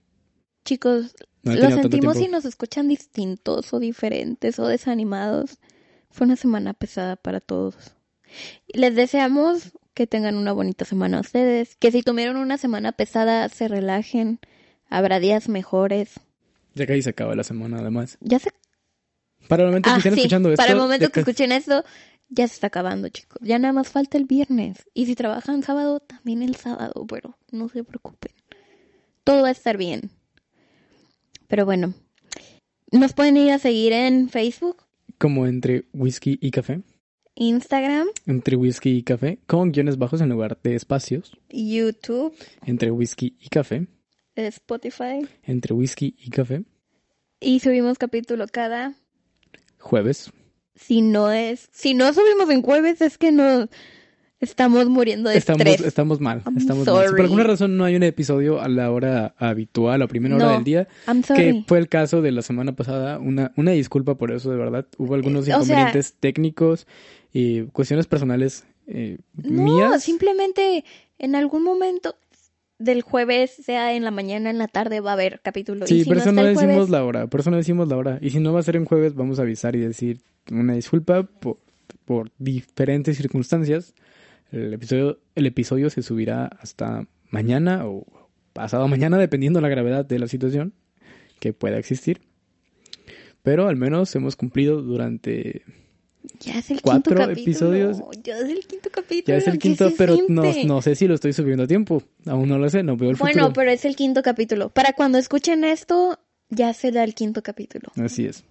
Chicos, 0.65 1.15
No 1.43 1.55
lo 1.55 1.69
sentimos 1.71 2.17
si 2.17 2.27
nos 2.27 2.45
escuchan 2.45 2.87
distintos 2.87 3.73
o 3.73 3.79
diferentes 3.79 4.59
o 4.59 4.67
desanimados. 4.67 5.59
Fue 6.09 6.25
una 6.25 6.35
semana 6.35 6.73
pesada 6.73 7.15
para 7.15 7.39
todos. 7.41 7.75
Les 8.67 8.95
deseamos 8.95 9.73
que 9.93 10.07
tengan 10.07 10.35
una 10.37 10.53
bonita 10.53 10.85
semana 10.85 11.19
ustedes. 11.19 11.75
Que 11.77 11.91
si 11.91 12.01
tuvieron 12.01 12.37
una 12.37 12.57
semana 12.57 12.91
pesada, 12.93 13.49
se 13.49 13.67
relajen. 13.67 14.39
Habrá 14.89 15.19
días 15.19 15.49
mejores. 15.49 16.11
Ya 16.75 16.85
que 16.87 16.93
ahí 16.93 17.01
se 17.01 17.09
acaba 17.11 17.35
la 17.35 17.43
semana, 17.43 17.79
además. 17.79 18.17
Ya 18.21 18.39
se... 18.39 18.51
Para 19.47 19.63
el 19.63 19.69
momento 19.69 19.89
que 19.89 19.93
Ah, 19.93 19.97
estén 19.97 20.13
sí, 20.15 20.21
escuchando 20.21 20.49
esto. 20.49 20.61
para 20.61 20.71
el 20.71 20.77
momento 20.79 21.09
que 21.09 21.19
escuchen 21.19 21.51
esto, 21.51 21.83
ya 22.29 22.47
se 22.47 22.53
está 22.55 22.67
acabando, 22.67 23.09
chicos. 23.09 23.37
Ya 23.41 23.59
nada 23.59 23.73
más 23.73 23.89
falta 23.89 24.17
el 24.17 24.25
viernes. 24.25 24.77
Y 24.93 25.05
si 25.05 25.15
trabajan 25.15 25.61
sábado, 25.63 25.99
también 25.99 26.41
el 26.41 26.55
sábado. 26.55 27.05
Pero 27.09 27.37
no 27.51 27.67
se 27.69 27.83
preocupen. 27.83 28.31
Todo 29.23 29.41
va 29.43 29.49
a 29.49 29.51
estar 29.51 29.77
bien. 29.77 30.09
Pero 31.53 31.67
bueno. 31.67 31.93
Nos 32.91 33.13
pueden 33.13 33.37
ir 33.37 33.51
a 33.51 33.59
seguir 33.59 33.93
en 33.93 34.27
Facebook, 34.27 34.77
Como 35.19 35.45
entre 35.45 35.85
whisky 35.93 36.39
y 36.41 36.49
café. 36.49 36.81
Instagram, 37.35 38.07
Entre 38.25 38.55
whisky 38.55 38.97
y 38.97 39.03
café. 39.03 39.37
Con 39.45 39.71
guiones 39.71 39.99
bajos 39.99 40.19
en 40.21 40.29
lugar 40.29 40.59
de 40.63 40.73
espacios. 40.73 41.37
YouTube, 41.51 42.33
Entre 42.65 42.89
whisky 42.89 43.37
y 43.39 43.49
café. 43.49 43.85
Spotify. 44.35 45.27
Entre 45.43 45.75
whisky 45.75 46.15
y 46.17 46.31
café. 46.31 46.63
Y 47.39 47.59
subimos 47.59 47.99
capítulo 47.99 48.47
cada. 48.47 48.95
Jueves. 49.77 50.31
Si 50.73 51.01
no 51.01 51.31
es. 51.31 51.69
Si 51.71 51.93
no 51.93 52.11
subimos 52.13 52.49
en 52.49 52.63
jueves, 52.63 52.99
es 53.01 53.19
que 53.19 53.31
no. 53.31 53.69
Estamos 54.43 54.87
muriendo 54.89 55.29
de 55.29 55.37
Estamos, 55.37 55.65
estrés. 55.65 55.87
estamos 55.87 56.19
mal. 56.19 56.41
I'm 56.45 56.57
Estamos 56.57 56.85
mal. 56.85 57.05
Si 57.07 57.11
por 57.11 57.21
alguna 57.21 57.43
razón 57.43 57.77
no 57.77 57.85
hay 57.85 57.95
un 57.95 58.03
episodio 58.03 58.61
a 58.61 58.67
la 58.67 58.91
hora 58.91 59.33
habitual, 59.37 60.01
a 60.01 60.07
primera 60.07 60.35
hora 60.35 60.51
del 60.53 60.63
día, 60.63 60.87
I'm 61.07 61.21
que 61.23 61.63
fue 61.67 61.79
el 61.79 61.87
caso 61.87 62.21
de 62.21 62.31
la 62.31 62.41
semana 62.41 62.75
pasada, 62.75 63.19
una, 63.19 63.51
una 63.55 63.71
disculpa 63.71 64.15
por 64.15 64.31
eso, 64.31 64.51
de 64.51 64.57
verdad. 64.57 64.85
Hubo 64.97 65.15
algunos 65.15 65.43
Eh, 65.43 65.45
sea- 65.47 65.55
inconvenientes 65.57 66.13
técnicos 66.19 66.87
y 67.31 67.63
cuestiones 67.67 68.05
personales 68.07 68.65
eh, 68.87 69.17
No, 69.35 69.63
mías. 69.63 70.03
simplemente 70.03 70.83
en 71.17 71.35
algún 71.35 71.63
momento 71.63 72.15
del 72.79 73.01
jueves, 73.01 73.51
sea 73.51 73.93
en 73.95 74.03
la 74.03 74.11
mañana, 74.11 74.49
en 74.49 74.57
la 74.57 74.67
tarde, 74.67 74.99
va 74.99 75.11
a 75.11 75.13
haber 75.13 75.39
capítulo. 75.41 75.87
Sí, 75.87 75.99
y 75.99 76.03
si 76.03 76.05
por 76.09 76.17
eso 76.17 76.31
no 76.33 76.43
decimos 76.43 76.63
jueves, 76.73 76.89
la 76.89 77.05
hora, 77.05 77.27
por 77.27 77.39
eso 77.39 77.49
no 77.49 77.55
decimos 77.57 77.87
la 77.87 77.95
hora. 77.95 78.17
Y 78.21 78.31
si 78.31 78.39
no 78.39 78.51
va 78.51 78.59
a 78.59 78.63
ser 78.63 78.75
en 78.75 78.83
jueves, 78.83 79.15
vamos 79.15 79.39
a 79.39 79.43
avisar 79.43 79.75
y 79.75 79.79
decir 79.79 80.19
una 80.51 80.73
disculpa 80.73 81.23
por, 81.23 81.59
por 82.03 82.31
diferentes 82.39 83.15
circunstancias. 83.15 83.93
El 84.53 84.73
episodio, 84.73 85.19
el 85.35 85.45
episodio 85.47 85.89
se 85.89 86.03
subirá 86.03 86.45
hasta 86.45 87.07
mañana 87.31 87.87
o 87.87 88.05
pasado 88.53 88.87
mañana, 88.87 89.17
dependiendo 89.17 89.57
de 89.57 89.63
la 89.63 89.69
gravedad 89.69 90.05
de 90.05 90.19
la 90.19 90.27
situación 90.27 90.73
que 91.39 91.53
pueda 91.53 91.77
existir. 91.79 92.21
Pero 93.41 93.67
al 93.67 93.75
menos 93.75 94.13
hemos 94.15 94.35
cumplido 94.35 94.81
durante... 94.83 95.63
ya 96.39 96.59
es 96.59 96.69
el 96.69 96.81
cuatro 96.81 97.15
quinto 97.15 97.27
capítulo. 97.27 97.41
episodios. 97.73 97.97
Ya 98.23 98.37
es 98.37 98.49
el 98.49 98.59
quinto 98.67 98.89
capítulo. 98.91 99.23
Ya 99.25 99.35
es 99.37 99.47
el 99.47 99.53
¿qué 99.53 99.59
quinto, 99.59 99.91
pero 99.97 100.17
no, 100.29 100.43
no 100.65 100.81
sé 100.83 100.95
si 100.95 101.07
lo 101.07 101.15
estoy 101.15 101.33
subiendo 101.33 101.63
a 101.63 101.67
tiempo. 101.67 102.03
Aún 102.27 102.47
no 102.47 102.59
lo 102.59 102.69
sé, 102.69 102.83
no 102.83 102.95
veo 102.95 103.09
el 103.09 103.15
Bueno, 103.17 103.45
futuro. 103.47 103.53
pero 103.53 103.71
es 103.71 103.83
el 103.85 103.95
quinto 103.95 104.21
capítulo. 104.21 104.69
Para 104.69 104.93
cuando 104.93 105.17
escuchen 105.17 105.63
esto, 105.63 106.19
ya 106.49 106.73
será 106.73 107.03
el 107.03 107.15
quinto 107.15 107.41
capítulo. 107.41 107.89
Así 107.95 108.25
es. 108.27 108.43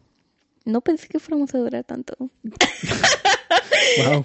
No 0.65 0.81
pensé 0.81 1.07
que 1.09 1.21
fuéramos 1.21 1.55
a 1.55 1.59
durar 1.59 1.85
tanto. 1.85 2.17
Wow. 4.07 4.25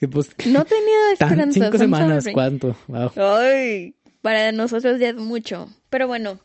Que 0.00 0.08
pues, 0.08 0.30
No 0.46 0.64
tenía 0.64 1.12
esperanzas. 1.12 1.54
cinco 1.54 1.68
I'm 1.68 1.78
semanas, 1.78 2.24
sorry. 2.24 2.34
¿cuánto? 2.34 2.76
Wow. 2.88 3.10
Ay, 3.16 3.94
para 4.22 4.50
nosotros 4.52 4.98
ya 4.98 5.10
es 5.10 5.16
mucho. 5.16 5.68
Pero 5.90 6.06
bueno, 6.08 6.40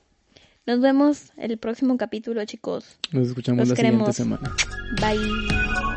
nos 0.66 0.82
vemos 0.82 1.32
el 1.38 1.58
próximo 1.58 1.98
capítulo, 1.98 2.44
chicos. 2.46 2.98
Nos 3.12 3.30
escuchamos 3.30 3.60
Los 3.60 3.70
la 3.70 3.76
siguiente 3.76 4.12
queremos. 4.12 4.16
semana. 4.16 4.56
Bye. 5.02 5.95